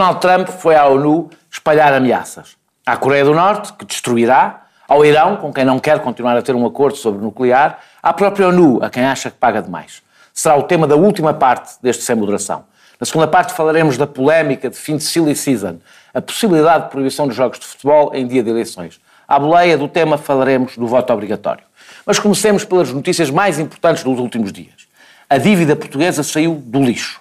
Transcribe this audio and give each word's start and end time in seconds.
Donald 0.00 0.18
Trump 0.18 0.48
foi 0.48 0.74
à 0.76 0.86
ONU 0.86 1.28
espalhar 1.52 1.92
ameaças. 1.92 2.56
À 2.86 2.96
Coreia 2.96 3.22
do 3.22 3.34
Norte, 3.34 3.74
que 3.74 3.84
destruirá, 3.84 4.62
ao 4.88 5.04
Irão, 5.04 5.36
com 5.36 5.52
quem 5.52 5.62
não 5.62 5.78
quer 5.78 5.98
continuar 5.98 6.38
a 6.38 6.40
ter 6.40 6.54
um 6.54 6.64
acordo 6.64 6.96
sobre 6.96 7.22
nuclear, 7.22 7.78
à 8.02 8.10
própria 8.10 8.48
ONU, 8.48 8.82
a 8.82 8.88
quem 8.88 9.04
acha 9.04 9.30
que 9.30 9.36
paga 9.36 9.60
demais. 9.60 10.02
Será 10.32 10.56
o 10.56 10.62
tema 10.62 10.86
da 10.86 10.96
última 10.96 11.34
parte 11.34 11.74
deste 11.82 12.02
Sem 12.02 12.16
Moderação. 12.16 12.64
Na 12.98 13.04
segunda 13.04 13.28
parte 13.28 13.52
falaremos 13.52 13.98
da 13.98 14.06
polémica 14.06 14.70
de 14.70 14.76
fim 14.76 14.96
de 14.96 15.02
silly 15.02 15.36
season, 15.36 15.76
a 16.14 16.22
possibilidade 16.22 16.84
de 16.84 16.90
proibição 16.92 17.26
dos 17.26 17.36
jogos 17.36 17.58
de 17.58 17.66
futebol 17.66 18.10
em 18.14 18.26
dia 18.26 18.42
de 18.42 18.48
eleições. 18.48 18.98
À 19.28 19.38
boleia 19.38 19.76
do 19.76 19.86
tema 19.86 20.16
falaremos 20.16 20.78
do 20.78 20.86
voto 20.86 21.12
obrigatório. 21.12 21.64
Mas 22.06 22.18
comecemos 22.18 22.64
pelas 22.64 22.90
notícias 22.90 23.28
mais 23.28 23.58
importantes 23.58 24.02
dos 24.02 24.18
últimos 24.18 24.50
dias. 24.50 24.88
A 25.28 25.36
dívida 25.36 25.76
portuguesa 25.76 26.22
saiu 26.22 26.54
do 26.54 26.82
lixo. 26.82 27.19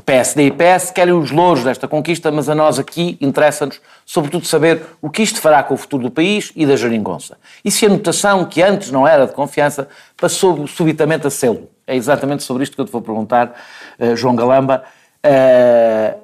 PSD 0.00 0.46
e 0.46 0.50
PS 0.50 0.90
querem 0.90 1.12
os 1.12 1.30
louros 1.30 1.64
desta 1.64 1.86
conquista, 1.88 2.30
mas 2.30 2.48
a 2.48 2.54
nós 2.54 2.78
aqui 2.78 3.16
interessa-nos, 3.20 3.80
sobretudo, 4.04 4.46
saber 4.46 4.82
o 5.00 5.10
que 5.10 5.22
isto 5.22 5.40
fará 5.40 5.62
com 5.62 5.74
o 5.74 5.76
futuro 5.76 6.04
do 6.04 6.10
país 6.10 6.52
e 6.54 6.64
da 6.66 6.76
geringonça. 6.76 7.36
E 7.64 7.70
se 7.70 7.86
a 7.86 7.88
notação, 7.88 8.44
que 8.44 8.62
antes 8.62 8.90
não 8.90 9.06
era 9.06 9.26
de 9.26 9.32
confiança, 9.32 9.88
passou 10.16 10.66
subitamente 10.66 11.26
a 11.26 11.30
sê-lo. 11.30 11.68
É 11.86 11.96
exatamente 11.96 12.42
sobre 12.42 12.62
isto 12.62 12.74
que 12.74 12.80
eu 12.80 12.86
te 12.86 12.92
vou 12.92 13.02
perguntar, 13.02 13.54
uh, 13.98 14.16
João 14.16 14.36
Galamba. 14.36 14.84
Uh, 15.24 16.18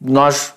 nós 0.00 0.54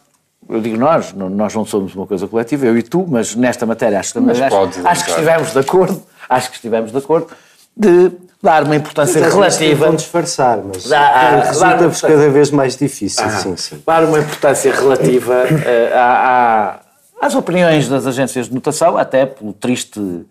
eu 0.50 0.60
digo 0.60 0.78
nós, 0.78 1.14
nós 1.14 1.56
não 1.56 1.66
somos 1.66 1.96
uma 1.96 2.06
coisa 2.06 2.28
coletiva, 2.28 2.66
eu 2.66 2.78
e 2.78 2.84
tu, 2.84 3.06
mas 3.08 3.36
nesta 3.36 3.66
matéria 3.66 4.00
acho, 4.00 4.20
mas 4.22 4.42
acho, 4.42 4.56
acho 4.86 5.06
que 5.06 5.10
estivemos 5.12 5.54
de 5.54 5.60
acordo, 5.60 6.04
acho 6.28 6.50
que 6.50 6.56
estivemos 6.56 6.92
de 6.92 6.98
acordo, 6.98 7.28
de 7.76 8.12
dar 8.42 8.64
uma 8.64 8.76
importância 8.76 9.22
mas 9.22 9.34
relativa. 9.34 9.86
Vão 9.86 9.96
disfarçar, 9.96 10.60
mas 10.64 10.88
dá, 10.88 11.42
resulta-vos 11.42 12.02
cada 12.02 12.30
vez 12.30 12.50
mais 12.50 12.76
difícil. 12.76 13.24
Ah, 13.24 13.30
sim, 13.30 13.56
sim. 13.56 13.82
Dar 13.86 14.04
uma 14.04 14.20
importância 14.20 14.74
relativa 14.74 15.44
uh, 15.44 15.96
à, 15.96 16.80
à, 17.22 17.26
às 17.28 17.36
opiniões 17.36 17.88
das 17.88 18.08
agências 18.08 18.48
de 18.48 18.54
notação, 18.54 18.98
até 18.98 19.26
pelo 19.26 19.54
triste, 19.54 20.00
uh, 20.00 20.26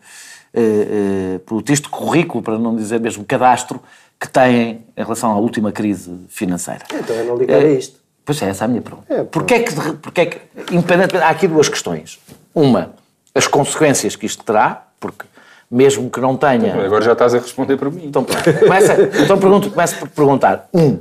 uh, 0.54 1.38
pelo 1.40 1.62
triste 1.62 1.88
currículo, 1.88 2.42
para 2.42 2.58
não 2.58 2.74
dizer 2.74 3.00
mesmo 3.00 3.24
cadastro, 3.24 3.80
que 4.18 4.28
têm 4.28 4.84
em 4.96 5.02
relação 5.02 5.30
à 5.30 5.36
última 5.36 5.72
crise 5.72 6.14
financeira. 6.28 6.84
Então 6.92 7.16
eu 7.16 7.24
não 7.24 7.36
ligar 7.36 7.60
a 7.60 7.70
isto. 7.70 8.00
Pois 8.24 8.40
é, 8.42 8.50
essa 8.50 8.64
é 8.64 8.66
a 8.66 8.68
minha 8.68 8.82
pergunta. 8.82 9.12
É, 9.12 9.24
porquê, 9.24 9.54
é 9.54 9.58
que, 9.60 9.74
porquê 9.94 10.20
é 10.20 10.26
que, 10.26 10.38
independentemente, 10.72 11.24
há 11.24 11.30
aqui 11.30 11.48
duas 11.48 11.68
questões. 11.68 12.20
Uma, 12.54 12.92
as 13.34 13.46
consequências 13.46 14.14
que 14.14 14.26
isto 14.26 14.44
terá, 14.44 14.84
porque 15.00 15.24
mesmo 15.70 16.10
que 16.10 16.20
não 16.20 16.36
tenha... 16.36 16.68
Então, 16.68 16.84
agora 16.84 17.04
já 17.04 17.12
estás 17.12 17.34
a 17.34 17.38
responder 17.38 17.76
para 17.76 17.90
mim. 17.90 18.06
Então, 18.06 18.24
começa, 18.24 18.96
então 19.22 19.38
pergunto, 19.38 19.70
começo 19.70 19.96
por 19.98 20.08
perguntar. 20.08 20.68
Um, 20.74 20.98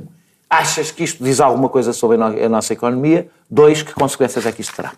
achas 0.48 0.90
que 0.90 1.02
isto 1.02 1.24
diz 1.24 1.40
alguma 1.40 1.68
coisa 1.68 1.92
sobre 1.92 2.16
a 2.22 2.48
nossa 2.48 2.72
economia? 2.72 3.26
Dois, 3.50 3.82
que 3.82 3.92
consequências 3.92 4.46
é 4.46 4.52
que 4.52 4.60
isto 4.60 4.74
terá? 4.74 4.92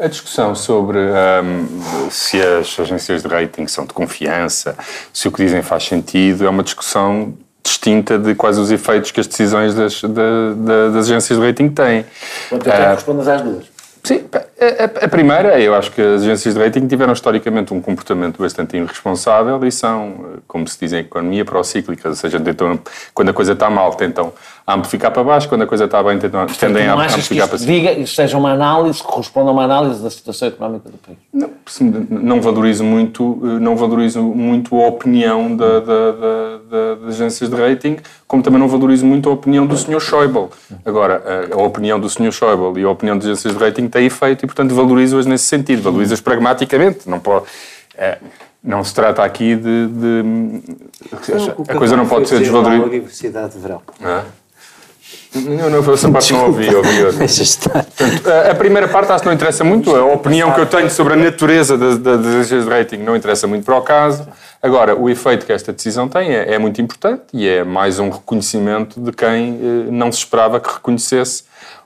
A 0.00 0.08
discussão 0.08 0.54
sobre 0.54 0.98
um, 0.98 2.10
se 2.10 2.40
as 2.40 2.80
agências 2.80 3.22
de 3.22 3.28
rating 3.28 3.66
são 3.66 3.84
de 3.84 3.92
confiança, 3.92 4.76
se 5.12 5.28
o 5.28 5.32
que 5.32 5.44
dizem 5.44 5.62
faz 5.62 5.84
sentido, 5.84 6.46
é 6.46 6.50
uma 6.50 6.62
discussão 6.62 7.34
distinta 7.62 8.18
de 8.18 8.34
quais 8.34 8.58
os 8.58 8.70
efeitos 8.70 9.10
que 9.10 9.20
as 9.20 9.26
decisões 9.26 9.74
das, 9.74 10.00
das 10.02 11.06
agências 11.06 11.38
de 11.38 11.46
rating 11.46 11.68
têm. 11.68 12.06
Quanto 12.48 12.64
tempo 12.64 12.76
uh, 12.76 12.94
respondas 12.94 13.28
às 13.28 13.42
duas? 13.42 13.79
Sim, 14.02 14.24
a, 14.60 15.04
a, 15.04 15.08
primeira, 15.08 15.60
eu 15.60 15.74
acho 15.74 15.90
que 15.92 16.00
as 16.00 16.22
agências 16.22 16.54
de 16.54 16.60
rating 16.60 16.86
tiveram 16.86 17.12
historicamente 17.12 17.74
um 17.74 17.80
comportamento 17.80 18.40
bastante 18.40 18.76
irresponsável 18.76 19.64
e 19.66 19.70
são, 19.70 20.40
como 20.48 20.66
se 20.66 20.78
diz 20.80 20.92
em 20.92 21.00
economia, 21.00 21.44
procíclicas, 21.44 22.06
ou 22.06 22.14
seja, 22.14 22.40
tentam, 22.40 22.78
quando 23.12 23.28
a 23.28 23.32
coisa 23.32 23.52
está 23.52 23.68
mal, 23.68 23.94
tentam 23.94 24.32
amplificar 24.74 25.10
para 25.10 25.22
baixo, 25.22 25.48
quando 25.48 25.62
a 25.62 25.66
coisa 25.66 25.84
está 25.84 26.02
bem, 26.02 26.18
tentam, 26.18 26.46
tendem 26.46 26.86
a 26.86 26.94
amplificar 26.94 27.48
para 27.48 27.58
cima. 27.58 27.72
Diga, 27.72 27.92
isto 27.92 28.14
seja 28.14 28.36
uma 28.36 28.52
análise, 28.52 29.02
corresponda 29.02 29.50
a 29.50 29.52
uma 29.52 29.64
análise 29.64 30.02
da 30.02 30.10
situação 30.10 30.48
económica 30.48 30.88
do 30.88 30.98
país. 30.98 31.18
Não, 31.32 31.50
não 32.08 32.40
valorizo 32.40 32.84
muito, 32.84 33.36
não 33.60 33.76
valorizo 33.76 34.22
muito 34.22 34.74
a 34.76 34.86
opinião 34.88 35.56
da, 35.56 35.80
da, 35.80 36.12
da, 36.12 36.94
das 37.06 37.14
agências 37.14 37.48
de 37.48 37.56
rating, 37.56 37.98
como 38.26 38.42
também 38.42 38.58
não 38.58 38.68
valorizo 38.68 39.06
muito 39.06 39.28
a 39.28 39.32
opinião 39.32 39.66
do 39.66 39.76
Sr. 39.76 40.00
Schäuble. 40.00 40.48
Agora, 40.84 41.48
a, 41.50 41.54
a 41.54 41.62
opinião 41.62 41.98
do 41.98 42.08
Sr. 42.08 42.32
Schäuble 42.32 42.80
e 42.80 42.84
a 42.84 42.90
opinião 42.90 43.16
das 43.16 43.26
agências 43.26 43.56
de 43.56 43.58
rating 43.58 43.88
têm 43.88 44.06
efeito 44.06 44.44
e, 44.44 44.46
portanto, 44.46 44.74
valorizo-as 44.74 45.26
nesse 45.26 45.44
sentido, 45.44 45.82
valorizo-as 45.82 46.20
pragmaticamente. 46.20 47.08
Não 47.08 47.18
pode. 47.20 47.46
É, 47.96 48.18
não 48.62 48.84
se 48.84 48.94
trata 48.94 49.24
aqui 49.24 49.56
de. 49.56 49.86
de 49.86 50.22
não, 50.22 51.64
a 51.66 51.74
coisa 51.74 51.96
não 51.96 52.06
pode 52.06 52.28
ser 52.28 52.40
desvalorizada. 52.40 52.88
Universidade 52.88 53.54
de 53.54 53.58
Verão. 53.58 53.80
Ah? 54.02 54.24
Não, 55.34 55.70
não, 55.70 55.94
essa 55.94 56.10
parte 56.10 56.32
não 56.32 56.46
ouvi, 56.46 56.74
ouvi. 56.74 57.02
Portanto, 57.04 58.30
a, 58.50 58.54
primeira 58.54 58.88
parte 58.88 59.12
acho 59.12 59.20
que 59.22 59.26
não 59.26 59.34
interessa 59.34 59.62
muito, 59.62 59.94
a 59.94 60.04
opinião 60.04 60.52
que 60.52 60.60
eu 60.60 60.66
tenho 60.66 60.90
sobre 60.90 61.12
a 61.12 61.16
natureza 61.16 61.78
das, 61.78 62.26
agências 62.26 62.64
de 62.64 62.70
rating 62.70 62.96
não 62.96 63.14
interessa 63.14 63.46
muito 63.46 63.64
para 63.64 63.76
o 63.76 63.82
caso. 63.82 64.26
Agora, 64.60 64.94
o 64.94 65.08
efeito 65.08 65.46
que 65.46 65.52
esta 65.52 65.72
decisão 65.72 66.08
tem 66.08 66.32
é, 66.32 66.54
é 66.54 66.58
muito 66.58 66.82
importante 66.82 67.22
e 67.32 67.48
é 67.48 67.62
mais 67.62 68.00
um 68.00 68.10
reconhecimento 68.10 69.00
de 69.00 69.12
quem 69.12 69.54
eh, 69.54 69.90
não 69.90 70.10
se 70.10 70.18
esperava 70.18 70.60
que 70.60 70.68
reconhecesse 70.68 71.44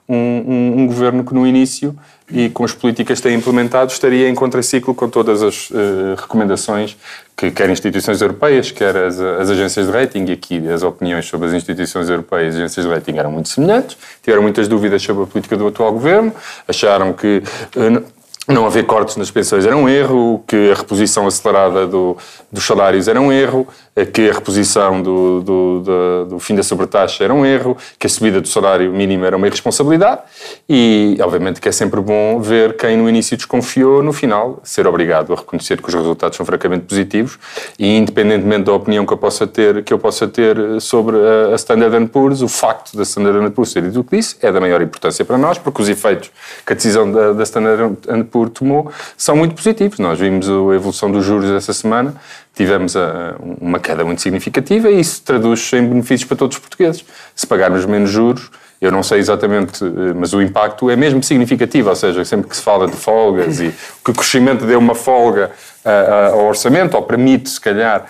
um, 0.08 0.16
um, 0.16 0.80
um, 0.80 0.86
governo 0.86 1.24
que 1.24 1.32
no 1.32 1.46
início 1.46 1.96
e 2.30 2.48
com 2.48 2.64
as 2.64 2.72
políticas 2.72 3.18
que 3.18 3.28
tem 3.28 3.36
implementado 3.36 3.92
estaria 3.92 4.28
em 4.28 4.34
contraciclo 4.34 4.94
com 4.94 5.08
todas 5.08 5.42
as 5.42 5.70
uh, 5.70 6.14
recomendações 6.18 6.96
que 7.36 7.50
quer 7.50 7.68
instituições 7.68 8.20
europeias, 8.20 8.70
quer 8.70 8.96
as, 8.96 9.18
as, 9.18 9.50
agências 9.50 9.86
de 9.86 9.92
rating, 9.92 10.24
e 10.26 10.32
aqui 10.32 10.68
as 10.68 10.82
opiniões 10.82 11.26
sobre 11.26 11.48
as 11.48 11.54
instituições 11.54 12.08
europeias 12.08 12.54
e 12.54 12.58
agências 12.58 12.86
de 12.86 12.92
rating 12.92 13.16
eram 13.16 13.32
muito 13.32 13.48
semelhantes, 13.48 13.96
tiveram 14.22 14.42
muitas 14.42 14.68
dúvidas 14.68 15.02
sobre 15.02 15.24
a 15.24 15.26
política 15.26 15.56
do 15.56 15.66
atual 15.66 15.92
governo, 15.92 16.32
acharam 16.68 17.12
que 17.12 17.42
uh, 17.76 18.13
não 18.46 18.66
haver 18.66 18.84
cortes 18.84 19.16
nas 19.16 19.30
pensões 19.30 19.64
era 19.64 19.76
um 19.76 19.88
erro, 19.88 20.44
que 20.46 20.70
a 20.70 20.74
reposição 20.74 21.26
acelerada 21.26 21.86
do, 21.86 22.16
dos 22.52 22.64
salários 22.64 23.08
era 23.08 23.18
um 23.18 23.32
erro, 23.32 23.66
que 24.12 24.28
a 24.28 24.34
reposição 24.34 25.00
do, 25.00 25.40
do, 25.40 25.80
do, 25.80 26.24
do, 26.26 26.38
fim 26.38 26.54
da 26.54 26.62
sobretaxa 26.62 27.24
era 27.24 27.32
um 27.32 27.46
erro, 27.46 27.76
que 27.98 28.06
a 28.06 28.10
subida 28.10 28.40
do 28.40 28.48
salário 28.48 28.92
mínimo 28.92 29.24
era 29.24 29.36
uma 29.36 29.46
irresponsabilidade 29.46 30.22
e, 30.68 31.16
obviamente, 31.22 31.60
que 31.60 31.68
é 31.68 31.72
sempre 31.72 32.00
bom 32.00 32.40
ver 32.40 32.76
quem 32.76 32.98
no 32.98 33.08
início 33.08 33.36
desconfiou, 33.36 34.02
no 34.02 34.12
final, 34.12 34.60
ser 34.62 34.86
obrigado 34.86 35.32
a 35.32 35.36
reconhecer 35.36 35.80
que 35.80 35.88
os 35.88 35.94
resultados 35.94 36.36
são 36.36 36.44
francamente 36.44 36.84
positivos 36.84 37.38
e, 37.78 37.96
independentemente 37.96 38.64
da 38.64 38.72
opinião 38.72 39.06
que 39.06 39.12
eu 39.12 39.18
possa 39.18 39.46
ter, 39.46 39.82
que 39.82 39.92
eu 39.92 39.98
possa 39.98 40.28
ter 40.28 40.56
sobre 40.80 41.16
a, 41.52 41.54
Standard 41.54 42.06
Poor's, 42.08 42.42
o 42.42 42.48
facto 42.48 42.94
da 42.94 43.04
Standard 43.04 43.50
Poor's 43.52 43.72
ter 43.72 43.82
dito 43.82 44.04
que 44.04 44.16
disse 44.16 44.36
é 44.42 44.52
da 44.52 44.60
maior 44.60 44.82
importância 44.82 45.24
para 45.24 45.38
nós, 45.38 45.56
porque 45.56 45.80
os 45.80 45.88
efeitos 45.88 46.30
que 46.66 46.72
a 46.72 46.76
decisão 46.76 47.10
da, 47.10 47.32
da 47.32 47.42
Standard 47.44 47.96
Poor's 48.24 48.33
tomou 48.50 48.90
são 49.16 49.36
muito 49.36 49.54
positivos. 49.54 49.98
Nós 49.98 50.18
vimos 50.18 50.48
a 50.48 50.74
evolução 50.74 51.10
dos 51.10 51.24
juros 51.24 51.50
essa 51.50 51.72
semana, 51.72 52.14
tivemos 52.54 52.96
a, 52.96 53.36
uma 53.60 53.78
queda 53.78 54.04
muito 54.04 54.20
significativa 54.20 54.90
e 54.90 55.00
isso 55.00 55.22
traduz 55.22 55.72
em 55.72 55.86
benefícios 55.86 56.24
para 56.24 56.36
todos 56.36 56.56
os 56.56 56.60
portugueses. 56.60 57.04
Se 57.34 57.46
pagarmos 57.46 57.84
menos 57.86 58.10
juros, 58.10 58.50
eu 58.80 58.92
não 58.92 59.02
sei 59.02 59.18
exatamente, 59.18 59.82
eh, 59.82 60.12
mas 60.14 60.34
o 60.34 60.42
impacto 60.42 60.90
é 60.90 60.96
mesmo 60.96 61.22
significativo, 61.22 61.88
ou 61.88 61.96
seja, 61.96 62.24
sempre 62.24 62.48
que 62.48 62.56
se 62.56 62.62
fala 62.62 62.86
de 62.86 62.96
folgas 62.96 63.60
e 63.60 63.72
que 64.04 64.10
o 64.10 64.14
crescimento 64.14 64.66
deu 64.66 64.78
uma 64.78 64.94
folga 64.94 65.50
uh, 65.84 66.34
ao 66.34 66.46
orçamento, 66.46 66.94
ou 66.94 67.02
permite, 67.02 67.48
se 67.48 67.60
calhar, 67.60 68.04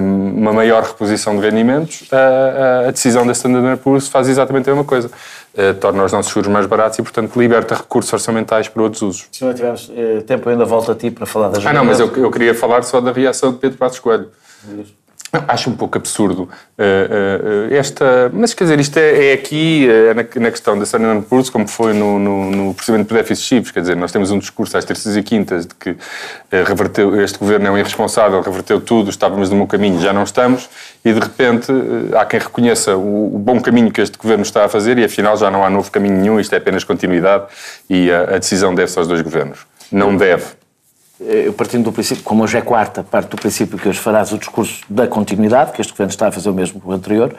um, 0.00 0.38
uma 0.38 0.52
maior 0.52 0.82
reposição 0.82 1.36
de 1.36 1.42
rendimentos, 1.42 2.08
a 2.10 2.90
decisão 2.90 3.24
da 3.24 3.32
Standard 3.32 3.80
Poor's 3.80 4.08
faz 4.08 4.28
exatamente 4.28 4.68
a 4.68 4.72
mesma 4.72 4.84
coisa. 4.84 5.10
Uh, 5.58 5.74
torna 5.74 6.04
os 6.04 6.12
nossos 6.12 6.32
juros 6.32 6.48
mais 6.48 6.66
baratos 6.66 6.98
e, 7.00 7.02
portanto, 7.02 7.36
liberta 7.36 7.74
recursos 7.74 8.12
orçamentais 8.12 8.68
para 8.68 8.80
outros 8.80 9.02
usos. 9.02 9.26
Se 9.32 9.44
não 9.44 9.52
tivermos 9.52 9.90
tempo, 10.24 10.48
ainda 10.48 10.64
volto 10.64 10.92
a 10.92 10.94
ti 10.94 11.10
para 11.10 11.26
falar 11.26 11.48
das 11.48 11.66
Ah, 11.66 11.72
não, 11.72 11.84
mas 11.84 11.98
eu, 11.98 12.14
eu 12.16 12.30
queria 12.30 12.54
falar 12.54 12.82
só 12.84 13.00
da 13.00 13.10
reação 13.10 13.52
de 13.52 13.58
Pedro 13.58 13.76
Passos 13.76 13.98
Coelho. 13.98 14.30
Acho 15.30 15.68
um 15.68 15.76
pouco 15.76 15.98
absurdo 15.98 16.44
uh, 16.44 16.48
uh, 16.48 17.74
esta. 17.74 18.30
Mas 18.32 18.54
quer 18.54 18.64
dizer, 18.64 18.80
isto 18.80 18.96
é, 18.96 19.26
é 19.26 19.32
aqui 19.34 19.86
é 19.86 20.14
na, 20.14 20.22
na, 20.22 20.50
questão 20.50 20.76
da 20.78 20.84
Standard 20.84 21.22
Poor's, 21.26 21.50
como 21.50 21.68
foi 21.68 21.92
no, 21.92 22.18
no, 22.18 22.50
no 22.50 22.74
procedimento 22.74 23.08
de 23.08 23.20
déficit 23.20 23.46
chips. 23.46 23.70
Quer 23.70 23.80
dizer, 23.80 23.94
nós 23.94 24.10
temos 24.10 24.30
um 24.30 24.38
discurso 24.38 24.78
às 24.78 24.86
terças 24.86 25.18
e 25.18 25.22
quintas 25.22 25.66
de 25.66 25.74
que 25.74 25.90
uh, 25.90 25.98
reverteu, 26.66 27.20
este 27.20 27.38
governo 27.38 27.66
é 27.66 27.70
um 27.70 27.76
irresponsável, 27.76 28.40
reverteu 28.40 28.80
tudo, 28.80 29.10
estávamos 29.10 29.50
no 29.50 29.56
bom 29.56 29.66
caminho, 29.66 30.00
já 30.00 30.14
não 30.14 30.22
estamos, 30.22 30.66
e 31.04 31.12
de 31.12 31.20
repente 31.20 31.70
há 32.18 32.24
quem 32.24 32.40
reconheça 32.40 32.96
o, 32.96 33.36
o, 33.36 33.38
bom 33.38 33.60
caminho 33.60 33.90
que 33.90 34.00
este 34.00 34.16
governo 34.16 34.42
está 34.42 34.64
a 34.64 34.68
fazer 34.68 34.96
e 34.98 35.04
afinal 35.04 35.36
já 35.36 35.50
não 35.50 35.62
há 35.62 35.68
novo 35.68 35.90
caminho 35.90 36.16
nenhum, 36.16 36.40
isto 36.40 36.54
é 36.54 36.58
apenas 36.58 36.84
continuidade 36.84 37.44
e 37.90 38.10
a, 38.10 38.22
a 38.22 38.38
decisão 38.38 38.74
deve-se 38.74 38.98
aos 38.98 39.06
dois 39.06 39.20
governos. 39.20 39.58
Não 39.92 40.16
deve 40.16 40.57
eu 41.20 41.52
partindo 41.52 41.84
do 41.84 41.92
princípio, 41.92 42.22
como 42.22 42.44
hoje 42.44 42.56
é 42.56 42.60
quarta, 42.60 43.02
parte 43.02 43.30
do 43.30 43.36
princípio 43.36 43.76
que 43.76 43.88
hoje 43.88 43.98
farás 43.98 44.32
o 44.32 44.38
discurso 44.38 44.82
da 44.88 45.06
continuidade, 45.06 45.72
que 45.72 45.80
este 45.80 45.92
governo 45.92 46.10
está 46.10 46.28
a 46.28 46.32
fazer 46.32 46.48
o 46.48 46.54
mesmo 46.54 46.80
que 46.80 46.86
o 46.86 46.92
anterior, 46.92 47.34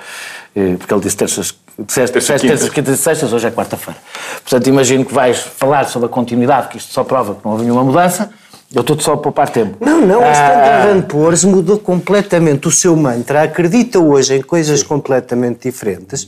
eh, 0.56 0.76
porque 0.78 0.94
ele 0.94 1.02
disse 1.02 1.16
terças, 1.16 1.56
terças, 1.88 2.42
terças, 2.42 2.70
quintas 2.70 3.00
e 3.00 3.02
sextas, 3.02 3.32
hoje 3.32 3.48
é 3.48 3.52
quarta-feira. 3.52 3.98
Portanto, 4.42 4.68
imagino 4.68 5.06
que 5.06 5.14
vais 5.14 5.40
falar 5.40 5.86
sobre 5.86 6.08
a 6.08 6.10
continuidade, 6.10 6.68
que 6.68 6.78
isto 6.78 6.92
só 6.92 7.06
prova 7.06 7.36
que 7.36 7.46
não 7.46 7.54
houve 7.54 7.64
nenhuma 7.64 7.84
mudança, 7.84 8.30
Eu 8.74 8.82
estou 8.82 9.00
só 9.00 9.14
a 9.14 9.18
poupar 9.18 9.50
tempo. 9.50 9.78
Não, 9.84 10.00
não, 10.06 10.22
a 10.22 10.32
Standard 10.32 11.00
ah, 11.00 11.06
Poor's 11.08 11.44
mudou 11.44 11.80
completamente 11.80 12.68
o 12.68 12.72
seu 12.72 12.96
mantra, 12.96 13.42
acredita 13.42 13.98
hoje 13.98 14.36
em 14.36 14.42
coisas 14.44 14.84
completamente 14.84 15.68
diferentes 15.68 16.28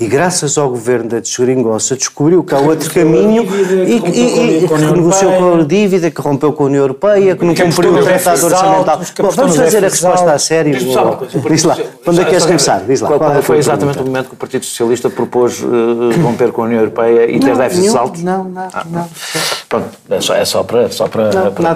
e 0.00 0.06
graças 0.06 0.56
ao 0.56 0.70
governo 0.70 1.10
da 1.10 1.20
desgringonça 1.20 1.94
descobriu 1.94 2.42
que 2.42 2.54
há 2.54 2.58
outro 2.58 2.90
caminho 2.90 3.42
e, 3.86 4.00
que 4.00 4.74
renegociou 4.74 5.32
com 5.34 5.60
a 5.60 5.62
dívida, 5.62 6.10
que 6.10 6.20
rompeu 6.22 6.54
com 6.54 6.62
a 6.62 6.66
União 6.68 6.80
Europeia, 6.80 7.36
que 7.36 7.44
não 7.44 7.54
cumpriu 7.54 7.94
o 7.94 8.02
tratado 8.02 8.46
orçamental. 8.46 9.00
Bom, 9.18 9.30
vamos 9.30 9.56
fazer 9.56 9.84
a 9.84 9.88
resposta 9.88 10.32
a 10.32 10.38
sério. 10.38 10.74
Diz 10.74 11.64
lá, 11.64 11.76
quando 12.02 12.18
é 12.18 12.24
que 12.24 12.30
queres 12.30 12.46
começar? 12.46 12.80
Diz 12.80 13.02
lá. 13.02 13.08
Qual 13.08 13.42
foi 13.42 13.58
exatamente 13.58 13.98
o 13.98 14.06
momento 14.06 14.28
que 14.28 14.34
o 14.34 14.38
Partido 14.38 14.64
Socialista 14.64 15.10
propôs 15.10 15.62
uh, 15.62 16.18
romper 16.22 16.50
com 16.50 16.62
a 16.62 16.64
União 16.64 16.80
Europeia 16.80 17.30
e 17.30 17.38
ter 17.38 17.54
déficits 17.54 17.94
altos? 17.94 18.22
Não, 18.22 18.44
não, 18.44 18.68
ah, 18.72 18.86
não. 18.86 19.06
Pronto, 19.68 19.88
é 20.08 20.20
só, 20.20 20.34
é 20.34 20.44
só 20.44 20.62
para, 20.62 20.88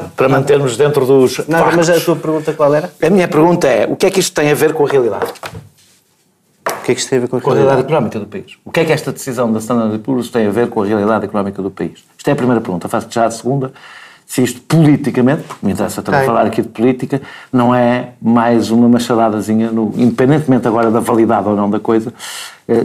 só 0.03 0.11
para, 0.17 0.29
mantermos 0.29 0.77
dentro 0.77 1.06
dos. 1.06 1.39
Nada, 1.47 1.65
factos. 1.65 1.89
mas 1.89 1.91
a 1.91 2.05
tua 2.05 2.17
pergunta 2.17 2.53
qual 2.53 2.75
era? 2.75 2.91
A 3.03 3.11
minha 3.11 3.29
pergunta 3.29 3.67
é: 3.67 3.87
o 3.87 3.97
que 3.97 4.06
é 4.06 4.11
que 4.11 4.21
isto 4.21 4.35
tem 4.35 4.50
a 4.50 4.55
ver 4.55 4.73
com 4.73 4.87
a 4.87 4.89
realidade? 4.89 5.33
O 6.67 6.83
que 6.89 6.93
é 6.93 6.95
que 6.95 7.00
isto 7.00 7.11
tem 7.11 7.19
a 7.19 7.21
ver 7.23 7.29
com 7.29 7.37
a, 7.37 7.41
com 7.41 7.50
a 7.50 7.55
realidade 7.55 7.81
económica 7.83 8.19
do 8.19 8.27
país? 8.27 8.56
O 8.65 8.71
que 8.71 8.81
é 8.81 8.85
que 8.85 8.93
esta 8.93 9.12
decisão 9.12 9.53
da 9.53 9.59
Standard 9.59 9.99
Poor's 9.99 10.31
tem 10.31 10.47
a 10.47 10.50
ver 10.50 10.69
com 10.69 10.83
a 10.83 10.87
realidade 10.87 11.25
económica 11.25 11.61
do 11.61 11.71
país? 11.71 12.05
Isto 12.17 12.29
é 12.29 12.33
a 12.33 12.37
primeira 12.37 12.61
pergunta. 12.61 12.89
Faço 12.89 13.09
já 13.11 13.27
a 13.27 13.31
segunda 13.31 13.73
se 14.29 14.43
isto 14.43 14.61
politicamente, 14.61 15.43
porque 15.45 15.65
me 15.65 15.73
interessa 15.73 16.03
também 16.03 16.27
falar 16.27 16.45
aqui 16.45 16.61
de 16.61 16.69
política, 16.69 17.23
não 17.50 17.75
é 17.75 18.11
mais 18.21 18.71
uma 18.71 18.87
machadadazinha, 18.87 19.73
no, 19.73 19.91
independentemente 19.97 20.69
agora 20.69 20.91
da 20.91 21.00
validade 21.00 21.49
ou 21.49 21.56
não 21.56 21.71
da 21.71 21.81
coisa, 21.81 22.12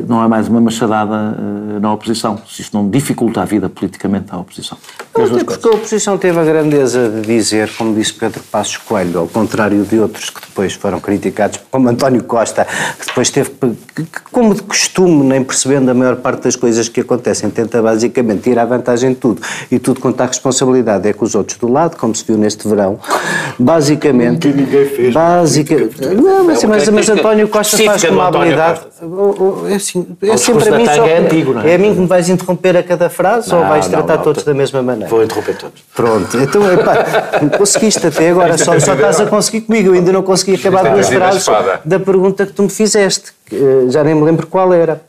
não 0.07 0.24
é 0.24 0.27
mais 0.30 0.47
uma 0.47 0.62
machadada 0.62 1.38
eh, 1.38 1.80
na 1.80 1.91
oposição, 1.91 2.39
se 2.47 2.62
isto 2.62 2.77
não 2.77 2.89
dificulta 2.89 3.41
a 3.41 3.45
vida 3.45 3.68
politicamente 3.68 4.27
à 4.31 4.38
oposição. 4.38 4.77
Não, 5.13 5.25
até 5.25 5.44
porque 5.44 5.68
a 5.68 5.71
oposição 5.71 6.18
teve 6.18 6.39
a 6.39 6.44
grandeza 6.45 7.09
de 7.09 7.21
dizer, 7.21 7.69
como 7.77 7.94
disse 7.94 8.13
Pedro 8.13 8.41
Passos 8.50 8.77
Coelho, 8.77 9.19
ao 9.19 9.27
contrário 9.27 9.83
de 9.83 10.00
outros 10.00 10.30
que 10.30 10.39
depois 10.39 10.74
foram 10.74 11.01
criticados, 11.01 11.59
como 11.69 11.89
António 11.89 12.24
Costa, 12.24 12.65
que 12.97 13.06
depois 13.06 13.30
teve, 13.30 13.51
como 14.31 14.56
de 14.56 14.62
costume, 14.62 15.25
nem 15.25 15.44
percebendo 15.44 15.91
a 15.91 15.94
maior 15.94 16.15
parte 16.15 16.44
das 16.44 16.56
coisas 16.56 16.88
que 16.88 17.01
acontecem, 17.01 17.50
tenta 17.50 17.81
basicamente 17.81 18.44
tirar 18.44 18.63
vantagem 18.63 19.09
de 19.09 19.18
tudo 19.18 19.41
e 19.69 19.79
tudo 19.79 20.00
quanto 20.00 20.21
à 20.21 20.25
responsabilidade 20.25 21.09
é 21.09 21.12
com 21.12 21.25
os 21.25 21.36
outros 21.36 21.57
do 21.57 21.69
lado, 21.69 21.97
como 21.97 22.15
se 22.15 22.24
viu 22.25 22.38
neste 22.38 22.65
verão. 22.69 23.00
Basicamente. 23.59 24.47
Que 24.47 24.57
ninguém 24.57 24.86
fez. 24.86 25.13
Basicamente. 25.13 26.06
Não, 26.15 26.45
mas, 26.45 26.63
mas, 26.63 26.88
mas 26.88 27.09
António 27.09 27.50
Costa 27.50 27.77
faz 27.77 28.06
com 28.06 28.13
uma 28.13 28.27
habilidade 28.29 28.81
é, 29.74 29.78
assim, 29.78 30.08
é 30.22 30.38
sempre 30.38 30.70
a 30.70 30.78
mim 30.78 30.86
só, 30.86 31.06
é, 31.06 31.18
antigo, 31.18 31.54
não 31.54 31.62
é? 31.62 31.72
é 31.72 31.75
a 31.75 31.78
mim 31.78 31.94
que 31.94 32.02
me 32.02 32.08
vais 32.08 32.30
interromper 32.30 32.78
a 32.78 32.84
cada 32.84 33.10
frase 33.10 33.50
não, 33.50 33.62
ou 33.62 33.68
vais 33.68 33.88
tratar 33.88 34.18
não, 34.18 34.24
todos 34.24 34.44
da 34.44 34.54
mesma 34.54 34.81
maneira? 34.81 35.10
Vou 35.10 35.24
interromper 35.24 35.58
todos. 35.58 35.84
Pronto, 35.96 36.38
então 36.38 36.72
epá, 36.72 37.06
conseguiste 37.58 38.06
até 38.06 38.30
agora, 38.30 38.58
só, 38.58 38.80
só 38.80 38.94
estás 38.94 39.20
a 39.20 39.25
conseguir 39.25 39.62
comigo, 39.62 39.90
eu 39.90 39.94
ainda 39.94 40.12
não 40.12 40.22
consegui 40.22 40.56
acabar 40.56 40.92
duas 40.92 41.10
frases 41.10 41.46
da 41.84 42.00
pergunta 42.00 42.46
que 42.46 42.54
tu 42.54 42.64
me 42.64 42.70
fizeste, 42.70 43.31
já 43.89 44.03
nem 44.03 44.15
me 44.15 44.23
lembro 44.23 44.47
qual 44.47 44.73
era. 44.73 45.01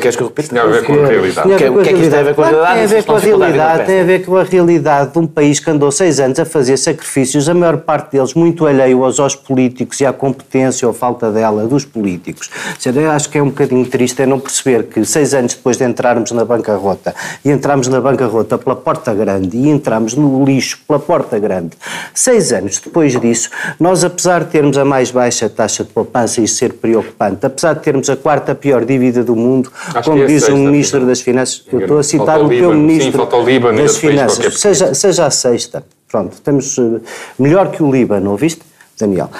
Queres 0.00 0.14
que 0.14 0.22
eu 0.22 0.28
repita? 0.28 0.48
Tinha 0.48 0.62
a 0.62 0.66
ver 0.66 0.84
com 0.84 0.92
a 0.92 1.06
realidade. 1.06 1.48
O 1.48 1.56
que, 1.56 1.82
que 1.82 1.88
é 1.88 1.92
que 1.92 2.00
isto 2.00 2.10
tem 2.10 2.20
a 2.20 2.22
ver 2.22 2.34
com 2.34 2.42
a 2.42 2.48
realidade? 2.48 2.74
Tem 2.76 2.84
a 2.84 2.86
ver 2.86 3.04
com 3.04 3.12
a 3.12 3.18
realidade, 3.18 3.86
tem 3.86 4.00
a 4.00 4.04
ver 4.04 4.24
com 4.24 4.36
a 4.36 4.42
realidade 4.44 5.12
de 5.12 5.18
um 5.18 5.26
país 5.26 5.58
que 5.58 5.70
andou 5.70 5.90
seis 5.90 6.20
anos 6.20 6.38
a 6.38 6.44
fazer 6.44 6.76
sacrifícios, 6.76 7.48
a 7.48 7.54
maior 7.54 7.78
parte 7.78 8.12
deles 8.12 8.32
muito 8.34 8.64
alheio 8.64 9.04
aos, 9.04 9.18
aos 9.18 9.34
políticos 9.34 10.00
e 10.00 10.06
à 10.06 10.12
competência 10.12 10.86
ou 10.86 10.94
falta 10.94 11.32
dela 11.32 11.66
dos 11.66 11.84
políticos. 11.84 12.48
Eu 12.84 13.10
acho 13.10 13.28
que 13.28 13.38
é 13.38 13.42
um 13.42 13.48
bocadinho 13.48 13.84
triste 13.86 14.22
é 14.22 14.26
não 14.26 14.38
perceber 14.38 14.84
que 14.84 15.04
seis 15.04 15.34
anos 15.34 15.54
depois 15.54 15.76
de 15.76 15.84
entrarmos 15.84 16.30
na 16.30 16.44
bancarrota 16.44 17.14
e 17.44 17.50
entramos 17.50 17.88
na 17.88 18.00
bancarrota 18.00 18.56
pela 18.56 18.76
porta 18.76 19.12
grande 19.12 19.56
e 19.56 19.68
entramos 19.68 20.14
no 20.14 20.44
lixo 20.44 20.78
pela 20.86 21.00
porta 21.00 21.38
grande, 21.38 21.70
seis 22.14 22.52
anos 22.52 22.78
depois 22.78 23.18
disso, 23.20 23.50
nós 23.80 24.04
apesar 24.04 24.44
de 24.44 24.50
termos 24.50 24.78
a 24.78 24.84
mais 24.84 25.10
baixa 25.10 25.48
taxa 25.48 25.82
de 25.82 25.90
poupança 25.90 26.40
e 26.40 26.46
ser 26.46 26.74
preocupante, 26.74 27.44
apesar 27.44 27.74
de 27.76 27.82
termos 27.82 28.10
a 28.10 28.16
quarta 28.16 28.54
pior 28.54 28.84
dívida 28.84 29.22
do 29.22 29.36
mundo, 29.36 29.70
Acho 29.94 30.10
como 30.10 30.22
é 30.22 30.26
diz 30.26 30.48
o 30.48 30.56
Ministro 30.56 31.06
das 31.06 31.20
Finanças, 31.20 31.64
eu 31.72 31.80
estou 31.80 31.98
a 31.98 32.02
citar 32.02 32.40
o 32.40 32.48
teu 32.48 32.74
Ministro 32.74 33.28
Sim, 33.30 33.60
das 33.76 33.96
Finanças, 33.96 34.60
seja, 34.60 34.94
seja 34.94 35.26
a 35.26 35.30
sexta, 35.30 35.84
pronto, 36.08 36.40
temos 36.40 36.76
uh, 36.78 37.00
melhor 37.38 37.70
que 37.70 37.82
o 37.82 37.90
Líbano, 37.90 38.30
ouviste? 38.30 38.62
Daniel. 38.98 39.30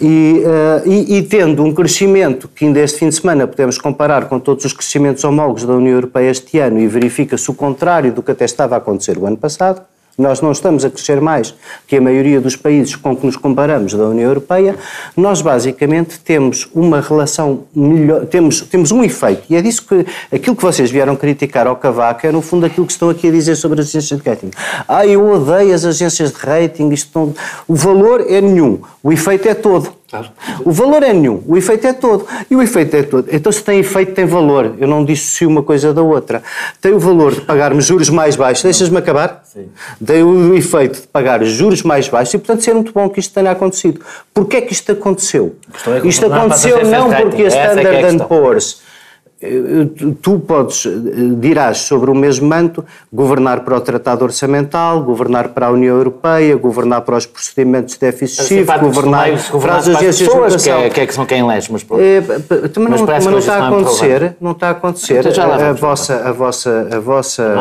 E, 0.00 0.42
uh, 0.44 0.88
e, 0.88 1.18
e, 1.18 1.22
tendo 1.22 1.62
um 1.62 1.72
crescimento 1.72 2.48
que 2.48 2.64
ainda 2.64 2.80
este 2.80 2.98
fim 2.98 3.08
de 3.08 3.14
semana 3.14 3.46
podemos 3.46 3.78
comparar 3.78 4.28
com 4.28 4.40
todos 4.40 4.64
os 4.64 4.72
crescimentos 4.72 5.22
homólogos 5.22 5.64
da 5.64 5.72
União 5.72 5.94
Europeia 5.94 6.30
este 6.30 6.58
ano 6.58 6.80
e 6.80 6.88
verifica-se 6.88 7.48
o 7.48 7.54
contrário 7.54 8.12
do 8.12 8.22
que 8.22 8.32
até 8.32 8.44
estava 8.44 8.74
a 8.74 8.78
acontecer 8.78 9.16
o 9.16 9.24
ano 9.24 9.36
passado, 9.36 9.82
nós 10.16 10.40
não 10.40 10.52
estamos 10.52 10.84
a 10.84 10.90
crescer 10.90 11.20
mais 11.20 11.54
que 11.86 11.96
a 11.96 12.00
maioria 12.00 12.40
dos 12.40 12.56
países 12.56 12.94
com 12.96 13.16
que 13.16 13.26
nos 13.26 13.36
comparamos 13.36 13.94
da 13.94 14.04
União 14.04 14.28
Europeia, 14.28 14.76
nós 15.16 15.42
basicamente 15.42 16.18
temos 16.20 16.68
uma 16.74 17.00
relação 17.00 17.64
melhor, 17.74 18.26
temos, 18.26 18.60
temos 18.62 18.92
um 18.92 19.02
efeito, 19.02 19.42
e 19.50 19.56
é 19.56 19.62
disso 19.62 19.84
que 19.86 20.06
aquilo 20.34 20.56
que 20.56 20.62
vocês 20.62 20.90
vieram 20.90 21.16
criticar 21.16 21.66
ao 21.66 21.76
Cavaco 21.76 22.26
é 22.26 22.32
no 22.32 22.40
fundo 22.40 22.66
aquilo 22.66 22.86
que 22.86 22.92
estão 22.92 23.10
aqui 23.10 23.28
a 23.28 23.30
dizer 23.30 23.56
sobre 23.56 23.80
as 23.80 23.88
agências 23.88 24.20
de 24.20 24.28
rating. 24.28 24.50
Ah, 24.86 25.06
eu 25.06 25.26
odeio 25.28 25.74
as 25.74 25.84
agências 25.84 26.32
de 26.32 26.38
rating, 26.38 26.90
isto 26.90 27.10
não... 27.18 27.34
o 27.66 27.74
valor 27.74 28.24
é 28.28 28.40
nenhum, 28.40 28.80
o 29.02 29.12
efeito 29.12 29.48
é 29.48 29.54
todo. 29.54 30.03
O 30.64 30.70
valor 30.70 31.02
é 31.02 31.12
nenhum, 31.12 31.42
o 31.46 31.56
efeito 31.56 31.86
é 31.86 31.92
todo. 31.92 32.26
E 32.50 32.56
o 32.56 32.62
efeito 32.62 32.96
é 32.96 33.02
todo. 33.02 33.28
Então, 33.30 33.50
se 33.50 33.62
tem 33.62 33.78
efeito, 33.78 34.12
tem 34.12 34.24
valor. 34.24 34.74
Eu 34.78 34.86
não 34.86 35.04
dissocio 35.04 35.48
uma 35.48 35.62
coisa 35.62 35.92
da 35.92 36.02
outra. 36.02 36.42
Tem 36.80 36.92
o 36.92 36.98
valor 36.98 37.34
de 37.34 37.40
pagarmos 37.42 37.84
juros 37.84 38.08
mais 38.08 38.36
baixos. 38.36 38.62
Deixas-me 38.62 38.98
acabar? 38.98 39.42
Sim. 39.44 39.68
Tem 40.04 40.22
o 40.22 40.54
efeito 40.54 41.00
de 41.00 41.06
pagar 41.06 41.42
juros 41.44 41.82
mais 41.82 42.08
baixos 42.08 42.34
e, 42.34 42.38
portanto, 42.38 42.62
ser 42.62 42.74
muito 42.74 42.92
bom 42.92 43.08
que 43.08 43.20
isto 43.20 43.34
tenha 43.34 43.50
acontecido. 43.50 44.00
Porquê 44.32 44.58
é 44.58 44.60
que 44.60 44.72
isto 44.72 44.92
aconteceu? 44.92 45.56
É 45.86 46.06
isto 46.06 46.26
aconteceu 46.26 46.84
não 46.84 47.10
porque 47.10 47.42
a 47.42 47.46
é 47.46 47.48
Standard 47.48 48.22
é 48.22 48.24
Poor's 48.24 48.82
tu 50.22 50.38
podes, 50.38 50.86
dirás 51.38 51.78
sobre 51.78 52.10
o 52.10 52.14
mesmo 52.14 52.48
manto, 52.48 52.84
governar 53.12 53.60
para 53.60 53.76
o 53.76 53.80
Tratado 53.80 54.24
Orçamental, 54.24 55.02
governar 55.02 55.48
para 55.48 55.66
a 55.66 55.70
União 55.70 55.96
Europeia, 55.96 56.56
governar 56.56 57.02
para 57.02 57.16
os 57.16 57.26
procedimentos 57.26 57.94
de 57.94 58.00
déficit 58.00 58.40
excessivo, 58.40 58.78
governar, 58.78 59.28
para 59.60 59.76
as 59.76 59.88
agências 59.88 60.16
de 60.18 60.24
educação. 60.24 60.80
Que, 60.80 60.86
é, 60.86 60.90
que, 60.90 61.00
é 61.00 61.06
que 61.06 61.14
são 61.14 61.26
quem 61.26 61.40
elege, 61.40 61.70
mas, 61.70 61.84
é, 61.98 62.20
mas, 62.20 62.42
mas, 62.48 63.00
não, 63.00 63.06
mas 63.06 63.26
não 63.26 63.38
está 63.38 63.56
a 63.56 63.68
acontecer, 63.68 64.36
não 64.40 64.52
está 64.52 64.68
a 64.68 64.70
acontecer. 64.70 65.26
Então 65.26 65.50
a, 65.50 65.68
a, 65.68 65.72
vossa, 65.72 66.16
a 66.16 66.32
vossa, 66.32 66.88
a 66.90 67.00
vossa, 67.00 67.54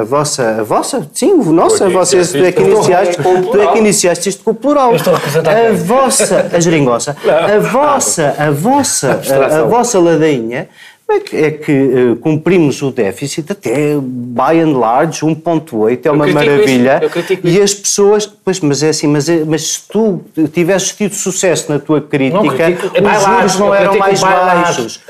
a, 0.00 0.04
vossa, 0.04 0.56
a 0.60 0.62
vossa, 0.62 1.10
sim, 1.14 1.32
o 1.32 1.52
nosso, 1.52 1.84
a 1.84 1.88
vossa, 1.88 2.16
tu 2.26 2.38
é 2.38 2.52
que 2.52 2.62
iniciaste, 2.62 3.16
tu 3.22 3.60
é 3.60 3.66
que 3.72 3.78
iniciaste 3.78 4.28
isto 4.28 4.44
com 4.44 4.50
o 4.50 4.54
plural. 4.54 4.92
A 4.92 5.72
vossa, 5.72 6.50
a 6.52 6.60
geringossa, 6.60 7.16
a 7.24 7.58
vossa, 7.58 8.34
a 8.36 8.50
vossa, 8.50 9.20
a 9.60 9.64
vossa 9.64 9.98
ladainha 9.98 10.68
é, 11.12 11.46
é 11.46 11.50
que 11.50 11.72
uh, 11.72 12.16
cumprimos 12.16 12.80
o 12.82 12.90
déficit 12.90 13.52
até, 13.52 13.96
by 13.96 14.60
and 14.60 14.78
large, 14.78 15.24
1.8, 15.24 16.06
é 16.06 16.10
uma 16.10 16.26
maravilha. 16.26 17.00
e 17.42 17.60
as 17.60 17.74
pessoas, 17.74 18.26
pois, 18.26 18.60
mas 18.60 18.82
é 18.82 18.90
assim, 18.90 19.06
mas, 19.06 19.28
é, 19.28 19.44
mas 19.44 19.72
se 19.72 19.88
tu 19.88 20.22
tivesses 20.52 20.92
tido 20.92 21.14
sucesso 21.14 21.70
na 21.72 21.78
tua 21.78 22.00
crítica, 22.00 22.40
critico, 22.54 22.86
os 22.86 23.24
juros 23.24 23.58
não 23.58 23.74
eram 23.74 23.98
mais 23.98 24.20
baixos. 24.20 25.00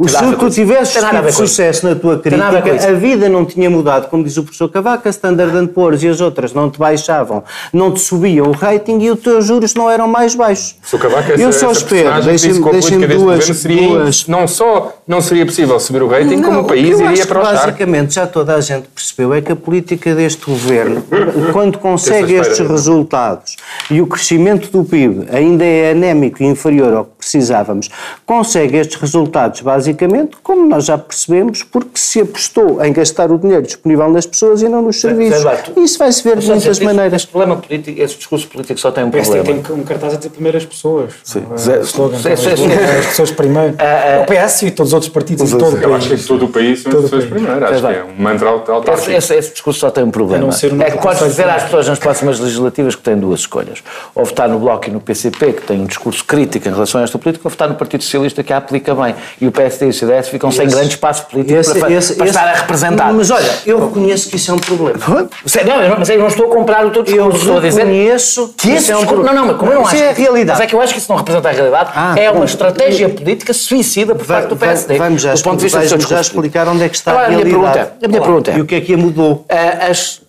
O 0.00 0.08
se 0.08 0.16
tu 0.34 0.48
tivesses 0.48 0.94
tido 0.94 1.30
sucesso 1.30 1.86
na 1.86 1.94
tua 1.94 2.18
crítica, 2.18 2.88
a, 2.88 2.92
vida 2.92 3.28
não 3.28 3.44
tinha 3.44 3.68
mudado, 3.68 4.08
como 4.08 4.24
diz 4.24 4.34
o 4.38 4.42
professor 4.42 4.70
Cavaco, 4.70 5.06
a 5.06 5.10
Standard 5.10 5.68
Poor's 5.68 6.02
e 6.02 6.08
as 6.08 6.22
outras 6.22 6.54
não 6.54 6.70
te 6.70 6.78
baixavam, 6.78 7.44
não 7.70 7.92
te 7.92 8.00
subiam 8.00 8.46
o 8.46 8.52
rating 8.52 8.98
e 8.98 9.10
os 9.10 9.20
teus 9.20 9.44
juros 9.44 9.74
não 9.74 9.90
eram 9.90 10.08
mais 10.08 10.34
baixos. 10.34 10.76
Cavaco, 10.90 11.32
essa, 11.32 11.42
Eu 11.42 11.52
só 11.52 11.70
espero, 11.70 12.22
deixem-me 12.22 13.06
duas, 13.08 13.46
duas... 13.46 14.26
Não 14.26 14.48
só 14.48 14.94
não 15.06 15.20
seria 15.20 15.44
possível 15.44 15.78
subir 15.78 16.02
o 16.02 16.08
rating, 16.08 16.36
não, 16.36 16.44
como 16.44 16.60
o 16.60 16.64
país 16.64 16.98
o 16.98 17.02
iria 17.02 17.26
para 17.26 17.38
o 17.38 17.42
Basicamente, 17.42 18.14
já 18.14 18.26
toda 18.26 18.54
a 18.54 18.60
gente 18.62 18.88
percebeu 18.94 19.34
é 19.34 19.42
que 19.42 19.52
a 19.52 19.56
política 19.56 20.14
deste 20.14 20.46
governo, 20.46 21.04
quando 21.52 21.76
consegue 21.76 22.36
estes 22.36 22.66
resultados 22.66 23.56
e 23.90 24.00
o 24.00 24.06
crescimento 24.06 24.70
do 24.70 24.82
PIB 24.82 25.26
ainda 25.30 25.62
é 25.62 25.90
anémico 25.90 26.42
e 26.42 26.46
inferior 26.46 26.94
ao 26.94 27.04
que 27.04 27.19
precisávamos, 27.20 27.88
consegue 28.26 28.76
estes 28.78 29.00
resultados 29.00 29.60
basicamente 29.60 30.36
como 30.42 30.66
nós 30.66 30.86
já 30.86 30.98
percebemos, 30.98 31.62
porque 31.62 31.90
se 31.94 32.20
apostou 32.20 32.84
em 32.84 32.92
gastar 32.92 33.30
o 33.30 33.38
dinheiro 33.38 33.62
disponível 33.62 34.10
nas 34.10 34.26
pessoas 34.26 34.62
e 34.62 34.68
não 34.68 34.82
nos 34.82 35.00
serviços. 35.00 35.44
E 35.76 35.80
isso 35.80 35.98
vai-se 35.98 36.22
ver 36.22 36.38
de 36.38 36.48
muitas 36.48 36.80
maneiras. 36.80 37.22
Este 37.22 37.28
problema 37.28 37.56
político, 37.56 38.00
esse 38.00 38.16
discurso 38.16 38.48
político 38.48 38.80
só 38.80 38.90
tem 38.90 39.04
um 39.04 39.10
problema. 39.10 39.44
Tem 39.44 39.76
um 39.76 39.84
cartaz 39.84 40.14
a 40.14 40.16
dizer 40.16 40.30
primeiras 40.30 40.64
pessoas. 40.64 41.12
Sim. 41.22 41.44
As 41.52 43.06
pessoas 43.06 43.30
primeiro. 43.30 43.74
Ah, 43.78 43.84
ah. 44.20 44.22
O 44.22 44.26
PS 44.26 44.62
e 44.62 44.70
todos 44.70 44.90
os 44.90 44.94
outros 44.94 45.12
partidos 45.12 45.52
em 45.52 45.58
todo 45.58 45.68
o 45.68 45.72
país. 45.72 45.82
Eu 45.82 45.94
acho 45.94 46.08
que 46.08 46.24
todo 46.24 46.44
o 46.44 46.48
país 46.48 46.82
são 46.82 46.92
as 46.92 47.00
pessoas 47.02 47.24
primeiro. 47.26 47.64
Acho 47.64 47.80
que 47.80 47.86
é 47.86 48.04
um 48.04 48.22
mantra 48.22 48.48
autárquico. 48.48 49.10
Esse, 49.10 49.34
esse 49.34 49.52
discurso 49.52 49.80
só 49.80 49.90
tem 49.90 50.04
um 50.04 50.10
problema. 50.10 50.50
É 50.84 50.90
que 50.90 50.98
podes 50.98 51.22
dizer 51.24 51.48
às 51.48 51.64
pessoas 51.64 51.88
nas 51.88 51.98
próximas 51.98 52.40
legislativas 52.40 52.94
que 52.94 53.02
têm 53.02 53.16
duas 53.16 53.40
escolhas. 53.40 53.82
Ou 54.14 54.24
votar 54.24 54.48
no 54.48 54.58
Bloco 54.58 54.88
e 54.88 54.90
no 54.90 55.00
PCP, 55.00 55.52
que 55.52 55.62
têm 55.62 55.80
um 55.80 55.86
discurso 55.86 56.24
crítico 56.24 56.68
em 56.68 56.72
relação 56.72 57.00
a 57.00 57.04
nesta 57.10 57.18
política 57.18 57.48
votar 57.48 57.68
no 57.68 57.74
Partido 57.74 58.04
Socialista 58.04 58.42
que 58.42 58.52
a 58.52 58.58
aplica 58.58 58.94
bem. 58.94 59.14
E 59.40 59.46
o 59.46 59.52
PSD 59.52 59.86
e 59.86 59.88
o 59.88 59.92
CDS 59.92 60.28
ficam 60.28 60.48
esse, 60.48 60.58
sem 60.58 60.68
grande 60.68 60.88
espaço 60.88 61.26
político 61.26 61.58
esse, 61.58 61.78
para, 61.78 61.92
esse, 61.92 62.14
para 62.14 62.26
estar 62.26 62.48
a 62.48 62.54
representar. 62.54 63.12
Mas 63.12 63.30
olha, 63.30 63.50
eu 63.66 63.84
reconheço 63.84 64.30
que 64.30 64.36
isso 64.36 64.50
é 64.50 64.54
um 64.54 64.58
problema. 64.58 64.98
Não, 65.10 65.98
mas 65.98 66.08
eu 66.08 66.18
não 66.18 66.26
estou 66.26 66.50
a 66.50 66.54
comprar 66.54 66.86
o 66.86 66.90
teu 66.90 67.02
discurso. 67.02 67.28
Eu 67.30 67.36
estou 67.36 67.56
a 67.58 67.60
dizer 67.60 67.84
reconheço 67.84 68.54
que 68.56 68.70
isso 68.70 68.92
é 68.92 68.96
um 68.96 69.04
problema. 69.04 69.32
Não, 69.32 69.40
não, 69.40 69.46
mas 69.48 69.56
como 69.56 69.72
eu 69.72 69.76
não 69.76 69.86
acho. 69.86 69.94
Isso 69.94 70.04
é 70.04 70.10
a 70.10 70.12
realidade. 70.12 70.58
Mas 70.58 70.60
é 70.60 70.66
que 70.66 70.74
eu 70.74 70.80
acho 70.80 70.92
que 70.92 70.98
isso 70.98 71.10
não 71.10 71.18
representa 71.18 71.48
a 71.48 71.52
realidade. 71.52 71.90
Ah, 71.94 72.14
é 72.16 72.30
uma 72.30 72.44
estratégia 72.44 73.08
política 73.08 73.52
suicida 73.52 74.14
por 74.14 74.26
parte 74.26 74.48
do 74.48 74.56
PSD. 74.56 74.98
Vamos 74.98 75.22
já, 75.22 75.34
do 75.34 75.42
ponto 75.42 75.56
de 75.56 75.64
vista 75.64 75.86
já 75.86 76.20
explicar 76.20 76.68
onde 76.68 76.84
é 76.84 76.88
que 76.88 76.96
está 76.96 77.12
a, 77.12 77.26
a 77.26 77.28
realidade. 77.28 77.90
A 78.02 78.08
minha 78.08 78.20
pergunta 78.20 78.50
é. 78.50 78.58
E 78.58 78.60
o 78.60 78.66
que 78.66 78.74
é 78.74 78.80
que 78.80 78.96
mudou? 78.96 79.44
As, 79.48 80.20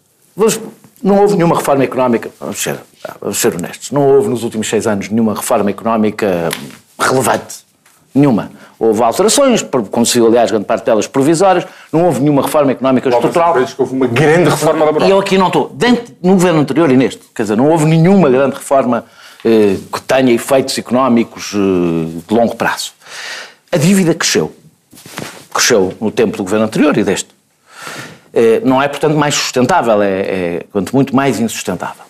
não 1.04 1.20
houve 1.20 1.36
nenhuma 1.36 1.56
reforma 1.58 1.84
económica, 1.84 2.30
vamos 2.40 2.62
ser, 2.62 2.78
vamos 3.20 3.38
ser 3.38 3.56
honestos, 3.56 3.92
não 3.92 4.08
houve 4.08 4.30
nos 4.30 4.44
últimos 4.44 4.68
seis 4.68 4.88
anos 4.88 5.10
nenhuma 5.10 5.34
reforma 5.34 5.70
económica 5.70 6.50
relevante. 7.00 7.72
Nenhuma. 8.14 8.52
Houve 8.78 9.02
alterações, 9.04 9.66
como 9.90 10.06
se 10.06 10.16
viu, 10.16 10.28
aliás, 10.28 10.52
grande 10.52 10.66
parte 10.66 10.86
delas 10.86 11.08
provisórias, 11.08 11.66
não 11.94 12.04
houve 12.04 12.20
nenhuma 12.20 12.42
reforma 12.42 12.72
económica 12.72 13.10
Logo 13.10 13.26
estrutural. 13.26 13.54
que 13.54 13.82
houve 13.82 13.96
uma 13.96 14.08
grande 14.08 14.50
reforma 14.50 14.84
laboral. 14.84 15.08
E 15.08 15.12
eu 15.12 15.20
aqui 15.20 15.38
não 15.38 15.48
estou. 15.48 15.70
Dentro, 15.70 16.14
no 16.22 16.34
governo 16.34 16.60
anterior 16.60 16.92
e 16.92 16.98
neste, 16.98 17.22
quer 17.34 17.44
dizer, 17.44 17.56
não 17.56 17.70
houve 17.70 17.86
nenhuma 17.86 18.30
grande 18.30 18.56
reforma 18.56 19.06
eh, 19.46 19.78
que 19.94 20.02
tenha 20.02 20.34
efeitos 20.34 20.78
económicos 20.78 21.54
eh, 21.56 22.22
de 22.28 22.34
longo 22.34 22.56
prazo. 22.56 22.92
A 23.72 23.78
dívida 23.78 24.14
cresceu. 24.14 24.52
Cresceu 25.54 25.94
no 26.02 26.12
tempo 26.12 26.36
do 26.36 26.44
governo 26.44 26.66
anterior 26.66 26.98
e 26.98 27.04
deste. 27.04 27.30
Eh, 28.34 28.62
não 28.64 28.82
é, 28.82 28.88
portanto, 28.88 29.16
mais 29.16 29.36
sustentável, 29.36 30.02
é, 30.02 30.20
é 30.20 30.66
quanto 30.72 30.96
muito 30.96 31.16
mais 31.16 31.40
insustentável. 31.40 32.04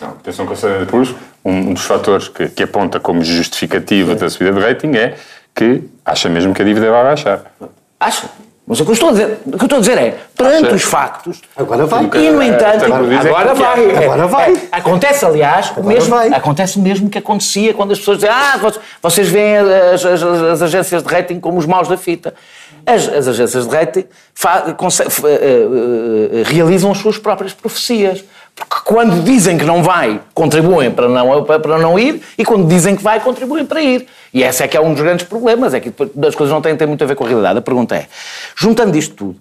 Não, 0.00 0.08
atenção, 0.08 0.46
Conselho 0.46 0.80
de 0.80 0.86
Cruz, 0.86 1.14
um 1.44 1.72
dos 1.72 1.84
fatores 1.84 2.28
que, 2.28 2.48
que 2.48 2.62
aponta 2.62 2.98
como 2.98 3.22
justificativa 3.22 4.14
da 4.14 4.28
subida 4.28 4.52
de 4.52 4.60
rating 4.60 4.94
é 4.96 5.16
que 5.54 5.84
acha 6.04 6.28
mesmo 6.28 6.52
que 6.52 6.60
a 6.60 6.64
dívida 6.64 6.90
vai 6.90 7.04
baixar. 7.04 7.52
Acha? 7.98 8.28
Mas 8.66 8.80
o 8.80 8.84
que 8.84 8.90
eu 8.90 8.94
estou 8.94 9.10
a 9.10 9.12
dizer, 9.12 9.38
o 9.46 9.50
que 9.52 9.62
eu 9.62 9.66
estou 9.66 9.76
a 9.76 9.80
dizer 9.80 9.96
é, 9.96 10.18
perante 10.36 10.74
os 10.74 10.82
factos. 10.82 11.40
Agora 11.56 11.86
vai. 11.86 12.10
E, 12.14 12.30
no 12.30 12.42
entanto, 12.42 12.84
agora 12.84 13.54
vai. 13.54 14.04
Agora 14.04 14.26
vai. 14.26 14.52
É, 14.54 14.68
acontece, 14.72 15.24
aliás, 15.24 15.72
o 15.76 15.84
mesmo, 15.84 16.10
vai. 16.10 16.34
acontece 16.34 16.76
o 16.76 16.82
mesmo 16.82 17.08
que 17.08 17.16
acontecia 17.16 17.72
quando 17.72 17.92
as 17.92 17.98
pessoas 18.00 18.18
dizem, 18.18 18.30
ah, 18.30 18.60
vocês 19.00 19.28
veem 19.28 19.58
as, 19.58 20.04
as, 20.04 20.22
as 20.22 20.62
agências 20.62 21.00
de 21.00 21.08
rating 21.08 21.38
como 21.38 21.58
os 21.58 21.64
maus 21.64 21.86
da 21.86 21.96
fita. 21.96 22.34
As, 22.86 23.08
as 23.08 23.26
agências 23.26 23.66
de 23.66 23.74
rating 23.74 24.00
uh, 24.00 24.72
uh, 24.80 26.42
realizam 26.44 26.92
as 26.92 26.98
suas 26.98 27.18
próprias 27.18 27.52
profecias. 27.52 28.24
Porque 28.54 28.76
quando 28.86 29.22
dizem 29.22 29.58
que 29.58 29.64
não 29.64 29.82
vai, 29.82 30.20
contribuem 30.32 30.90
para 30.90 31.08
não, 31.08 31.44
para 31.44 31.78
não 31.78 31.98
ir, 31.98 32.22
e 32.38 32.44
quando 32.44 32.66
dizem 32.66 32.96
que 32.96 33.02
vai, 33.02 33.20
contribuem 33.20 33.66
para 33.66 33.82
ir. 33.82 34.06
E 34.32 34.42
esse 34.42 34.62
é 34.62 34.68
que 34.68 34.76
é 34.76 34.80
um 34.80 34.94
dos 34.94 35.02
grandes 35.02 35.26
problemas, 35.26 35.74
é 35.74 35.80
que 35.80 35.92
as 36.26 36.34
coisas 36.34 36.54
não 36.54 36.62
têm, 36.62 36.74
têm 36.74 36.86
muito 36.86 37.04
a 37.04 37.06
ver 37.06 37.16
com 37.16 37.24
a 37.24 37.28
realidade. 37.28 37.58
A 37.58 37.62
pergunta 37.62 37.94
é, 37.94 38.06
juntando 38.56 38.96
isto 38.96 39.14
tudo, 39.14 39.40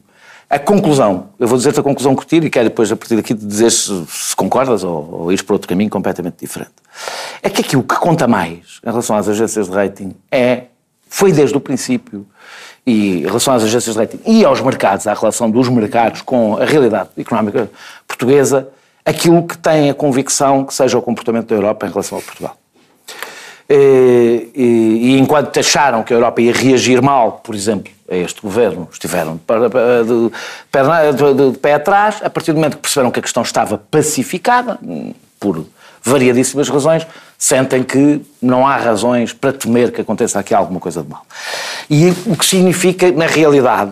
a 0.50 0.60
conclusão, 0.60 1.30
eu 1.40 1.48
vou 1.48 1.58
dizer-te 1.58 1.80
a 1.80 1.84
conclusão 1.84 2.16
que 2.16 2.26
tiro 2.26 2.46
e 2.46 2.50
quero 2.50 2.66
depois, 2.66 2.92
a 2.92 2.96
partir 2.96 3.16
daqui, 3.16 3.34
dizer 3.34 3.72
se, 3.72 4.06
se 4.08 4.36
concordas 4.36 4.84
ou, 4.84 5.10
ou 5.12 5.32
ires 5.32 5.42
para 5.42 5.56
outro 5.56 5.68
caminho 5.68 5.90
completamente 5.90 6.36
diferente. 6.40 6.74
É 7.42 7.50
que 7.50 7.62
aquilo 7.62 7.84
que 7.84 7.96
conta 7.96 8.28
mais 8.28 8.80
em 8.86 8.90
relação 8.90 9.16
às 9.16 9.28
agências 9.28 9.68
de 9.68 9.74
rating 9.74 10.14
é, 10.32 10.66
foi 11.10 11.32
desde 11.32 11.58
o 11.58 11.60
princípio, 11.60 12.28
e 12.86 13.20
em 13.20 13.26
relação 13.26 13.54
às 13.54 13.64
agências 13.64 13.96
de 13.96 14.00
rating 14.00 14.20
e 14.26 14.46
aos 14.46 14.62
mercados, 14.62 15.08
à 15.08 15.14
relação 15.14 15.50
dos 15.50 15.68
mercados 15.70 16.22
com 16.22 16.58
a 16.58 16.66
realidade 16.66 17.10
económica 17.18 17.70
portuguesa, 18.08 18.68
aquilo 19.04 19.44
que 19.44 19.58
tem 19.58 19.90
a 19.90 19.94
convicção 19.94 20.64
que 20.64 20.74
seja 20.74 20.98
o 20.98 21.02
comportamento 21.02 21.48
da 21.48 21.56
Europa 21.56 21.88
em 21.88 21.90
relação 21.90 22.18
ao 22.18 22.22
Portugal. 22.22 22.58
E, 23.68 24.50
e, 24.54 24.64
e, 24.64 25.20
enquanto 25.20 25.60
acharam 25.60 26.04
que 26.04 26.14
a 26.14 26.18
Europa 26.18 26.40
ia 26.40 26.54
reagir 26.54 27.02
mal, 27.02 27.42
por 27.44 27.56
exemplo, 27.56 27.92
a 28.10 28.16
este 28.16 28.40
governo, 28.40 28.88
estiveram 28.92 29.38
de, 29.38 31.18
de, 31.18 31.34
de, 31.34 31.52
de, 31.52 31.58
pé 31.58 31.74
atrás, 31.74 32.22
a 32.24 32.30
partir 32.30 32.52
do 32.52 32.58
momento 32.58 32.76
que 32.76 32.84
perceberam 32.84 33.10
que 33.10 33.20
a 33.20 33.24
questão 33.24 33.42
estava 33.42 33.80
pacificada, 33.80 34.80
por 35.40 35.66
variadíssimas 36.04 36.70
razões, 36.70 37.08
sentem 37.46 37.84
que 37.84 38.26
não 38.42 38.66
há 38.66 38.76
razões 38.76 39.32
para 39.32 39.54
temer 39.54 39.92
que 39.92 40.02
aconteça 40.02 40.40
aqui 40.40 40.52
alguma 40.52 40.80
coisa 40.80 41.04
de 41.04 41.10
mal. 41.10 41.24
E 41.88 42.10
o 42.26 42.36
que 42.36 42.44
significa, 42.44 43.12
na 43.12 43.28
realidade, 43.28 43.92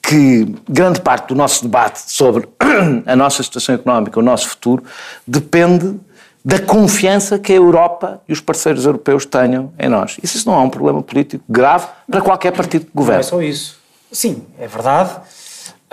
que 0.00 0.54
grande 0.68 1.00
parte 1.00 1.26
do 1.26 1.34
nosso 1.34 1.64
debate 1.64 2.00
sobre 2.06 2.48
a 3.04 3.16
nossa 3.16 3.42
situação 3.42 3.74
económica, 3.74 4.20
o 4.20 4.22
nosso 4.22 4.48
futuro, 4.48 4.84
depende 5.26 5.98
da 6.44 6.60
confiança 6.60 7.36
que 7.36 7.52
a 7.52 7.56
Europa 7.56 8.20
e 8.28 8.32
os 8.32 8.40
parceiros 8.40 8.86
europeus 8.86 9.26
tenham 9.26 9.72
em 9.76 9.88
nós. 9.88 10.16
Isso 10.22 10.48
não 10.48 10.54
é 10.54 10.62
um 10.62 10.70
problema 10.70 11.02
político 11.02 11.42
grave 11.48 11.88
para 12.08 12.20
qualquer 12.20 12.52
partido 12.52 12.84
que 12.84 12.92
governe. 12.94 13.22
Não 13.22 13.26
é 13.26 13.30
só 13.30 13.42
isso. 13.42 13.76
Sim, 14.12 14.44
é 14.56 14.68
verdade, 14.68 15.10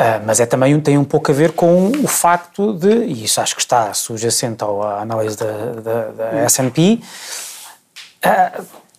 ah, 0.02 0.20
mas 0.26 0.40
é 0.40 0.48
também 0.48 0.80
tem 0.82 0.98
um 0.98 1.04
pouco 1.04 1.32
a 1.32 1.34
ver 1.34 1.52
com 1.52 1.92
o 2.04 2.08
facto 2.08 2.74
de, 2.74 3.06
e 3.06 3.26
isso 3.26 3.40
acho 3.40 3.54
que 3.54 3.62
está 3.62 3.94
subjacente 3.94 4.64
à 4.64 5.00
análise 5.00 5.38
da, 5.38 5.52
da, 5.80 6.04
da 6.06 6.40
S&P, 6.40 7.00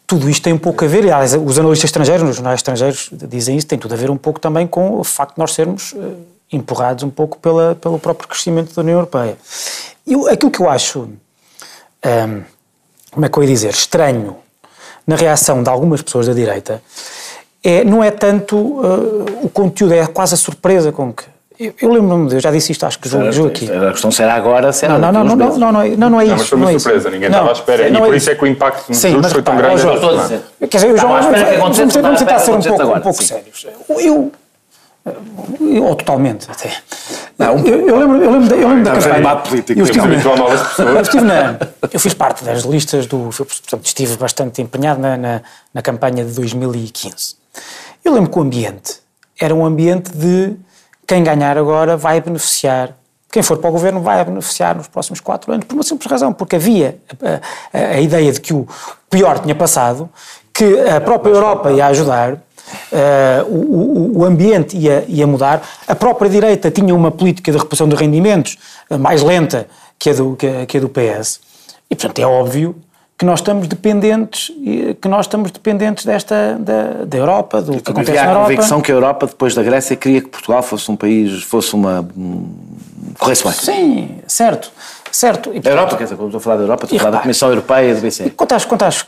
tudo 0.07 0.31
isto 0.31 0.45
tem 0.45 0.53
um 0.53 0.59
pouco 0.59 0.85
a 0.85 0.87
ver, 0.87 1.01
aliás, 1.01 1.35
os 1.35 1.59
analistas 1.59 1.89
estrangeiros, 1.89 2.31
os 2.31 2.37
jornais 2.37 2.61
estrangeiros 2.61 3.11
dizem 3.13 3.57
isso, 3.57 3.67
tem 3.67 3.81
tudo 3.81 3.95
a 3.95 3.97
ver 3.97 4.13
um 4.13 4.17
pouco 4.17 4.39
também 4.39 4.65
com 4.65 5.01
o 5.01 5.03
facto 5.03 5.35
de 5.35 5.41
nós 5.41 5.53
sermos 5.55 5.93
uh, 5.93 6.17
empurrados 6.53 7.03
um 7.03 7.11
pouco 7.11 7.37
pela, 7.39 7.75
pelo 7.75 7.99
próprio 7.99 8.29
crescimento 8.29 8.73
da 8.73 8.83
União 8.83 8.99
Europeia. 8.99 9.37
E 10.07 10.15
aquilo 10.31 10.53
que 10.53 10.61
eu 10.61 10.71
acho, 10.71 11.01
um, 11.01 12.43
como 13.11 13.27
é 13.27 13.29
que 13.29 13.39
eu 13.39 13.43
ia 13.43 13.49
dizer, 13.49 13.71
estranho 13.71 14.37
na 15.05 15.17
reação 15.17 15.65
de 15.65 15.69
algumas 15.69 16.01
pessoas 16.01 16.29
da 16.29 16.33
direita, 16.33 16.81
é, 17.63 17.85
não 17.85 18.03
é 18.03 18.11
tanto 18.11 18.57
uh, 18.57 19.27
o 19.43 19.49
conteúdo, 19.49 19.95
é 19.95 20.07
quase 20.07 20.35
a 20.35 20.37
surpresa 20.37 20.91
com 20.91 21.13
que 21.13 21.25
eu, 21.61 21.75
eu 21.81 21.93
lembro-me, 21.93 22.33
eu 22.33 22.41
já 22.41 22.51
disse 22.51 22.73
isto, 22.73 22.85
acho 22.85 22.99
que 22.99 23.09
jogo, 23.09 23.31
jogo 23.31 23.49
aqui. 23.49 23.71
A 23.71 23.93
questão 23.93 24.11
será 24.11 24.35
agora, 24.35 24.73
será 24.73 24.99
não, 24.99 25.13
não, 25.13 25.25
não, 25.25 25.37
não, 25.37 25.59
não, 25.59 25.73
não, 25.73 25.89
não, 25.97 26.11
não 26.11 26.21
é 26.21 26.25
isso. 26.25 26.33
Não, 26.33 26.39
mas 26.39 26.49
foi 26.49 26.59
uma 26.59 26.79
surpresa, 26.79 27.11
ninguém 27.11 27.29
estava 27.29 27.51
à 27.51 27.53
espera. 27.53 27.89
E 27.89 27.93
por 27.97 28.15
isso 28.15 28.31
é 28.31 28.35
que 28.35 28.43
o 28.43 28.47
impacto 28.47 28.89
nos 28.89 29.01
juros 29.01 29.33
foi 29.33 29.43
tão 29.43 29.57
grande. 29.57 29.83
Quer 30.69 30.77
dizer, 30.77 30.93
o 30.93 30.97
João, 30.97 31.21
vamos 32.03 32.19
tentar 32.19 32.39
ser 32.41 32.51
um 32.53 32.61
pouco, 32.61 32.85
um 32.85 33.01
pouco 33.01 33.23
sérios. 33.23 33.67
Eu, 33.99 34.33
ou 35.85 35.95
totalmente 35.97 36.49
até. 36.51 36.73
Não, 37.37 37.59
eu, 37.59 37.89
eu, 37.89 37.99
lembro, 37.99 38.23
eu 38.23 38.31
lembro, 38.31 38.55
eu 38.55 38.69
lembro 38.69 38.85
da 38.85 38.93
campanha. 38.93 39.43
Eu, 39.77 39.85
estive 39.85 40.07
na, 40.07 40.91
eu 40.91 41.01
estive 41.01 41.25
na, 41.25 41.59
eu 41.93 42.01
fiz 42.01 42.15
parte 42.15 42.45
das 42.45 42.63
listas 42.63 43.07
do, 43.07 43.31
portanto, 43.37 43.85
estive 43.85 44.17
bastante 44.17 44.63
empenhado 44.63 45.01
na, 45.01 45.17
na, 45.17 45.43
na 45.75 45.83
campanha 45.83 46.25
de 46.25 46.33
2015. 46.33 47.42
Eu 48.05 48.13
lembro 48.13 48.31
que 48.31 48.39
o 48.39 48.43
ambiente 48.43 49.01
era 49.41 49.55
um 49.55 49.65
ambiente 49.65 50.11
de 50.13 50.57
quem 51.07 51.23
ganhar 51.23 51.59
agora 51.59 51.97
vai 51.97 52.21
beneficiar. 52.21 52.97
Quem 53.31 53.43
for 53.43 53.59
para 53.59 53.71
o 53.71 53.73
governo 53.73 54.01
vai 54.01 54.25
beneficiar 54.25 54.77
nos 54.77 54.89
próximos 54.89 55.21
quatro 55.21 55.53
anos, 55.53 55.67
por 55.67 55.75
uma 55.75 55.83
simples 55.83 56.11
razão, 56.11 56.33
porque 56.33 56.57
havia 56.57 56.99
a, 57.23 57.79
a, 57.79 57.81
a 57.97 58.01
ideia 58.01 58.31
de 58.31 58.41
que 58.41 58.53
o 58.53 58.67
pior 59.09 59.39
tinha 59.39 59.55
passado, 59.55 60.09
que 60.53 60.81
a 60.81 61.01
própria 61.01 61.33
Europa 61.33 61.73
ia 61.73 61.87
ajudar, 61.87 62.39
Uh, 62.91 63.45
o, 63.51 64.21
o, 64.21 64.25
ambiente 64.25 64.77
ia, 64.79 65.05
ia, 65.07 65.27
mudar. 65.27 65.63
A 65.87 65.95
própria 65.95 66.31
direita 66.31 66.71
tinha 66.71 66.95
uma 66.95 67.11
política 67.11 67.53
de 67.53 67.59
reposição 67.59 67.87
de 67.87 67.95
rendimentos 67.97 68.57
mais 68.99 69.21
lenta 69.23 69.67
que 69.99 70.09
a 70.09 70.15
do, 70.15 70.37
que 70.37 70.47
a, 70.47 70.65
que 70.65 70.79
a 70.79 70.81
do 70.81 70.89
PS. 70.89 71.41
E, 71.91 71.95
portanto, 71.95 72.21
é 72.21 72.27
óbvio 72.27 72.75
que 73.23 73.27
nós 73.27 73.39
estamos 73.39 73.69
dependentes 73.69 74.51
que 75.01 75.07
nós 75.07 75.27
estamos 75.27 75.53
dependentes 75.53 76.05
desta 76.05 76.59
da, 76.59 77.05
da 77.05 77.17
Europa 77.17 77.63
do 77.63 77.81
que 77.81 77.89
acontece 77.89 78.19
na 78.19 78.25
Europa. 78.25 78.41
a 78.41 78.43
convicção 78.43 78.81
que 78.81 78.91
a 78.91 78.95
Europa 78.97 79.27
depois 79.29 79.55
da 79.55 79.63
Grécia 79.63 79.95
queria 79.95 80.21
que 80.21 80.27
Portugal 80.27 80.61
fosse 80.61 80.91
um 80.91 80.97
país 80.97 81.45
fosse 81.45 81.73
uma 81.73 82.05
corresse 83.21 83.45
bem. 83.45 83.53
Sim, 83.53 84.19
certo, 84.27 84.73
certo. 85.13 85.51
E, 85.51 85.53
portanto, 85.53 85.67
a 85.69 85.71
Europa, 85.71 85.97
quer 85.99 86.03
dizer, 86.03 86.17
quando 86.17 86.29
estou 86.31 86.39
a 86.39 86.43
falar 86.43 86.57
da 86.57 86.63
Europa, 86.63 86.85
estou 86.85 86.97
a 86.97 87.01
falar 87.01 87.11
da 87.13 87.21
Comissão 87.21 87.49
Europeia 87.49 87.95
do 87.95 88.01
BCE. 88.01 88.31
Quanto 88.31 88.55
às, 88.57 88.65
quanto 88.65 88.83
às, 88.83 89.07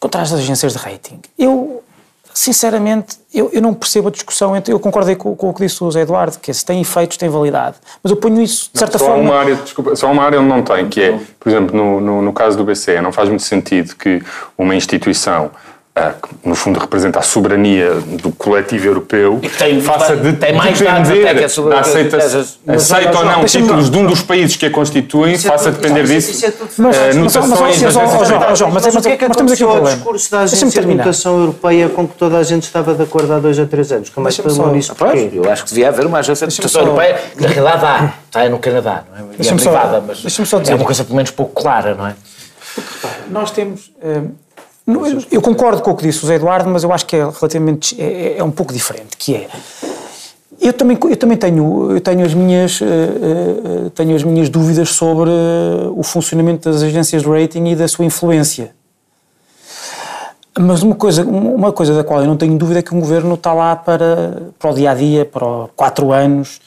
quanto 0.00 0.16
às 0.16 0.32
agências 0.32 0.72
de 0.72 0.78
rating, 0.78 1.20
eu 1.38 1.82
sinceramente, 2.36 3.16
eu, 3.32 3.50
eu 3.50 3.62
não 3.62 3.72
percebo 3.72 4.08
a 4.08 4.10
discussão 4.10 4.54
entre. 4.54 4.72
Eu 4.72 4.78
concordei 4.78 5.16
com, 5.16 5.34
com 5.34 5.48
o 5.48 5.54
que 5.54 5.64
disse 5.64 5.82
o 5.82 5.86
José 5.86 6.02
Eduardo, 6.02 6.38
que 6.38 6.52
se 6.52 6.64
tem 6.64 6.82
efeitos, 6.82 7.16
tem 7.16 7.30
validade. 7.30 7.76
Mas 8.02 8.10
eu 8.10 8.16
ponho 8.18 8.42
isso, 8.42 8.68
de 8.72 8.78
certa 8.78 8.98
só 8.98 9.06
forma. 9.06 9.22
Uma 9.22 9.36
área, 9.36 9.54
desculpa, 9.54 9.96
só 9.96 10.12
uma 10.12 10.22
área 10.22 10.38
onde 10.38 10.48
não 10.48 10.62
tem, 10.62 10.86
que 10.86 11.00
é, 11.00 11.18
por 11.40 11.48
exemplo, 11.48 11.74
no, 11.74 11.98
no, 11.98 12.22
no 12.22 12.32
caso 12.34 12.58
do 12.58 12.64
BCE, 12.64 13.00
não 13.00 13.10
faz 13.10 13.30
muito 13.30 13.42
sentido 13.42 13.96
que 13.96 14.22
uma 14.56 14.74
instituição 14.74 15.50
que 15.96 16.48
no 16.48 16.54
fundo 16.54 16.78
representa 16.78 17.20
a 17.20 17.22
soberania 17.22 17.94
do 17.94 18.30
coletivo 18.30 18.86
europeu, 18.86 19.40
e 19.42 19.48
que 19.48 19.56
tem, 19.56 19.80
faça 19.80 20.14
de, 20.14 20.34
tem 20.34 20.54
mais 20.54 20.78
depender 20.78 21.26
até 21.26 21.48
que 21.48 21.60
da 21.62 21.80
aceita, 21.80 22.18
aceita 22.68 23.18
ou 23.18 23.24
não 23.24 23.44
títulos 23.46 23.88
de 23.88 23.96
um 23.96 24.04
dos 24.04 24.20
países 24.20 24.56
que 24.56 24.66
a 24.66 24.70
constituem, 24.70 25.34
é 25.34 25.38
faça 25.38 25.70
depender 25.70 26.04
disso 26.04 26.52
mas, 26.76 27.16
notações 27.16 27.82
mas, 27.82 27.94
mas, 27.94 27.94
mas, 27.94 28.30
mas, 28.30 28.60
mas, 28.60 28.94
mas 28.94 29.36
temos 29.36 29.52
aqui 29.52 29.64
um 29.64 29.68
problema. 29.68 29.88
o 29.88 29.94
discurso 29.94 30.30
da 30.30 30.40
Agência 30.40 30.82
de 30.82 30.94
Notação 30.94 31.40
Europeia 31.40 31.88
com 31.88 32.06
que 32.06 32.14
toda 32.14 32.36
a 32.36 32.42
gente 32.42 32.64
estava 32.64 32.94
de 32.94 33.02
acordo 33.02 33.32
há 33.32 33.38
dois 33.38 33.58
a 33.58 33.64
três 33.64 33.90
anos? 33.90 34.10
Como 34.10 34.28
é 34.28 34.30
que 34.30 34.42
tomou 34.42 34.72
nisso? 34.72 34.94
Eu 35.32 35.50
acho 35.50 35.64
que 35.64 35.70
devia 35.70 35.88
haver 35.88 36.04
uma 36.04 36.18
Agência 36.18 36.46
de 36.46 36.58
Notação 36.58 36.82
Europeia, 36.82 37.18
que 37.34 37.42
na 37.42 37.48
realidade 37.48 37.84
há, 37.86 38.14
está 38.26 38.48
no 38.50 38.58
Canadá, 38.58 39.04
não 39.10 39.30
é? 39.30 39.48
É 39.48 39.54
privada, 39.54 40.04
mas 40.06 40.68
é 40.68 40.74
uma 40.74 40.84
coisa 40.84 41.04
pelo 41.04 41.16
menos 41.16 41.30
pouco 41.30 41.54
clara, 41.62 41.94
não 41.94 42.06
é? 42.06 42.14
Nós 43.30 43.50
temos 43.50 43.90
Eu 45.30 45.42
concordo 45.42 45.82
com 45.82 45.90
o 45.90 45.96
que 45.96 46.04
disse 46.04 46.22
o 46.24 46.26
Zé 46.26 46.36
Eduardo, 46.36 46.70
mas 46.70 46.84
eu 46.84 46.92
acho 46.92 47.06
que 47.06 47.16
é 47.16 47.18
relativamente 47.18 48.00
é, 48.00 48.38
é 48.38 48.44
um 48.44 48.52
pouco 48.52 48.72
diferente, 48.72 49.16
que 49.16 49.34
é 49.34 49.48
eu 50.60 50.72
também, 50.72 50.98
eu 51.10 51.16
também 51.16 51.36
tenho, 51.36 51.92
eu 51.92 52.00
tenho, 52.00 52.24
as 52.24 52.32
minhas, 52.32 52.80
uh, 52.80 52.84
uh, 52.84 53.90
tenho 53.90 54.16
as 54.16 54.22
minhas 54.22 54.48
dúvidas 54.48 54.90
sobre 54.90 55.30
uh, 55.30 55.92
o 55.94 56.02
funcionamento 56.02 56.70
das 56.70 56.82
agências 56.82 57.22
de 57.22 57.28
rating 57.28 57.66
e 57.66 57.76
da 57.76 57.86
sua 57.86 58.04
influência. 58.04 58.74
Mas 60.58 60.82
uma 60.82 60.94
coisa, 60.94 61.22
uma 61.22 61.70
coisa 61.70 61.94
da 61.94 62.02
qual 62.02 62.20
eu 62.20 62.26
não 62.26 62.36
tenho 62.36 62.56
dúvida 62.56 62.78
é 62.78 62.82
que 62.82 62.94
um 62.94 63.00
governo 63.00 63.34
está 63.34 63.52
lá 63.52 63.76
para, 63.76 64.44
para 64.58 64.70
o 64.70 64.74
dia 64.74 64.90
a 64.90 64.94
dia, 64.94 65.24
para 65.26 65.68
quatro 65.76 66.12
anos, 66.12 66.60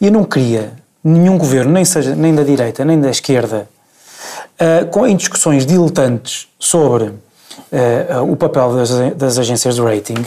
e 0.00 0.06
eu 0.06 0.12
não 0.12 0.24
queria 0.24 0.72
nenhum 1.02 1.36
governo, 1.36 1.70
nem, 1.70 1.84
seja, 1.84 2.16
nem 2.16 2.34
da 2.34 2.42
direita 2.42 2.82
nem 2.82 2.98
da 2.98 3.10
esquerda, 3.10 3.68
com, 4.90 5.06
em 5.06 5.14
discussões 5.14 5.66
diletantes 5.66 6.48
sobre 6.58 7.12
o 8.28 8.36
papel 8.36 8.76
das, 8.76 8.90
das 9.16 9.38
agências 9.38 9.74
de 9.74 9.82
rating, 9.82 10.24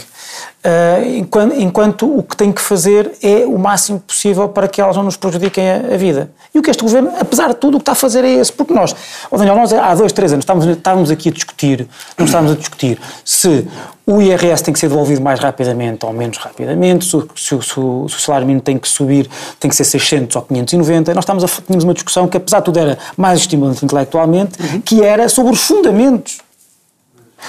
Uh, 0.58 1.16
enquanto, 1.18 1.54
enquanto, 1.54 2.18
o 2.18 2.20
que 2.20 2.36
tem 2.36 2.50
que 2.50 2.60
fazer 2.60 3.12
é 3.22 3.46
o 3.46 3.56
máximo 3.56 4.00
possível 4.00 4.48
para 4.48 4.66
que 4.66 4.80
elas 4.80 4.96
não 4.96 5.04
nos 5.04 5.16
prejudiquem 5.16 5.70
a, 5.70 5.76
a, 5.94 5.96
vida. 5.96 6.32
E 6.52 6.58
o 6.58 6.62
que 6.62 6.68
este 6.68 6.82
governo, 6.82 7.12
apesar 7.18 7.48
de 7.50 7.54
tudo, 7.54 7.76
o 7.76 7.78
que 7.78 7.82
está 7.82 7.92
a 7.92 7.94
fazer 7.94 8.24
é 8.24 8.30
esse. 8.34 8.52
Porque 8.52 8.74
nós, 8.74 8.94
oh 9.30 9.38
Daniel, 9.38 9.54
nós 9.54 9.72
há 9.72 9.94
dois, 9.94 10.12
três 10.12 10.32
anos 10.32 10.42
estávamos, 10.42 10.68
estávamos 10.68 11.10
aqui 11.12 11.28
a 11.28 11.32
discutir, 11.32 11.86
não 12.18 12.26
estávamos 12.26 12.52
a 12.52 12.56
discutir 12.56 12.98
se 13.24 13.68
o 14.04 14.20
IRS 14.20 14.64
tem 14.64 14.74
que 14.74 14.80
ser 14.80 14.88
devolvido 14.88 15.22
mais 15.22 15.38
rapidamente 15.38 16.04
ou 16.04 16.12
menos 16.12 16.38
rapidamente, 16.38 17.04
se, 17.04 17.16
se, 17.36 17.62
se, 17.62 17.78
o 17.78 18.08
salário 18.08 18.46
mínimo 18.46 18.62
tem 18.62 18.78
que 18.78 18.88
subir, 18.88 19.30
tem 19.60 19.70
que 19.70 19.76
ser 19.76 19.84
600 19.84 20.34
ou 20.34 20.42
590. 20.42 21.14
Nós 21.14 21.22
estávamos 21.22 21.44
a, 21.44 21.62
tínhamos 21.62 21.84
uma 21.84 21.94
discussão 21.94 22.26
que, 22.26 22.36
apesar 22.36 22.58
de 22.58 22.64
tudo, 22.64 22.80
era 22.80 22.98
mais 23.16 23.38
estimulante 23.38 23.84
intelectualmente, 23.84 24.60
uhum. 24.60 24.80
que 24.80 25.04
era 25.04 25.28
sobre 25.28 25.52
os 25.52 25.60
fundamentos 25.60 26.38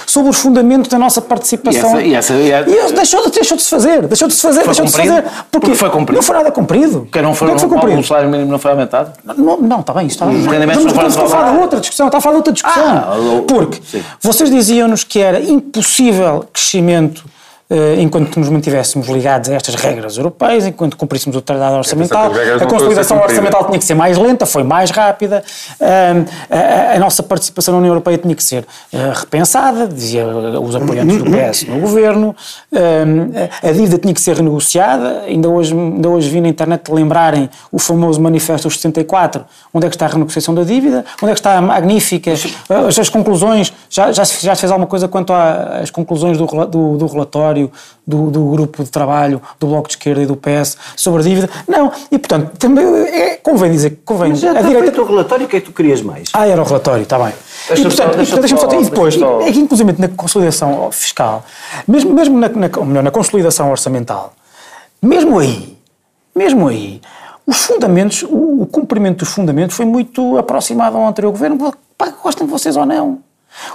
sobre 0.06 0.30
os 0.30 0.38
fundamentos 0.38 0.88
da 0.88 0.98
nossa 0.98 1.20
participação. 1.20 2.00
E, 2.00 2.14
essa, 2.14 2.34
e, 2.34 2.50
essa, 2.50 2.70
e, 2.70 2.90
e 2.90 2.92
deixou, 2.92 3.24
de, 3.24 3.30
deixou 3.30 3.56
de 3.56 3.62
se 3.62 3.70
fazer, 3.70 4.06
deixou 4.06 4.28
de 4.28 4.34
se 4.34 4.42
fazer, 4.42 4.64
deixou 4.64 4.84
de 4.84 4.90
se 4.90 4.96
fazer. 4.96 5.22
Porque, 5.22 5.66
porque, 5.66 5.74
foi 5.74 5.90
cumprido. 5.90 6.16
Não 6.16 6.22
foi 6.22 6.36
nada 6.36 6.50
cumprido. 6.50 7.00
Porque 7.00 7.22
não 7.22 7.34
foi, 7.34 7.48
porque 7.48 7.60
foi 7.60 7.68
cumprido. 7.68 8.00
o 8.00 8.04
salário 8.04 8.30
mínimo 8.30 8.50
não 8.50 8.58
foi 8.58 8.70
aumentado? 8.70 9.12
Não, 9.24 9.56
não 9.56 9.80
está 9.80 9.92
bem, 9.92 10.06
está 10.06 10.26
bem. 10.26 10.40
Os 10.40 10.46
rendimentos 10.46 10.84
não, 10.84 10.90
estamos 10.90 11.16
a 11.16 11.28
falar 11.28 11.52
de 11.52 11.58
outra 11.58 11.80
discussão, 11.80 12.06
está 12.06 12.18
a 12.18 12.20
falar 12.20 12.34
de 12.34 12.38
outra 12.38 12.52
discussão. 12.52 12.96
Ah, 12.96 13.42
porque 13.46 13.80
sim. 13.84 14.02
vocês 14.20 14.50
diziam-nos 14.50 15.04
que 15.04 15.20
era 15.20 15.40
impossível 15.40 16.44
crescimento 16.52 17.24
enquanto 17.98 18.36
nos 18.38 18.48
mantivéssemos 18.48 19.08
ligados 19.08 19.48
a 19.48 19.54
estas 19.54 19.74
regras 19.76 20.16
europeias, 20.16 20.66
enquanto 20.66 20.96
cumpríssemos 20.96 21.36
o 21.36 21.40
tratado 21.40 21.76
orçamental, 21.76 22.32
a 22.60 22.66
consolidação 22.66 23.18
orçamental 23.18 23.64
tinha 23.66 23.78
que 23.78 23.84
ser 23.84 23.94
mais 23.94 24.18
lenta, 24.18 24.44
foi 24.44 24.64
mais 24.64 24.90
rápida, 24.90 25.44
a, 25.80 26.96
a, 26.96 26.98
nossa 26.98 27.22
participação 27.22 27.72
na 27.72 27.78
União 27.78 27.92
Europeia 27.92 28.18
tinha 28.18 28.34
que 28.34 28.42
ser 28.42 28.66
eh, 28.92 29.12
repensada, 29.14 29.86
dizia 29.86 30.26
os 30.26 30.74
apoiantes 30.74 31.18
do 31.18 31.24
PS 31.24 31.68
no 31.68 31.80
governo, 31.80 32.34
a 33.62 33.72
dívida 33.72 33.98
tinha 33.98 34.14
que 34.14 34.20
ser 34.20 34.36
renegociada, 34.36 35.22
ainda 35.26 35.48
hoje, 35.48 35.72
ainda 35.72 36.08
hoje 36.08 36.28
vi 36.28 36.40
na 36.40 36.48
internet 36.48 36.90
lembrarem 36.90 37.48
o 37.70 37.78
famoso 37.78 38.20
Manifesto 38.20 38.68
dos 38.68 38.78
74, 38.80 39.44
onde 39.72 39.86
é 39.86 39.88
que 39.88 39.94
está 39.94 40.06
a 40.06 40.08
renegociação 40.08 40.54
da 40.54 40.62
dívida, 40.62 41.04
onde 41.22 41.30
é 41.30 41.34
que 41.34 41.40
está 41.40 41.56
a 41.56 41.60
magnífica, 41.60 42.32
as, 42.32 42.98
as 42.98 43.08
conclusões, 43.08 43.72
já, 43.88 44.12
já, 44.12 44.24
já 44.24 44.54
se 44.54 44.60
fez 44.60 44.70
alguma 44.70 44.86
coisa 44.86 45.06
quanto 45.08 45.32
às 45.32 45.90
conclusões 45.90 46.36
do, 46.36 46.46
do, 46.66 46.96
do 46.96 47.06
relatório, 47.06 47.59
do, 48.06 48.30
do, 48.30 48.44
grupo 48.50 48.84
de 48.84 48.90
trabalho 48.90 49.42
do 49.58 49.66
Bloco 49.66 49.88
de 49.88 49.94
Esquerda 49.94 50.22
e 50.22 50.26
do 50.26 50.36
PS 50.36 50.76
sobre 50.96 51.20
a 51.20 51.24
dívida. 51.24 51.50
Não, 51.66 51.92
e 52.10 52.18
portanto, 52.18 52.56
também 52.58 52.84
é, 52.86 53.36
convém 53.36 53.70
dizer 53.72 54.00
convém. 54.04 54.30
Mas 54.30 54.40
já 54.40 54.50
a 54.50 54.62
direita... 54.62 54.82
feito 54.82 55.02
o 55.02 55.04
relatório, 55.04 55.46
o 55.46 55.48
que 55.48 55.56
é 55.56 55.60
que 55.60 55.66
tu 55.66 55.72
querias 55.72 56.02
mais? 56.02 56.30
Ah, 56.32 56.46
era 56.46 56.60
o 56.60 56.64
relatório, 56.64 57.02
está 57.02 57.18
bem. 57.18 57.32
Deixa 57.68 57.82
e, 57.82 57.84
portanto, 57.86 58.16
deixa 58.16 58.36
deixa 58.38 58.56
só, 58.56 58.80
e 58.80 58.84
depois, 58.84 59.14
só... 59.14 59.40
é 59.42 59.52
que 59.52 59.58
inclusive 59.58 59.94
na 59.98 60.08
consolidação 60.08 60.90
fiscal, 60.92 61.44
mesmo, 61.86 62.12
mesmo 62.12 62.38
na, 62.38 62.48
na, 62.48 62.84
melhor, 62.84 63.02
na 63.02 63.10
consolidação 63.10 63.70
orçamental, 63.70 64.32
mesmo 65.02 65.38
aí, 65.38 65.76
mesmo 66.34 66.68
aí, 66.68 67.00
os 67.46 67.64
fundamentos, 67.64 68.22
o, 68.22 68.62
o 68.62 68.66
cumprimento 68.66 69.18
dos 69.18 69.34
fundamentos 69.34 69.76
foi 69.76 69.84
muito 69.84 70.38
aproximado 70.38 70.96
ao 70.96 71.06
anterior 71.06 71.30
governo, 71.30 71.74
gostem 72.22 72.46
de 72.46 72.52
vocês 72.52 72.76
ou 72.76 72.86
não. 72.86 73.18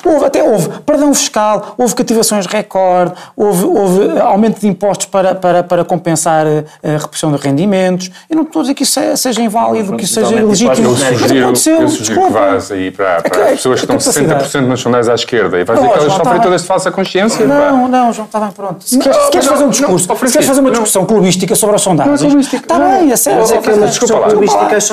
Houve, 0.03 0.25
até 0.25 0.43
houve 0.43 0.69
perdão 0.85 1.13
fiscal, 1.13 1.75
houve 1.77 1.95
cativações 1.95 2.45
recorde, 2.45 3.13
houve, 3.35 3.65
houve 3.65 4.19
aumento 4.19 4.59
de 4.59 4.67
impostos 4.67 5.05
para, 5.07 5.35
para, 5.35 5.63
para 5.63 5.83
compensar 5.83 6.45
a 6.47 6.97
repressão 6.97 7.31
de 7.31 7.37
rendimentos. 7.37 8.11
Eu 8.29 8.35
não 8.37 8.43
estou 8.43 8.59
a 8.59 8.63
dizer 8.63 8.73
que 8.73 8.83
isso 8.83 8.99
seja 9.17 9.41
inválido, 9.41 9.95
que 9.95 10.03
isso 10.03 10.13
seja 10.15 10.35
ilegítimo. 10.35 10.89
Eu 10.89 11.55
sugiro, 11.55 11.81
eu 11.81 11.89
sugiro 11.89 12.21
que 12.25 12.31
vás 12.31 12.71
aí 12.71 12.91
para, 12.91 13.21
para 13.21 13.43
as 13.45 13.49
pessoas 13.51 13.81
que 13.81 13.93
estão 13.93 13.97
60% 13.97 14.61
nas 14.67 14.79
jornais 14.79 15.09
à 15.09 15.15
esquerda 15.15 15.59
e 15.59 15.63
vais 15.63 15.79
dizer 15.79 15.91
que 15.91 15.99
elas 15.99 16.13
sofrem 16.13 16.41
todas 16.41 16.61
de 16.61 16.67
falsa 16.67 16.91
consciência. 16.91 17.45
Não, 17.45 17.87
não, 17.87 18.13
João, 18.13 18.25
está 18.25 18.39
bem, 18.39 18.51
pronto. 18.51 18.83
Se 18.83 18.97
queres, 18.97 19.17
se 19.17 19.31
queres 19.31 19.47
fazer 19.47 19.63
um 19.63 19.69
discurso, 19.69 20.15
se 20.15 20.31
queres 20.31 20.47
fazer 20.47 20.61
uma 20.61 20.71
discussão 20.71 21.05
clubística 21.05 21.55
sobre 21.55 21.75
as 21.75 21.81
sondagens, 21.81 22.53
está 22.53 22.79
bem, 22.79 23.11
é 23.11 23.15
sério. 23.15 23.43
Desculpa 23.87 24.19
lá, 24.19 24.27
tu 24.27 24.35
não 24.35 24.47
podes. 24.47 24.89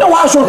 Não 0.00 0.16
há, 0.16 0.26
João, 0.26 0.46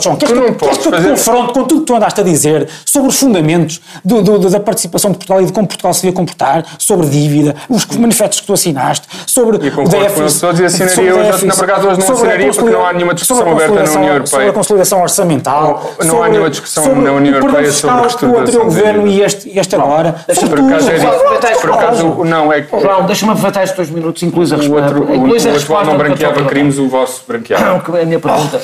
João, 0.00 0.16
queres 0.16 0.78
que 0.78 0.88
eu 0.88 0.92
te 0.92 1.08
confronte 1.08 1.52
com 1.52 1.64
tudo 1.64 1.80
que 1.80 1.86
tu 1.86 1.94
andaste 1.94 2.20
a 2.20 2.24
dizer 2.24 2.68
sobre 2.94 3.08
os 3.08 3.18
fundamentos 3.18 3.80
do, 4.04 4.22
do, 4.22 4.38
da 4.38 4.60
participação 4.60 5.10
de 5.10 5.16
Portugal 5.16 5.42
e 5.42 5.46
de 5.46 5.52
como 5.52 5.66
Portugal 5.66 5.92
se 5.92 6.02
devia 6.02 6.14
comportar, 6.14 6.64
sobre 6.78 7.08
dívida, 7.08 7.56
os 7.68 7.84
manifestos 7.86 8.40
que 8.40 8.46
tu 8.46 8.52
assinaste, 8.52 9.08
sobre 9.26 9.56
e 9.56 9.70
o 9.70 9.88
déficit. 9.88 10.40
todos 10.40 10.60
e 10.60 10.64
assinaria 10.64 11.16
hoje, 11.16 11.44
na 11.44 11.54
verdade 11.54 11.86
hoje 11.86 12.00
não 12.00 12.14
assinaria 12.14 12.52
porque 12.52 12.70
não 12.70 12.86
há 12.86 12.92
nenhuma 12.92 13.14
discussão 13.14 13.50
aberta 13.50 13.82
na 13.82 13.90
União 13.90 14.12
Europeia. 14.12 14.26
Sobre 14.26 14.48
a 14.48 14.52
consolidação 14.52 15.02
orçamental. 15.02 15.92
Não, 15.98 16.06
não 16.06 16.22
há 16.22 16.28
nenhuma 16.28 16.50
discussão 16.50 16.94
na 16.94 17.12
União 17.12 17.34
Europeia 17.34 17.72
sobre 17.72 17.96
a 17.96 18.00
reestruturação 18.02 18.60
o 18.60 18.64
governo 18.64 19.06
e 19.08 19.22
este, 19.22 19.58
este 19.58 19.74
agora. 19.74 20.14
Por 20.26 20.60
acaso, 20.60 20.90
é 20.90 21.56
por 21.56 21.70
acaso, 21.72 22.24
não, 22.24 22.52
é 22.52 22.62
que... 22.62 22.80
João, 22.80 23.06
deixa-me 23.06 23.32
aproveitar 23.32 23.64
estes 23.64 23.76
dois 23.76 23.90
minutos, 23.90 24.22
inclui 24.22 24.46
a 24.52 24.56
resposta. 24.56 25.00
O 25.00 25.74
outro 25.74 25.84
não 25.84 25.98
branqueava 25.98 26.44
crimes, 26.44 26.78
o 26.78 26.88
vosso 26.88 27.24
branqueava. 27.26 27.64
Não, 27.64 28.00
a 28.00 28.04
minha 28.04 28.20
pergunta... 28.20 28.60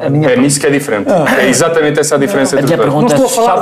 A 0.00 0.10
minha, 0.10 0.30
é 0.30 0.36
nisso 0.36 0.58
que 0.58 0.66
é 0.66 0.70
diferente. 0.70 1.08
É 1.38 1.48
exatamente 1.48 2.00
essa 2.00 2.16
a 2.16 2.18
diferença 2.18 2.58
entre 2.58 2.74
os 2.74 2.80
dois. 2.80 2.92
Não 2.92 3.06
estou 3.06 3.26
a 3.26 3.28
falar 3.28 3.59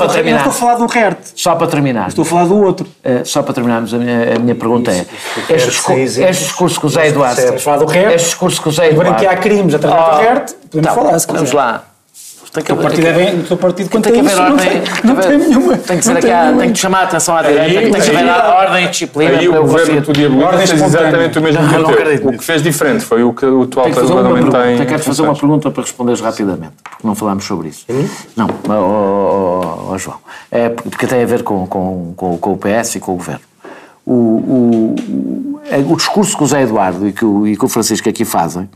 do 0.76 0.86
RERT. 0.86 1.18
Só 1.34 1.54
para 1.54 1.66
terminar. 1.66 2.08
Estou 2.08 2.22
a 2.22 2.26
falar 2.26 2.44
do 2.46 2.56
outro. 2.62 2.86
Uh, 3.04 3.24
só 3.24 3.42
para 3.42 3.54
terminarmos, 3.54 3.92
a 3.92 3.98
minha, 3.98 4.36
a 4.36 4.38
minha 4.38 4.54
pergunta 4.54 4.90
é: 4.90 5.06
este, 5.50 5.70
discurso, 5.70 6.22
este 6.22 6.44
discurso 6.44 6.80
que 6.80 6.86
o 6.86 6.88
Zé 6.88 7.08
Eduardo. 7.08 7.40
Estás 7.40 7.56
a 7.56 7.58
falar 7.58 7.78
do 7.78 7.86
RERT? 7.86 8.14
Este 8.14 8.28
discurso 8.28 8.62
que 8.62 8.68
o 8.68 8.72
Zé 8.72 8.88
Eduardo. 8.88 9.10
Branquear 9.10 9.40
crimes 9.40 9.74
através 9.74 10.06
oh, 10.06 10.10
do 10.10 10.22
RERT, 10.22 10.52
podemos 10.70 10.88
tá, 10.88 10.94
falar. 10.94 11.18
Vamos 11.28 11.52
lá. 11.52 11.84
Tem 12.52 12.64
que, 12.64 12.72
o 12.72 12.76
partido 12.76 13.06
é 13.06 13.12
bem, 13.12 13.44
o 13.50 13.56
partido 13.56 13.90
tem 13.90 14.00
que 14.00 14.20
haver 14.20 14.38
ordem, 14.38 14.82
não 15.04 15.16
tem, 15.16 15.38
nenhuma. 15.38 15.76
Tem 15.76 15.98
que 15.98 16.04
ser 16.04 16.16
aqui, 16.16 16.58
tem 16.58 16.72
que 16.72 16.78
chamar 16.78 17.00
a 17.00 17.02
atenção 17.02 17.36
à 17.36 17.42
direita, 17.42 17.80
tem 17.80 17.92
que 17.92 18.16
haver 18.16 18.30
ordem 18.30 18.84
e 18.84 18.88
disciplina. 18.88 19.38
Aí 19.38 19.48
o 19.48 19.62
governo 19.62 20.00
do 20.00 20.12
Diabolista 20.12 20.76
fez 20.76 20.82
exatamente 20.82 21.38
o 21.38 21.42
mesmo 21.42 21.68
que 21.68 21.76
o 21.76 21.84
teu. 21.84 22.28
O 22.28 22.32
que 22.38 22.44
fez 22.44 22.62
diferente 22.62 23.04
foi 23.04 23.22
o 23.22 23.34
que 23.34 23.44
o 23.44 23.62
atual 23.62 23.90
Parlamento 23.90 24.50
tem. 24.50 24.86
Quero 24.86 25.02
fazer 25.02 25.22
uma 25.22 25.34
pergunta 25.34 25.70
para 25.70 25.82
responderes 25.82 26.20
rapidamente, 26.20 26.72
porque 26.82 27.06
não 27.06 27.14
falámos 27.14 27.44
sobre 27.44 27.68
isso. 27.68 27.84
Não, 28.36 28.48
ó 28.68 29.96
João. 29.98 30.16
É 30.50 30.70
porque 30.70 31.06
tem 31.06 31.22
a 31.22 31.26
ver 31.26 31.42
com, 31.42 31.66
com, 31.66 32.14
com, 32.16 32.38
com 32.38 32.52
o 32.52 32.56
PS 32.56 32.96
e 32.96 33.00
com 33.00 33.12
o 33.12 33.16
governo. 33.16 33.40
O, 34.06 34.14
o, 34.14 34.96
o, 35.92 35.96
discurso 35.96 36.34
que 36.34 36.42
o 36.42 36.46
Zé 36.46 36.62
Eduardo 36.62 37.06
e 37.06 37.12
que 37.12 37.26
o, 37.26 37.46
e 37.46 37.54
que 37.58 37.64
o 37.64 37.68
Francisco 37.68 38.08
aqui 38.08 38.24
fazem 38.24 38.66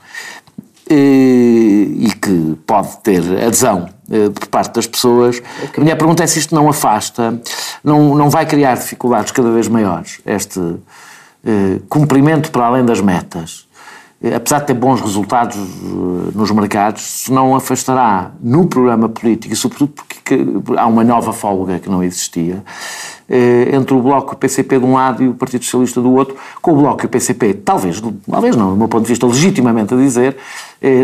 e 0.90 2.10
que 2.20 2.56
pode 2.66 2.96
ter 2.98 3.20
adesão 3.44 3.88
eh, 4.10 4.28
por 4.30 4.46
parte 4.48 4.74
das 4.74 4.86
pessoas. 4.86 5.42
A 5.76 5.80
minha 5.80 5.96
pergunta 5.96 6.22
é 6.22 6.26
se 6.26 6.38
isto 6.38 6.54
não 6.54 6.68
afasta, 6.68 7.40
não, 7.82 8.14
não 8.14 8.28
vai 8.28 8.46
criar 8.46 8.74
dificuldades 8.74 9.32
cada 9.32 9.50
vez 9.50 9.68
maiores, 9.68 10.20
este 10.26 10.60
eh, 11.44 11.80
cumprimento 11.88 12.50
para 12.50 12.66
além 12.66 12.84
das 12.84 13.00
metas, 13.00 13.66
apesar 14.34 14.60
de 14.60 14.66
ter 14.66 14.74
bons 14.74 15.00
resultados 15.00 15.56
nos 16.34 16.50
mercados, 16.50 17.02
se 17.02 17.32
não 17.32 17.56
afastará 17.56 18.30
no 18.40 18.66
programa 18.66 19.08
político, 19.08 19.52
e 19.52 19.56
sobretudo 19.56 19.92
porque 19.92 20.46
há 20.76 20.86
uma 20.86 21.02
nova 21.02 21.32
folga 21.32 21.78
que 21.78 21.90
não 21.90 22.02
existia, 22.04 22.62
entre 23.72 23.94
o 23.94 24.00
Bloco 24.00 24.32
e 24.32 24.34
o 24.34 24.38
PCP 24.38 24.78
de 24.78 24.84
um 24.84 24.94
lado 24.94 25.22
e 25.22 25.28
o 25.28 25.34
Partido 25.34 25.64
Socialista 25.64 26.00
do 26.00 26.12
outro, 26.12 26.36
com 26.60 26.72
o 26.72 26.76
Bloco 26.76 27.04
e 27.04 27.06
o 27.06 27.08
PCP, 27.08 27.54
talvez, 27.54 28.00
talvez 28.30 28.54
não, 28.54 28.70
do 28.70 28.76
meu 28.76 28.88
ponto 28.88 29.02
de 29.02 29.08
vista, 29.08 29.26
legitimamente 29.26 29.94
a 29.94 29.96
dizer, 29.96 30.36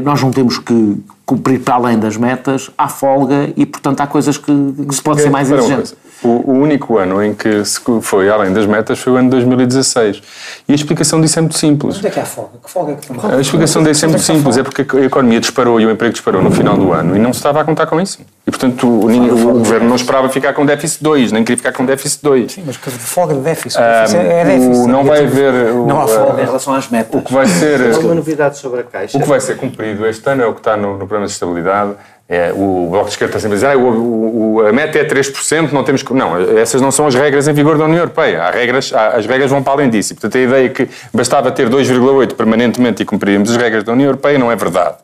nós 0.05 0.23
não 0.23 0.31
temos 0.31 0.59
que 0.59 1.03
cumprir 1.27 1.61
para 1.61 1.75
além 1.75 1.99
das 1.99 2.17
metas, 2.17 2.71
há 2.79 2.89
folga 2.89 3.53
e, 3.57 3.67
portanto, 3.67 4.01
há 4.01 4.07
coisas 4.07 4.39
que, 4.39 4.53
que 4.89 4.95
se 4.95 5.03
pode 5.03 5.23
ser 5.23 5.31
mais 5.31 5.51
exigente. 5.51 5.95
O, 6.23 6.51
o, 6.51 6.53
único 6.53 6.99
ano 6.99 7.23
em 7.23 7.33
que 7.33 7.65
se 7.65 7.81
foi 8.03 8.29
além 8.29 8.53
das 8.53 8.67
metas 8.67 8.99
foi 8.99 9.13
o 9.13 9.17
ano 9.17 9.29
de 9.29 9.37
2016. 9.37 10.21
E 10.69 10.73
a 10.73 10.75
explicação 10.75 11.21
disso 11.21 11.39
é 11.39 11.43
muito 11.43 11.57
simples. 11.57 11.99
Onde 11.99 12.07
é 12.09 12.11
que 12.11 12.19
há 12.19 12.25
folga? 12.25 12.59
Que 12.63 12.71
folga 12.71 12.93
é 12.93 12.95
que 12.97 13.07
tem? 13.07 13.17
A 13.31 13.41
explicação 13.41 13.83
disso 13.85 14.05
é 14.05 14.09
muito 14.09 14.25
simples. 14.25 14.57
É 14.57 14.63
porque 14.65 14.83
a 14.97 15.05
economia 15.05 15.39
disparou 15.39 15.81
e 15.81 15.87
o 15.87 15.91
emprego 15.91 16.13
disparou 16.13 16.43
no 16.43 16.51
final 16.51 16.77
do 16.77 16.93
ano 16.93 17.15
e 17.15 17.19
não 17.21 17.33
se 17.33 17.39
estava 17.39 17.61
a 17.61 17.65
contar 17.65 17.87
com 17.87 18.01
isso. 18.01 18.19
E, 18.45 18.51
portanto, 18.51 18.87
o, 18.89 19.07
o, 19.07 19.51
o 19.51 19.59
governo 19.59 19.89
não 19.89 19.97
esperava 19.97 20.29
ficar 20.29 20.53
com 20.55 20.67
déficit 20.67 21.05
2, 21.05 21.33
nem 21.33 21.45
queria 21.45 21.57
ficar 21.57 21.73
com 21.73 21.85
déficit 21.85 22.23
2. 22.23 22.53
Sim, 22.53 22.65
mas 22.67 22.77
que 22.77 22.91
folga 22.91 23.35
de 23.35 23.41
déficit? 23.41 23.81
é 23.81 24.45
déficit. 24.45 24.89
não 24.89 25.05
vai 25.05 25.25
haver... 25.25 25.53
não 25.75 26.01
há 26.01 26.09
folga 26.09 26.43
em 26.43 26.47
relação 26.47 26.75
às 26.75 26.89
metas. 26.89 27.21
O 27.21 27.23
que 27.23 27.33
vai 27.33 27.47
ser... 27.47 27.97
uma 27.99 28.15
novidade 28.15 28.59
sobre 28.59 28.81
a 28.81 28.85
Caixa. 28.85 29.17
O 29.17 29.21
que 29.21 29.29
vai 29.29 29.41
ser 29.41 29.57
cumprido 29.57 30.07
este 30.07 30.29
ano 30.29 30.43
é 30.43 30.47
o 30.47 30.53
que 30.53 30.61
está 30.61 30.77
no, 30.77 30.93
no 30.93 30.99
programa 30.99 31.27
de 31.27 31.33
estabilidade 31.33 31.95
É, 32.31 32.53
o 32.53 32.89
Bloco 32.91 33.07
de 33.07 33.13
Esquerda 33.13 33.39
está 33.39 33.41
sempre 33.41 33.55
a 33.55 33.57
dizer 33.57 33.67
ah, 33.69 33.79
o, 33.79 34.57
o, 34.57 34.67
a 34.67 34.71
meta 34.71 34.99
é 34.99 35.05
3%, 35.05 35.73
não 35.73 35.83
temos. 35.83 36.05
Não, 36.05 36.59
essas 36.59 36.79
não 36.83 36.91
são 36.91 37.07
as 37.07 37.15
regras 37.15 37.49
em 37.49 37.55
vigor 37.55 37.79
da 37.79 37.85
União 37.85 38.01
Europeia. 38.01 38.43
Há 38.43 38.51
regras, 38.51 38.93
há, 38.93 39.17
as 39.17 39.25
regras 39.25 39.51
vão 39.51 39.63
para 39.63 39.73
além 39.73 39.89
disso. 39.89 40.13
E, 40.13 40.15
portanto, 40.15 40.37
a 40.37 40.41
ideia 40.41 40.69
que 40.69 40.87
bastava 41.13 41.51
ter 41.51 41.71
2,8% 41.71 42.35
permanentemente 42.35 43.03
e 43.03 43.07
cumpríamos 43.07 43.51
as 43.51 43.57
regras 43.57 43.83
da 43.83 43.93
União 43.93 44.09
Europeia 44.09 44.39
não 44.39 44.53
é 44.53 44.57
verdade. 44.57 44.97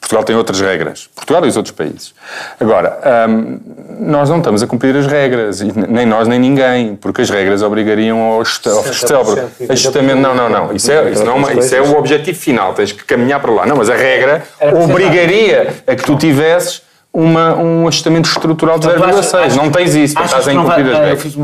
Portugal 0.00 0.24
tem 0.24 0.36
outras 0.36 0.60
regras. 0.60 1.08
Portugal 1.14 1.44
e 1.44 1.48
os 1.48 1.56
outros 1.56 1.74
países. 1.74 2.14
Agora, 2.58 2.98
hum, 3.28 3.58
nós 4.00 4.30
não 4.30 4.38
estamos 4.38 4.62
a 4.62 4.66
cumprir 4.66 4.96
as 4.96 5.06
regras, 5.06 5.60
nem 5.60 6.06
nós 6.06 6.26
nem 6.26 6.38
ninguém, 6.38 6.96
porque 6.96 7.22
as 7.22 7.30
regras 7.30 7.62
obrigariam 7.62 8.18
ao, 8.20 8.40
ajustamento. 8.40 10.20
Não, 10.20 10.34
não, 10.34 10.48
não. 10.48 10.72
Isso 10.72 10.90
é, 10.90 11.10
isso, 11.10 11.24
não, 11.24 11.46
é 11.48 11.54
isso 11.54 11.74
é 11.74 11.80
o 11.80 11.98
objetivo 11.98 12.38
final. 12.38 12.72
Tens 12.74 12.92
que 12.92 13.04
caminhar 13.04 13.40
para 13.40 13.50
lá. 13.50 13.66
Não, 13.66 13.76
mas 13.76 13.90
a 13.90 13.96
regra 13.96 14.44
obrigaria 14.82 15.74
a 15.86 15.94
que 15.94 16.04
tu 16.04 16.16
tivesses 16.16 16.82
uma, 17.12 17.54
um 17.56 17.88
ajustamento 17.88 18.28
estrutural 18.28 18.78
de 18.78 18.86
0,6. 18.86 19.56
Não 19.56 19.70
tens 19.70 19.94
isso, 19.94 20.20
estás 20.22 20.46
a 20.46 20.52
incumprir 20.52 20.86
as 20.86 20.98
regras. 20.98 21.36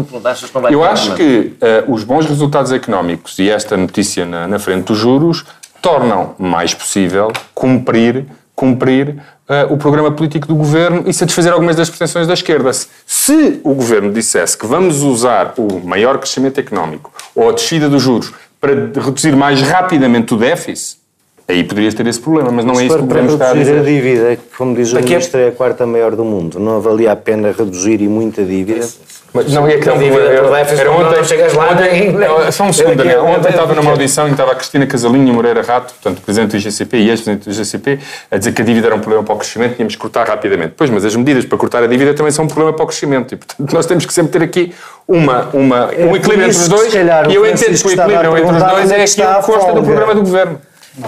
Eu, 0.64 0.70
eu 0.70 0.84
acho 0.84 1.14
que 1.14 1.54
uh, 1.88 1.92
os 1.92 2.04
bons 2.04 2.26
resultados 2.26 2.72
económicos 2.72 3.38
e 3.38 3.50
esta 3.50 3.76
notícia 3.76 4.24
na, 4.24 4.46
na 4.46 4.58
frente 4.58 4.84
dos 4.84 4.98
juros 4.98 5.44
tornam 5.82 6.34
mais 6.38 6.72
possível 6.72 7.30
cumprir 7.54 8.24
cumprir 8.54 9.16
uh, 9.48 9.72
o 9.72 9.76
programa 9.76 10.10
político 10.12 10.46
do 10.46 10.54
governo 10.54 11.04
e 11.06 11.12
satisfazer 11.12 11.52
algumas 11.52 11.76
das 11.76 11.90
pretensões 11.90 12.26
da 12.26 12.34
esquerda. 12.34 12.70
Se 13.06 13.60
o 13.64 13.74
governo 13.74 14.12
dissesse 14.12 14.56
que 14.56 14.66
vamos 14.66 15.02
usar 15.02 15.54
o 15.56 15.80
maior 15.86 16.18
crescimento 16.18 16.58
económico 16.58 17.12
ou 17.34 17.48
a 17.48 17.52
descida 17.52 17.88
dos 17.88 18.02
juros 18.02 18.32
para 18.60 18.72
reduzir 18.72 19.36
mais 19.36 19.60
rapidamente 19.60 20.32
o 20.34 20.36
déficit, 20.36 21.03
Aí 21.46 21.62
poderias 21.62 21.92
ter 21.92 22.06
esse 22.06 22.20
problema, 22.20 22.50
mas 22.50 22.64
não 22.64 22.80
é 22.80 22.86
isso 22.86 22.96
que 22.96 23.04
podemos 23.04 23.34
estar 23.34 23.50
a 23.50 23.54
dizer. 23.54 23.78
a 23.78 23.82
dívida, 23.82 24.38
como 24.56 24.74
diz 24.74 24.92
o 24.92 24.94
Daqui 24.94 25.10
Ministro, 25.10 25.40
é 25.40 25.48
a 25.48 25.52
quarta 25.52 25.86
maior 25.86 26.16
do 26.16 26.24
mundo. 26.24 26.58
Não 26.58 26.80
valia 26.80 27.12
a 27.12 27.16
pena 27.16 27.52
reduzir 27.56 28.00
e 28.00 28.08
muita 28.08 28.42
dívida? 28.42 28.86
Mas 29.34 29.52
não 29.52 29.68
ia 29.68 29.74
questão 29.74 29.98
dívida 29.98 30.22
era, 30.22 30.46
era 30.46 30.92
ontem, 30.92 31.16
não 31.16 31.24
chegas 31.24 31.52
lá 31.54 31.72
ontem, 31.72 32.52
só 32.52 32.64
um 32.64 32.72
segundo, 32.72 32.94
Daniel. 32.94 33.24
Ontem 33.24 33.48
estava 33.48 33.74
numa 33.74 33.90
audição 33.90 34.28
e 34.28 34.30
estava 34.30 34.52
a 34.52 34.54
Cristina 34.54 34.86
Casalinho 34.86 35.28
e 35.28 35.32
Moreira 35.32 35.60
Rato, 35.60 35.92
portanto, 35.92 36.22
presidente 36.22 36.52
do 36.52 36.56
IGCP 36.56 36.96
e 36.98 37.10
ex-presidente 37.10 37.44
do 37.44 37.50
IGCP, 37.50 37.98
a 38.30 38.38
dizer 38.38 38.52
que 38.52 38.62
a 38.62 38.64
dívida 38.64 38.86
era 38.86 38.94
um 38.94 39.00
problema 39.00 39.24
para 39.24 39.34
o 39.34 39.38
crescimento 39.38 39.72
e 39.72 39.74
tínhamos 39.74 39.96
que 39.96 40.00
cortar 40.00 40.28
rapidamente. 40.28 40.74
Pois, 40.76 40.88
mas 40.88 41.04
as 41.04 41.16
medidas 41.16 41.44
para 41.44 41.58
cortar 41.58 41.82
a 41.82 41.88
dívida 41.88 42.14
também 42.14 42.30
são 42.30 42.44
um 42.44 42.48
problema 42.48 42.72
para 42.72 42.84
o 42.84 42.86
crescimento 42.86 43.34
e, 43.34 43.36
portanto, 43.36 43.72
nós 43.72 43.86
temos 43.86 44.06
que 44.06 44.14
sempre 44.14 44.38
ter 44.38 44.44
aqui 44.44 44.72
uma, 45.08 45.48
uma, 45.52 45.90
é 45.92 46.06
um 46.06 46.14
equilíbrio 46.14 46.46
entre 46.46 46.56
os 46.56 46.68
dois 46.68 46.94
e 46.94 47.34
eu 47.34 47.44
entendo 47.44 47.76
que 47.76 47.88
o 47.88 47.90
equilíbrio 47.90 48.38
entre 48.38 48.54
os 48.54 48.62
dois 48.62 48.90
é 48.92 49.02
aquilo 49.02 49.34
que 49.40 49.52
consta 49.52 49.72
do 49.72 49.82
programa 49.82 50.14
do 50.14 50.20
Governo. 50.20 50.60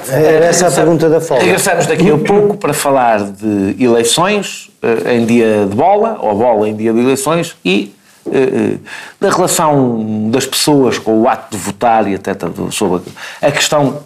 Era 0.09 0.47
essa 0.47 0.67
a 0.67 0.71
pergunta 0.71 1.09
da 1.09 1.21
folga. 1.21 1.45
Regressamos 1.45 1.87
daqui 1.87 2.11
a 2.11 2.19
pouco 2.19 2.57
para 2.57 2.75
falar 2.75 3.23
de 3.23 3.77
eleições 3.79 4.69
eh, 4.83 5.15
em 5.15 5.25
dia 5.25 5.65
de 5.69 5.77
bola, 5.77 6.19
ou 6.21 6.35
bola 6.35 6.69
em 6.69 6.75
dia 6.75 6.93
de 6.93 6.99
eleições, 6.99 7.55
e 7.65 7.95
eh, 8.33 8.39
eh, 8.39 8.79
da 9.21 9.31
relação 9.31 10.29
das 10.29 10.45
pessoas 10.45 10.99
com 10.99 11.23
o 11.23 11.29
ato 11.29 11.57
de 11.57 11.63
votar 11.63 12.09
e 12.09 12.17
até 12.17 12.33
sobre 12.73 13.03
a 13.41 13.53
questão, 13.53 14.01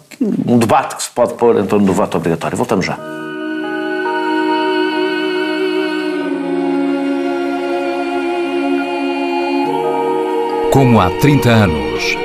um 0.45 0.59
debate 0.59 0.97
que 0.97 1.03
se 1.03 1.09
pode 1.09 1.33
pôr 1.33 1.59
em 1.59 1.65
torno 1.65 1.85
do 1.85 1.93
voto 1.93 2.15
obrigatório. 2.15 2.55
Voltamos 2.55 2.85
já. 2.85 2.97
Como 10.71 11.01
há 11.01 11.09
30 11.19 11.49
anos, 11.49 12.15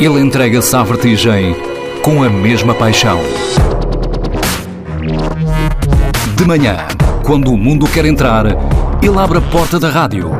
ele 0.00 0.20
entrega-se 0.20 0.74
à 0.74 0.82
vertigem 0.82 1.73
com 2.04 2.22
a 2.22 2.28
mesma 2.28 2.74
paixão. 2.74 3.18
De 6.36 6.44
manhã, 6.44 6.76
quando 7.22 7.50
o 7.50 7.56
mundo 7.56 7.86
quer 7.86 8.04
entrar, 8.04 8.44
ele 9.02 9.18
abre 9.18 9.38
a 9.38 9.40
porta 9.40 9.80
da 9.80 9.88
rádio. 9.88 10.30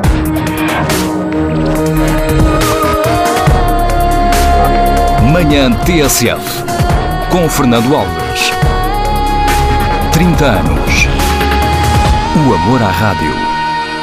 Manhã 5.33 5.71
TSF, 5.71 6.63
com 7.31 7.49
Fernando 7.49 7.95
Alves. 7.95 8.51
30 10.11 10.45
anos. 10.45 11.07
O 12.47 12.53
amor 12.53 12.83
à 12.83 12.91
rádio 12.91 13.33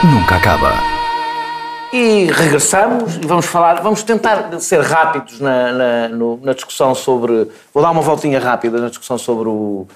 nunca 0.03 0.35
acaba. 0.35 0.92
E 1.93 2.25
regressamos 2.33 3.17
e 3.17 3.27
vamos 3.27 3.45
falar, 3.45 3.83
vamos 3.83 4.03
tentar 4.03 4.59
ser 4.61 4.81
rápidos 4.81 5.39
na, 5.39 5.73
na, 5.73 6.09
no, 6.09 6.41
na, 6.43 6.55
discussão 6.55 6.95
sobre. 6.95 7.49
Vou 7.73 7.83
dar 7.83 7.91
uma 7.91 8.01
voltinha 8.01 8.41
rápida 8.41 8.81
na 8.81 8.89
discussão 8.89 9.19
sobre 9.19 9.49
o, 9.49 9.87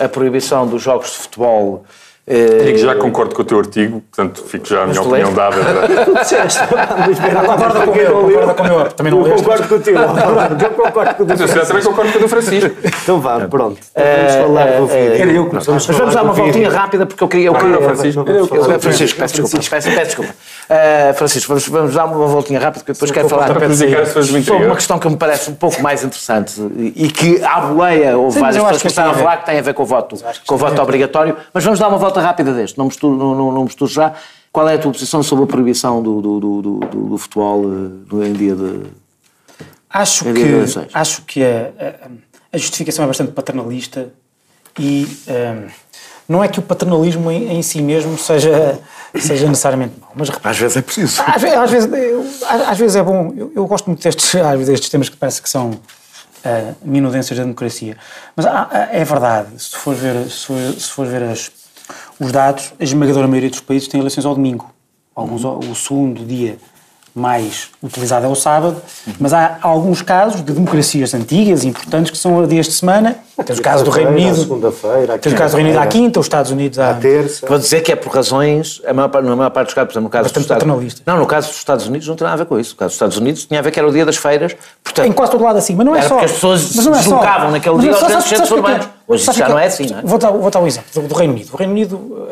a 0.00 0.08
proibição 0.08 0.66
dos 0.66 0.82
jogos 0.82 1.12
de 1.12 1.18
futebol 1.18 1.84
Digo 2.26 2.72
que 2.72 2.78
já 2.78 2.94
concordo 2.94 3.34
com 3.34 3.42
o 3.42 3.44
teu 3.44 3.58
artigo, 3.58 4.00
portanto 4.00 4.42
fico 4.46 4.66
já 4.66 4.84
a 4.84 4.86
minha 4.86 5.02
opinião 5.02 5.34
dada. 5.34 5.56
Concorda 7.44 7.86
com 7.86 7.94
eu, 7.96 8.14
concorda 8.14 8.54
com 8.54 8.62
o 8.62 8.66
meu. 8.66 8.84
Também 8.92 9.12
não 9.12 9.24
concordo 9.24 9.68
com 9.68 9.74
o 9.74 9.80
teu. 9.80 9.94
Eu 10.64 10.70
concordo 10.70 11.14
com 11.14 11.22
o 11.22 11.26
teu. 11.26 11.46
Eu 11.46 11.66
também 11.66 11.82
concordo 11.82 12.12
com 12.12 12.18
o 12.18 12.22
do 12.22 12.28
Francisco. 12.28 12.70
Então 13.02 13.20
vá, 13.20 13.40
pronto. 13.40 13.78
Vamos 13.94 14.34
falar 14.34 14.80
do 14.80 14.86
vídeo. 14.86 15.50
Mas 15.52 15.66
vamos 15.66 16.14
dar 16.14 16.22
uma 16.22 16.32
voltinha 16.32 16.70
rápida 16.70 17.04
porque 17.04 17.22
eu 17.22 17.28
queria. 17.28 17.46
Eu 17.48 17.54
queria 17.54 17.80
Francisco, 17.82 18.24
Francisco, 18.80 19.18
peço 19.18 19.42
desculpa. 19.42 19.66
Peço 19.70 19.90
desculpa. 20.04 20.34
Francisco, 21.14 21.54
vamos, 21.70 21.94
dar 21.94 22.06
uma 22.06 22.26
voltinha 22.26 22.58
rápida 22.58 22.84
porque 22.84 22.92
depois 22.92 23.10
quero 23.10 23.28
falar 23.28 23.48
sobre 23.48 24.64
uma 24.66 24.74
questão 24.76 24.98
que 24.98 25.08
me 25.08 25.16
parece 25.16 25.50
um 25.50 25.54
pouco 25.54 25.82
mais 25.82 26.02
interessante 26.02 26.54
e 26.94 27.08
que 27.08 27.42
à 27.44 27.60
boleia 27.60 28.16
houve 28.16 28.40
várias 28.40 28.62
pessoas 28.62 28.82
que 28.82 28.88
estavam 28.88 29.12
a 29.12 29.14
falar 29.14 29.36
que 29.38 29.46
tem 29.46 29.58
a 29.58 29.62
ver 29.62 29.74
com 29.74 29.82
o 29.82 29.86
voto, 29.86 30.16
com 30.46 30.54
o 30.54 30.58
voto 30.58 30.80
obrigatório, 30.80 31.36
mas 31.52 31.64
vamos 31.64 31.78
dar 31.78 31.88
uma 31.88 31.98
volta 31.98 32.13
rápida 32.20 32.52
deste, 32.52 32.78
não 32.78 32.86
misturo, 32.86 33.16
não, 33.16 33.34
não, 33.34 33.52
não 33.52 33.64
misturo 33.64 33.90
já. 33.90 34.14
Qual 34.54 34.68
é 34.68 34.74
a 34.74 34.78
tua 34.78 34.92
posição 34.92 35.20
sobre 35.20 35.44
a 35.44 35.46
proibição 35.48 36.00
do, 36.00 36.20
do, 36.22 36.40
do, 36.40 36.62
do, 36.62 36.78
do 37.08 37.18
futebol 37.18 37.64
em 38.24 38.32
dia 38.32 38.54
de. 38.54 38.82
Acho 39.90 40.24
que, 40.24 40.32
de 40.32 40.88
acho 40.92 41.22
que 41.22 41.42
a, 41.42 42.08
a, 42.52 42.56
justificação 42.58 43.04
é 43.04 43.08
bastante 43.08 43.32
paternalista 43.32 44.12
e 44.78 45.08
um, 45.28 45.68
não 46.28 46.42
é 46.42 46.48
que 46.48 46.58
o 46.58 46.62
paternalismo 46.62 47.30
em, 47.30 47.58
em, 47.58 47.62
si 47.62 47.82
mesmo 47.82 48.16
seja, 48.16 48.80
seja 49.16 49.46
necessariamente 49.48 49.94
mau, 50.00 50.12
mas 50.14 50.30
às 50.30 50.58
vezes 50.58 50.76
é 50.76 50.82
preciso. 50.82 51.22
Às, 51.22 51.44
às 51.44 51.70
vezes, 51.70 51.92
eu, 51.92 52.24
às, 52.68 52.78
vezes 52.78 52.96
é 52.96 53.02
bom. 53.02 53.32
Eu, 53.36 53.52
eu, 53.54 53.66
gosto 53.66 53.86
muito 53.86 54.02
destes, 54.02 54.34
às 54.36 54.52
vezes, 54.52 54.68
destes 54.68 54.88
temas 54.88 55.08
que 55.08 55.16
parece 55.16 55.42
que 55.42 55.50
são 55.50 55.70
uh, 55.70 56.74
minudências 56.82 57.36
da 57.36 57.44
democracia, 57.44 57.96
mas 58.36 58.46
ah, 58.46 58.88
é 58.92 59.04
verdade. 59.04 59.48
Se 59.60 59.76
for 59.76 59.94
ver, 59.94 60.30
se 60.30 60.46
for, 60.46 60.58
se 60.78 60.90
for 60.90 61.06
ver 61.06 61.24
as 61.24 61.63
os 62.20 62.32
dados, 62.32 62.72
a 62.78 62.84
esmagadora 62.84 63.26
maioria 63.26 63.50
dos 63.50 63.60
países 63.60 63.88
tem 63.88 64.00
eleições 64.00 64.24
ao 64.24 64.34
domingo. 64.34 64.72
Alguns, 65.14 65.44
o 65.44 65.74
segundo 65.74 66.24
dia 66.24 66.58
mais 67.14 67.68
utilizado 67.80 68.26
é 68.26 68.28
o 68.28 68.34
sábado, 68.34 68.82
mas 69.20 69.32
há 69.32 69.58
alguns 69.62 70.02
casos 70.02 70.44
de 70.44 70.52
democracias 70.52 71.14
antigas 71.14 71.62
e 71.62 71.68
importantes 71.68 72.10
que 72.10 72.18
são 72.18 72.42
a 72.42 72.46
dias 72.46 72.66
de 72.66 72.72
semana. 72.72 73.16
Tens 73.46 73.58
o 73.60 73.62
caso 73.62 73.84
do 73.84 73.90
Reino 73.90 74.10
Unido. 74.10 74.36
Segunda-feira. 74.36 75.18
Tens 75.18 75.32
o 75.32 75.36
caso 75.36 75.52
do 75.52 75.56
Reino 75.56 75.70
Unido 75.70 75.82
à 75.82 75.86
quinta, 75.86 76.18
os 76.18 76.26
Estados 76.26 76.50
Unidos 76.50 76.78
à, 76.78 76.90
à 76.90 76.94
terça. 76.94 77.46
Vou 77.46 77.56
dizer 77.56 77.82
que 77.82 77.92
é 77.92 77.96
por 77.96 78.12
razões, 78.12 78.82
a 78.84 78.92
maior, 78.92 79.22
na 79.22 79.36
maior 79.36 79.50
parte 79.50 79.68
dos 79.68 79.74
casos, 79.74 79.88
por 79.88 79.92
exemplo, 79.92 80.04
no 80.04 80.10
caso 80.10 80.24
Bastante 80.24 80.42
dos 80.42 80.44
Estados 80.44 81.02
Não, 81.06 81.18
no 81.18 81.26
caso 81.26 81.48
dos 81.48 81.56
Estados 81.56 81.86
Unidos 81.86 82.08
não 82.08 82.16
tem 82.16 82.24
nada 82.24 82.34
a 82.34 82.44
ver 82.44 82.48
com 82.48 82.58
isso. 82.58 82.72
No 82.72 82.78
caso 82.78 82.88
dos 82.88 82.94
Estados 82.96 83.16
Unidos 83.16 83.44
tinha 83.44 83.60
a 83.60 83.62
ver 83.62 83.70
que 83.70 83.78
era 83.78 83.88
o 83.88 83.92
dia 83.92 84.04
das 84.04 84.16
feiras. 84.16 84.56
Portanto, 84.82 85.06
em 85.06 85.12
quase 85.12 85.32
todo 85.32 85.44
lado 85.44 85.58
assim, 85.58 85.76
mas 85.76 85.86
não 85.86 85.94
é 85.94 86.00
era 86.00 86.08
só. 86.08 86.14
porque 86.14 86.26
as 86.26 86.32
pessoas 86.32 86.74
mas 86.74 86.84
não 86.84 86.92
é 86.92 86.96
se 86.96 87.02
deslocavam 87.02 87.50
naquele 87.52 87.78
dia 87.78 87.92
aos 87.94 88.24
centros 88.24 88.50
urbanos. 88.50 88.88
Hoje 89.06 89.32
já 89.32 89.48
não 89.48 89.58
é 89.58 89.66
assim, 89.66 89.86
não 89.86 89.98
é? 89.98 90.02
Vou 90.02 90.18
dar, 90.18 90.30
vou 90.30 90.50
dar 90.50 90.60
um 90.60 90.66
exemplo 90.66 91.02
do 91.02 91.14
Reino 91.14 91.34
Unido. 91.34 91.50
O 91.52 91.56
Reino 91.56 91.72
Unido 91.72 92.24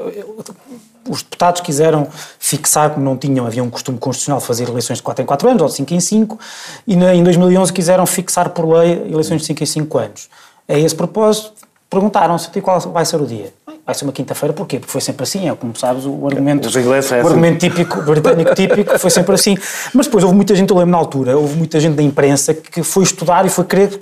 os 1.09 1.23
deputados 1.23 1.61
quiseram 1.61 2.07
fixar, 2.39 2.91
como 2.91 3.05
não 3.05 3.17
tinham, 3.17 3.47
havia 3.47 3.63
um 3.63 3.71
costume 3.71 3.99
constitucional 3.99 4.41
de 4.41 4.47
fazer 4.47 4.69
eleições 4.69 4.97
de 4.97 5.03
4 5.03 5.23
em 5.23 5.27
4 5.27 5.49
anos, 5.49 5.63
ou 5.63 5.69
de 5.69 5.75
5 5.75 5.95
em 5.95 6.01
5, 6.01 6.39
e 6.87 6.95
em 6.95 7.23
2011 7.23 7.73
quiseram 7.73 8.07
fixar 8.07 8.51
por 8.51 8.69
lei 8.69 8.93
eleições 9.11 9.41
de 9.41 9.47
5 9.47 9.63
em 9.63 9.67
5 9.67 9.99
anos. 9.99 10.29
A 10.69 10.79
esse 10.79 10.95
propósito, 10.95 11.53
perguntaram-se 11.93 12.49
qual 12.63 12.81
vai 12.81 13.05
ser 13.05 13.21
o 13.21 13.27
dia. 13.27 13.53
Vai 13.85 13.95
ser 13.95 14.05
uma 14.05 14.13
quinta-feira, 14.13 14.55
porquê? 14.55 14.79
Porque 14.79 14.91
foi 14.91 15.01
sempre 15.01 15.25
assim, 15.25 15.49
é 15.49 15.55
como 15.55 15.77
sabes, 15.77 16.07
o 16.07 16.27
argumento, 16.27 16.67
é 16.67 16.81
o 16.81 16.93
assim. 16.93 17.15
argumento 17.15 17.59
típico, 17.59 18.01
britânico 18.01 18.55
típico, 18.55 18.99
foi 18.99 19.11
sempre 19.11 19.35
assim. 19.35 19.59
Mas 19.93 20.07
depois 20.07 20.25
houve 20.25 20.37
muita 20.37 20.55
gente, 20.55 20.71
eu 20.71 20.77
lembro 20.77 20.93
na 20.93 20.99
altura, 20.99 21.37
houve 21.37 21.57
muita 21.57 21.79
gente 21.81 21.97
da 21.97 22.03
imprensa 22.03 22.55
que 22.55 22.83
foi 22.83 23.03
estudar 23.03 23.45
e 23.45 23.51
foi 23.51 23.65
querer 23.65 23.99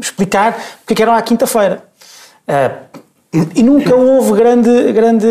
explicar 0.00 0.56
porque 0.78 0.94
é 0.94 0.96
que 0.96 1.02
era 1.02 1.16
à 1.16 1.20
quinta-feira. 1.20 1.82
Uh, 2.48 3.00
e 3.32 3.62
nunca 3.62 3.94
houve 3.94 4.32
grande, 4.32 4.92
grande 4.92 5.26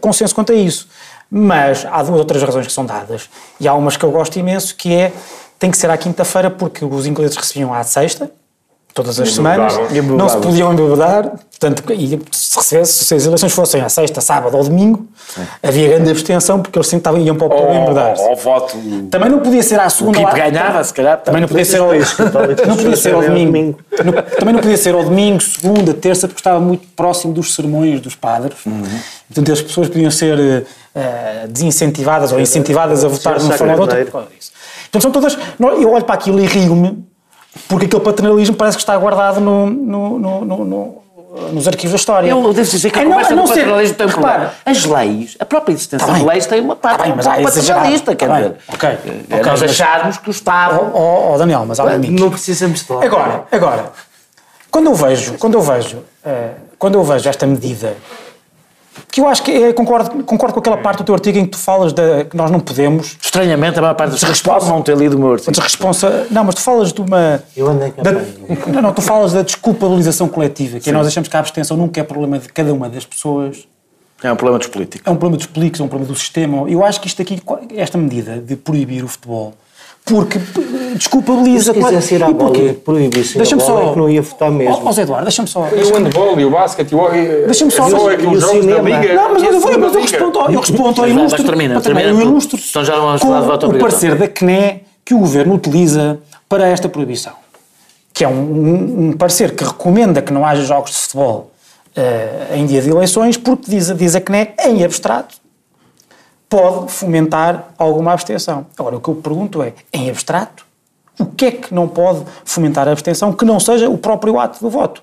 consenso 0.00 0.34
quanto 0.34 0.52
a 0.52 0.54
isso. 0.54 0.88
Mas 1.30 1.86
há 1.86 2.02
duas 2.02 2.18
outras 2.18 2.42
razões 2.42 2.66
que 2.66 2.72
são 2.72 2.84
dadas. 2.84 3.30
E 3.60 3.68
há 3.68 3.74
umas 3.74 3.96
que 3.96 4.04
eu 4.04 4.10
gosto 4.10 4.36
imenso, 4.38 4.74
que 4.74 4.92
é, 4.92 5.12
tem 5.58 5.70
que 5.70 5.76
ser 5.76 5.90
à 5.90 5.96
quinta-feira 5.96 6.50
porque 6.50 6.84
os 6.84 7.06
ingleses 7.06 7.36
recebiam 7.36 7.72
à 7.72 7.84
sexta, 7.84 8.30
todas 8.94 9.20
as 9.20 9.32
semanas, 9.32 9.74
não 10.02 10.28
se 10.28 10.36
podiam 10.38 10.72
embebedar, 10.72 11.30
portanto, 11.58 11.82
e 11.92 12.20
se, 12.32 12.56
recebesse, 12.56 13.04
se 13.04 13.14
as 13.14 13.26
eleições 13.26 13.52
fossem 13.52 13.80
à 13.80 13.88
sexta, 13.88 14.20
sábado 14.20 14.56
ou 14.56 14.64
domingo, 14.64 15.06
Sim. 15.28 15.42
havia 15.62 15.88
grande 15.88 16.10
abstenção 16.10 16.60
porque 16.60 16.78
eles 16.78 16.88
sempre 16.88 17.12
iam 17.20 17.36
para 17.36 17.46
o 17.46 17.50
poder 17.50 17.74
embebedar. 17.74 18.14
Ou 18.18 18.36
voto. 18.36 18.76
Também 19.10 19.30
não 19.30 19.40
podia 19.40 19.62
ser 19.62 19.78
à 19.78 19.88
segunda. 19.88 20.20
O 20.20 20.32
ganhava, 20.32 20.82
se 20.82 20.92
calhar. 20.92 21.18
Também 21.18 21.40
não 21.40 21.48
podia 21.48 21.64
ser 21.64 21.78
ao, 21.78 21.92
não 22.66 22.76
podia 22.76 22.96
ser 22.96 23.14
ao 23.14 23.22
domingo. 23.22 23.78
também 24.38 24.54
não 24.54 24.60
podia 24.60 24.76
ser 24.76 24.94
ao 24.94 25.04
domingo, 25.04 25.40
segunda, 25.40 25.94
terça, 25.94 26.26
porque 26.26 26.40
estava 26.40 26.58
muito 26.60 26.86
próximo 26.96 27.32
dos 27.32 27.54
sermões 27.54 28.00
dos 28.00 28.14
padres. 28.14 28.58
Uhum. 28.66 28.82
Portanto, 29.28 29.52
as 29.52 29.62
pessoas 29.62 29.88
podiam 29.88 30.10
ser 30.10 30.36
uh, 30.36 31.48
desincentivadas 31.48 32.32
ou 32.32 32.40
incentivadas 32.40 33.04
a 33.04 33.08
votar 33.08 33.38
de 33.38 33.44
uma 33.44 33.56
forma 33.56 33.74
ou 33.74 33.80
outra. 33.80 34.04
Portanto, 34.04 35.02
são 35.02 35.12
todas. 35.12 35.38
Eu 35.60 35.92
olho 35.92 36.04
para 36.04 36.16
aquilo 36.16 36.40
e 36.40 36.46
rio-me 36.46 37.09
porque 37.68 37.86
aquele 37.86 38.02
paternalismo 38.02 38.56
parece 38.56 38.76
que 38.76 38.82
está 38.82 38.96
guardado 38.96 39.40
no, 39.40 39.66
no, 39.66 40.18
no, 40.18 40.64
no 40.64 41.00
nos 41.52 41.68
arquivos 41.68 41.92
da 41.92 41.96
história. 41.96 42.28
Eu 42.28 42.52
devo 42.52 42.68
dizer 42.68 42.90
que 42.90 42.98
a 42.98 43.02
é, 43.02 43.04
conversa 43.04 43.34
não, 43.34 43.44
do 43.44 43.48
paternalismo 43.48 43.96
tem 43.96 44.06
um 44.06 44.10
problema. 44.10 44.52
As 44.64 44.84
leis, 44.84 45.36
a 45.38 45.44
própria 45.44 45.72
existência 45.72 46.06
tá 46.06 46.14
de 46.14 46.24
leis 46.24 46.46
tem 46.46 46.60
uma 46.60 46.76
parte 46.76 46.98
tá 46.98 47.04
bem, 47.04 47.12
um 47.12 47.44
paternalista, 47.44 48.16
quer 48.16 48.28
tá 48.28 48.36
dizer. 48.36 48.56
Ok. 48.68 48.88
É, 48.88 49.36
okay 49.36 49.42
nós 49.44 49.62
acharmos 49.62 50.18
que 50.18 50.28
o 50.28 50.32
Estado... 50.32 50.90
Oh, 50.92 51.32
oh, 51.32 51.38
Daniel, 51.38 51.64
mas 51.66 51.78
há 51.78 51.84
um 51.84 51.98
Não 51.98 52.30
precisamos 52.30 52.84
de. 52.84 52.92
Agora, 52.92 53.44
agora, 53.50 53.92
quando 54.70 54.86
eu 54.86 54.94
vejo, 54.94 55.34
quando 55.38 55.54
eu 55.54 55.62
vejo, 55.62 55.98
uh, 55.98 56.54
quando 56.78 56.94
eu 56.94 57.04
vejo 57.04 57.28
esta 57.28 57.46
medida 57.46 57.96
que 59.10 59.20
eu 59.20 59.28
acho 59.28 59.42
que 59.42 59.50
é, 59.50 59.72
concordo, 59.72 60.24
concordo 60.24 60.54
com 60.54 60.60
aquela 60.60 60.76
parte 60.76 60.98
do 60.98 61.04
teu 61.04 61.14
artigo 61.14 61.38
em 61.38 61.44
que 61.44 61.50
tu 61.50 61.58
falas 61.58 61.92
de, 61.92 62.24
que 62.24 62.36
nós 62.36 62.50
não 62.50 62.60
podemos. 62.60 63.16
Estranhamente, 63.20 63.78
a 63.78 63.82
maior 63.82 63.94
parte 63.94 64.12
das 64.12 64.22
respostas 64.22 64.68
não 64.68 64.82
ter 64.82 64.96
lido 64.96 65.16
o 65.16 65.18
meu 65.18 65.32
artigo. 65.32 65.60
Responsa, 65.60 66.26
não, 66.30 66.44
mas 66.44 66.54
tu 66.56 66.60
falas 66.60 66.92
de 66.92 67.00
uma. 67.00 67.42
Eu 67.56 67.68
andei 67.68 67.92
da, 67.92 68.12
Não, 68.72 68.82
não, 68.82 68.92
tu 68.92 69.02
falas 69.02 69.32
da 69.32 69.42
desculpabilização 69.42 70.28
coletiva, 70.28 70.78
que 70.80 70.90
é 70.90 70.92
nós 70.92 71.06
achamos 71.06 71.28
que 71.28 71.36
a 71.36 71.40
abstenção 71.40 71.76
nunca 71.76 72.00
é 72.00 72.04
problema 72.04 72.38
de 72.38 72.48
cada 72.48 72.72
uma 72.72 72.88
das 72.88 73.04
pessoas. 73.04 73.66
É 74.22 74.30
um 74.30 74.36
problema 74.36 74.58
dos 74.58 74.68
políticos. 74.68 75.06
É 75.06 75.10
um 75.10 75.16
problema 75.16 75.38
dos 75.38 75.46
políticos, 75.46 75.80
é 75.80 75.84
um 75.84 75.88
problema 75.88 76.12
do 76.12 76.18
sistema. 76.18 76.68
Eu 76.68 76.84
acho 76.84 77.00
que 77.00 77.06
isto 77.06 77.22
aqui, 77.22 77.40
esta 77.74 77.96
medida 77.96 78.36
de 78.38 78.54
proibir 78.54 79.02
o 79.02 79.08
futebol 79.08 79.54
porque 80.10 80.40
desculpabiliza. 80.96 81.72
Se 81.72 81.80
quisesse 81.80 82.14
ir 82.16 82.22
à 82.24 82.30
bola 82.30 82.58
e 82.58 82.72
proibir 82.72 83.24
deixa-me 83.36 83.62
só, 83.62 83.82
é 83.82 83.92
que 83.92 83.98
não 83.98 84.10
ia 84.10 84.20
votar 84.20 84.50
mesmo. 84.50 84.82
Ó, 84.84 84.92
Zé 84.92 85.02
Eduardo, 85.02 85.24
deixa-me 85.24 85.48
só. 85.48 85.68
E 85.68 85.82
o 85.82 85.94
handball 85.94 86.40
e 86.40 86.44
o 86.44 86.50
basquete 86.50 86.90
Deixa-me 87.44 87.70
só. 87.70 87.88
Só 87.88 88.10
jogos 88.10 88.40
da 88.40 88.52
Liga. 88.52 89.14
Não, 89.14 89.32
mas 89.32 89.42
eu, 89.42 89.60
vou, 89.60 89.78
mas 89.78 89.94
eu 89.94 90.00
respondo, 90.00 90.38
eu 90.38 90.60
respondo 90.60 91.00
ao 91.00 91.08
ilustro. 91.08 91.44
Termina, 91.44 91.80
termina. 91.80 92.08
Eu 92.08 92.20
ilustro 92.20 92.58
então 92.68 92.84
já 92.84 92.96
vamos 92.96 93.22
falar 93.22 93.40
de 93.40 93.46
voto 93.46 93.66
o 93.68 93.78
parecer 93.78 94.14
da 94.16 94.28
CNE 94.28 94.82
que 95.04 95.14
o 95.14 95.18
Governo 95.18 95.54
utiliza 95.54 96.18
para 96.48 96.66
esta 96.66 96.88
proibição. 96.88 97.32
Que 98.12 98.24
é 98.24 98.28
um, 98.28 98.32
um, 98.32 99.08
um 99.08 99.12
parecer 99.12 99.54
que 99.54 99.62
recomenda 99.64 100.20
que 100.20 100.32
não 100.32 100.44
haja 100.44 100.62
jogos 100.62 100.90
de 100.90 100.96
futebol 100.96 101.50
uh, 101.96 102.54
em 102.54 102.66
dia 102.66 102.82
de 102.82 102.90
eleições, 102.90 103.36
porque 103.36 103.70
diz, 103.70 103.94
diz 103.96 104.14
a 104.16 104.20
CNE, 104.20 104.50
em 104.66 104.84
abstrato, 104.84 105.36
pode 106.50 106.90
fomentar 106.90 107.68
alguma 107.78 108.12
abstenção. 108.12 108.66
Agora, 108.76 108.96
o 108.96 109.00
que 109.00 109.08
eu 109.08 109.14
pergunto 109.14 109.62
é, 109.62 109.72
em 109.92 110.10
abstrato, 110.10 110.66
o 111.16 111.24
que 111.24 111.46
é 111.46 111.50
que 111.52 111.72
não 111.72 111.86
pode 111.86 112.24
fomentar 112.44 112.88
a 112.88 112.92
abstenção 112.92 113.32
que 113.32 113.44
não 113.44 113.60
seja 113.60 113.88
o 113.88 113.96
próprio 113.96 114.38
ato 114.38 114.58
do 114.60 114.68
voto? 114.68 115.00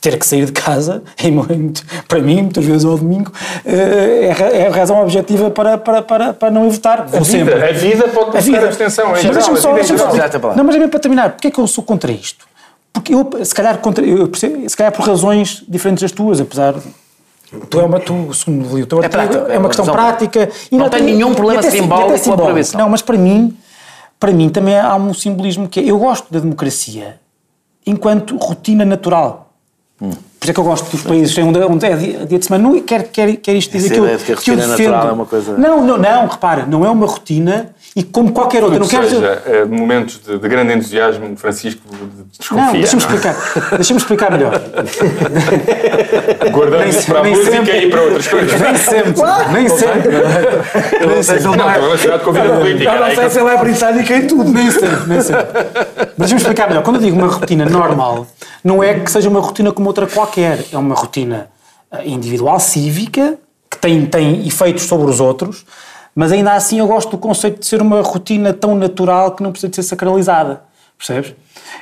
Ter 0.00 0.18
que 0.18 0.26
sair 0.26 0.46
de 0.46 0.52
casa, 0.52 1.02
para 2.06 2.20
mim, 2.20 2.42
muitas 2.42 2.64
vezes 2.64 2.84
ao 2.84 2.96
domingo, 2.96 3.32
eh, 3.66 4.32
é, 4.38 4.58
é 4.62 4.68
a 4.68 4.70
razão 4.70 5.02
objetiva 5.02 5.50
para, 5.50 5.76
para, 5.76 6.00
para, 6.00 6.32
para 6.32 6.50
não 6.50 6.70
votar. 6.70 7.00
A 7.00 7.04
vida, 7.04 7.24
sempre. 7.24 7.54
a 7.54 7.72
vida 7.72 8.08
pode 8.08 8.36
a 8.36 8.40
vida. 8.40 8.60
a 8.60 8.64
abstenção. 8.66 9.08
É 9.08 9.22
mas 9.22 9.22
deixa-me 9.22 9.58
só, 9.58 9.74
deixa 9.74 9.98
só, 9.98 10.06
não, 10.54 10.64
mas 10.64 10.76
é 10.76 10.78
mesmo 10.78 10.90
para 10.90 11.00
terminar, 11.00 11.30
porque 11.32 11.48
é 11.48 11.50
que 11.50 11.58
eu 11.58 11.66
sou 11.66 11.82
contra 11.82 12.12
isto? 12.12 12.46
Porque 12.92 13.14
eu, 13.14 13.28
se 13.42 13.54
calhar, 13.54 13.78
contra, 13.78 14.04
eu 14.06 14.28
percebo, 14.28 14.68
se 14.68 14.76
calhar 14.76 14.92
por 14.92 15.04
razões 15.04 15.64
diferentes 15.68 16.02
das 16.02 16.12
tuas, 16.12 16.40
apesar 16.40 16.74
Tu 17.70 17.80
é 17.80 17.84
uma, 17.84 18.00
tu, 18.00 18.32
segundo 18.32 18.74
o 18.74 18.86
teu 18.86 19.02
é 19.02 19.06
artigo, 19.06 19.46
é, 19.48 19.54
é 19.54 19.58
uma 19.58 19.68
questão 19.68 19.86
prática. 19.86 20.48
E 20.70 20.76
não, 20.76 20.84
não 20.84 20.90
tem 20.90 21.02
nenhum 21.02 21.34
problema 21.34 21.62
simbólico 21.62 22.24
com 22.24 22.32
a 22.32 22.36
proibição. 22.36 22.80
Não, 22.80 22.88
mas 22.88 23.02
para 23.02 23.16
mim, 23.16 23.56
para 24.18 24.32
mim 24.32 24.48
também 24.48 24.78
há 24.78 24.94
um 24.96 25.14
simbolismo 25.14 25.68
que 25.68 25.80
é, 25.80 25.84
eu 25.84 25.98
gosto 25.98 26.32
da 26.32 26.40
democracia 26.40 27.20
enquanto 27.86 28.36
rotina 28.36 28.84
natural. 28.84 29.52
Hum. 30.00 30.10
Por 30.10 30.46
isso 30.46 30.50
é 30.50 30.54
que 30.54 30.60
eu 30.60 30.64
gosto 30.64 30.90
dos 30.90 31.02
países 31.02 31.38
onde, 31.38 31.58
onde 31.60 31.86
é 31.86 31.96
dia, 31.96 32.26
de 32.26 32.44
semana. 32.44 32.68
Não, 32.68 32.80
quer, 32.80 33.04
quer, 33.04 33.36
quer 33.36 33.54
isto 33.54 33.72
dizer 33.72 33.92
que 33.92 33.98
eu, 33.98 34.18
que, 34.18 34.42
que 34.42 34.50
eu 34.50 34.56
defendo. 34.56 34.94
É 34.94 35.12
uma 35.12 35.24
coisa... 35.24 35.56
Não, 35.56 35.82
não, 35.84 35.96
não, 35.96 36.26
repara, 36.26 36.66
não 36.66 36.84
é 36.84 36.90
uma 36.90 37.06
rotina 37.06 37.73
e 37.96 38.02
como 38.02 38.32
qualquer 38.32 38.64
outra. 38.64 38.78
Não 38.80 38.88
quero 38.88 39.08
seja, 39.08 39.42
dizer... 39.44 39.54
é, 39.54 39.64
momentos 39.64 40.18
de, 40.18 40.36
de, 40.36 40.48
grande 40.48 40.72
entusiasmo, 40.72 41.36
Francisco 41.36 41.80
desconfia. 42.36 42.64
Não, 42.64 42.72
deixa-me 42.72 43.02
explicar. 43.02 43.36
deixa-me 43.76 44.00
explicar 44.00 44.30
melhor. 44.32 44.60
Guardando 46.50 46.88
isso 46.88 47.06
para 47.06 47.20
a 47.20 47.24
música 47.24 47.50
sempre. 47.52 47.86
e 47.86 47.90
para 47.90 48.02
outras 48.02 48.26
coisas. 48.26 48.60
Nem 48.60 48.76
sempre. 48.76 49.22
Nem 49.52 49.68
sempre. 49.68 50.16
Eu 51.00 51.08
não 51.08 51.22
sei 51.22 51.38
se 51.38 51.46
ele 51.46 51.60
é 51.60 51.72
relacionado 51.72 52.24
com 52.24 52.30
a 52.30 52.32
vida 52.32 52.56
política. 52.56 52.90
Eu 52.90 53.00
não 53.00 53.14
sei 53.14 53.30
se 53.30 53.38
ele 53.38 53.48
é 53.48 53.58
britânico 53.58 54.12
em 54.12 54.26
tudo. 54.26 54.52
Nem 54.52 54.70
sempre, 54.72 55.06
nem 55.06 55.20
sempre. 55.20 55.44
Deixa-me 56.18 56.40
explicar 56.40 56.68
melhor. 56.68 56.82
Quando 56.82 56.96
eu 56.96 57.02
digo 57.02 57.16
uma 57.16 57.28
rotina 57.28 57.64
normal, 57.64 58.26
não 58.64 58.82
é 58.82 58.98
que 58.98 59.10
seja 59.10 59.28
uma 59.28 59.40
rotina 59.40 59.70
como 59.70 59.86
outra 59.86 60.08
qualquer. 60.08 60.64
É 60.72 60.76
uma 60.76 60.96
rotina 60.96 61.48
eh, 61.92 62.08
individual, 62.08 62.58
cívica, 62.58 63.38
que 63.70 63.78
tem, 63.78 64.04
tem 64.06 64.44
efeitos 64.46 64.84
sobre 64.84 65.08
os 65.08 65.20
outros, 65.20 65.64
mas 66.14 66.32
ainda 66.32 66.52
assim 66.52 66.78
eu 66.78 66.86
gosto 66.86 67.10
do 67.10 67.18
conceito 67.18 67.60
de 67.60 67.66
ser 67.66 67.82
uma 67.82 68.00
rotina 68.00 68.52
tão 68.52 68.74
natural 68.74 69.32
que 69.32 69.42
não 69.42 69.50
precisa 69.50 69.70
de 69.70 69.76
ser 69.76 69.82
sacralizada. 69.82 70.62
Percebes? 71.06 71.34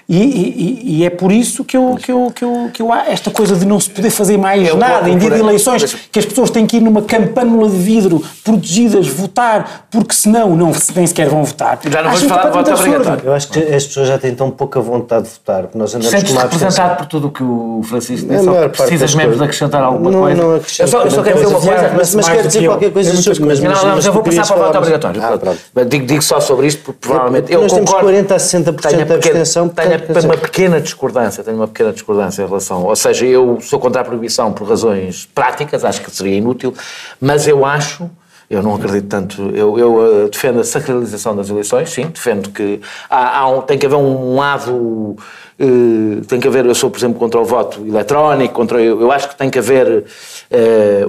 E, 0.09 0.19
e, 0.19 0.99
e, 0.99 1.05
é 1.05 1.11
por 1.11 1.31
isso 1.31 1.65
que 1.65 1.77
eu, 1.77 1.97
que, 1.97 2.11
eu, 2.11 2.33
que, 2.35 2.45
eu, 2.45 2.71
que 2.73 2.83
eu 2.83 2.93
esta 2.93 3.31
coisa 3.31 3.55
de 3.57 3.65
não 3.65 3.79
se 3.79 3.89
poder 3.89 4.11
fazer 4.11 4.37
mais 4.37 4.69
eu 4.69 4.77
nada 4.77 5.09
em 5.09 5.17
dia 5.17 5.31
de 5.31 5.39
eleições, 5.39 5.95
que 6.11 6.19
as 6.19 6.27
pessoas 6.27 6.51
têm 6.51 6.67
que 6.67 6.77
ir 6.77 6.81
numa 6.81 7.03
campânula 7.03 7.69
de 7.69 7.77
vidro, 7.77 8.23
protegidas, 8.45 9.07
votar, 9.07 9.87
porque 9.91 10.15
senão 10.15 10.57
não, 10.57 10.73
nem 10.95 11.07
sequer 11.07 11.29
vão 11.29 11.45
votar. 11.45 11.79
Já 11.89 12.03
não 12.03 12.11
vamos 12.11 12.25
falar 12.25 12.47
de 12.47 12.51
voto 12.51 12.71
obrigatório. 12.73 13.23
Eu 13.25 13.33
acho 13.33 13.49
que 13.49 13.59
as 13.61 13.87
pessoas 13.87 14.09
já 14.09 14.19
têm 14.19 14.35
tão 14.35 14.51
pouca 14.51 14.81
vontade 14.81 15.25
de 15.25 15.31
votar, 15.31 15.63
porque 15.63 15.79
nós 15.79 15.95
andamos 15.95 16.11
Sentes 16.11 16.35
representado 16.35 16.97
por 16.97 17.07
tudo 17.07 17.29
o 17.29 17.31
que 17.31 17.43
o 17.43 17.83
Francisco 17.85 18.29
disse, 18.29 18.49
ou 18.49 18.69
precisas 18.71 19.15
mesmo 19.15 19.37
de 19.37 19.45
acrescentar 19.45 19.83
alguma 19.83 20.11
não, 20.11 20.21
coisa? 20.21 20.43
Não 20.43 20.55
acrescento. 20.57 20.87
Eu 20.87 20.91
só, 20.91 21.03
eu 21.05 21.11
só 21.11 21.23
quero 21.23 21.37
dizer 21.37 21.47
uma 21.47 21.61
coisa, 21.61 21.93
mas, 21.97 22.15
mas 22.15 22.29
quero 22.29 22.49
dizer 22.49 22.67
qualquer 22.67 22.93
coisa 22.93 23.23
sobre... 23.23 23.45
Mas, 23.45 23.61
não, 23.61 23.71
não, 23.71 23.97
mas 23.97 24.07
eu 24.07 24.13
vou 24.13 24.23
passar 24.23 24.47
para 24.47 24.57
o 24.57 24.65
voto 24.65 24.79
obrigatório. 24.79 25.23
Ah, 25.23 25.85
digo, 25.85 26.07
digo 26.07 26.23
só 26.23 26.41
sobre 26.41 26.67
isto, 26.67 26.83
porque 26.83 27.07
provavelmente... 27.09 27.53
Nós 27.55 27.73
temos 27.73 27.91
40 27.91 28.35
a 28.35 28.39
60% 28.39 29.12
de 29.19 29.29
abstenção, 29.29 29.69
Tenho 29.69 30.25
uma 30.25 30.37
pequena 30.37 30.81
discordância, 30.81 31.43
tenho 31.43 31.57
uma 31.57 31.69
pequena 31.69 31.93
discordância 31.93 32.43
em 32.43 32.47
relação, 32.47 32.85
ou 32.85 32.97
seja, 32.97 33.27
eu 33.27 33.59
sou 33.61 33.79
contra 33.79 34.01
a 34.01 34.05
proibição 34.05 34.53
por 34.53 34.69
razões 34.69 35.27
práticas, 35.27 35.85
acho 35.85 36.03
que 36.03 36.11
seria 36.11 36.37
inútil, 36.37 36.75
mas 37.21 37.47
eu 37.47 37.65
acho, 37.65 38.11
eu 38.49 38.63
não 38.63 38.75
acredito 38.75 39.09
tanto, 39.09 39.41
eu, 39.55 39.79
eu 39.79 39.95
uh, 39.95 40.29
defendo 40.29 40.61
a 40.61 40.65
sacralização 40.65 41.35
das 41.35 41.49
eleições, 41.49 41.91
sim, 41.91 42.07
defendo 42.07 42.51
que 42.51 42.81
há, 43.09 43.39
há 43.39 43.49
um, 43.49 43.63
tem 43.63 43.79
que 43.79 43.87
haver 43.87 43.97
um 43.97 44.37
lado 44.37 45.17
Uh, 45.63 46.25
tem 46.25 46.41
que 46.41 46.49
haver, 46.49 46.67
eu 46.67 46.75
sou, 46.75 46.91
por 46.91 46.99
exemplo, 46.99 47.21
contra 47.21 47.41
o 47.41 47.45
voto 47.45 47.87
eletrónico, 47.87 48.53
contra, 48.53 48.81
eu, 48.81 49.01
eu 49.01 49.13
acho 49.13 49.29
que 49.29 49.37
tem 49.37 49.49
que 49.49 49.61
haver 49.61 49.87
uh, 49.87 50.05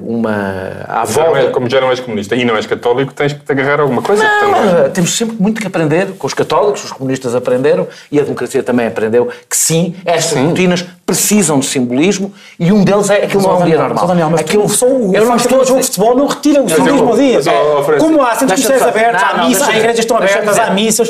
uma. 0.06 0.86
À 0.88 1.04
volta... 1.06 1.40
É, 1.40 1.50
como 1.50 1.68
já 1.68 1.82
não 1.82 1.90
és 1.90 2.00
comunista 2.00 2.36
e 2.36 2.46
não 2.46 2.56
és 2.56 2.68
católico, 2.68 3.12
tens 3.16 3.34
que 3.34 3.40
te 3.40 3.52
agarrar 3.52 3.80
a 3.80 3.82
alguma 3.82 4.04
coisa. 4.04 4.24
Não, 4.24 4.92
temos 4.92 5.18
sempre 5.18 5.38
muito 5.40 5.60
que 5.60 5.66
aprender 5.66 6.10
com 6.20 6.28
os 6.28 6.36
católicos, 6.36 6.84
os 6.84 6.92
comunistas 6.92 7.34
aprenderam 7.34 7.88
e 8.12 8.20
a 8.20 8.24
democracia 8.24 8.62
também 8.62 8.86
aprendeu 8.86 9.28
que 9.50 9.58
sim, 9.58 9.96
estas 10.06 10.38
sim. 10.38 10.46
rotinas 10.46 10.86
precisam 11.04 11.60
de 11.60 11.66
simbolismo 11.66 12.32
e 12.60 12.72
um 12.72 12.84
deles 12.84 13.10
é 13.10 13.24
aquilo 13.24 13.42
não 13.42 13.52
é 13.52 13.56
um 13.56 13.66
dia 13.66 13.78
normal. 13.78 14.08
Daniel, 14.08 14.30
mas 14.30 14.42
aquilo, 14.42 14.70
só 14.70 14.86
o 14.86 15.16
eu 15.16 15.26
não 15.26 15.36
estou 15.36 15.62
a 15.62 15.66
jogo 15.66 15.80
de 15.80 15.86
futebol 15.88 16.16
não 16.16 16.28
retira 16.28 16.62
o 16.62 16.70
simbolismo 16.70 17.10
ao 17.10 17.18
dia. 17.18 17.40
Como 18.00 18.22
há 18.22 18.36
centros 18.36 18.62
comerciais 18.62 18.96
abertos, 18.96 19.24
há 19.24 19.44
missas, 19.46 19.68
as 19.68 19.76
igrejas 19.76 20.00
estão 20.00 20.18
abertas, 20.18 20.60
há 20.60 20.70
missas. 20.70 21.10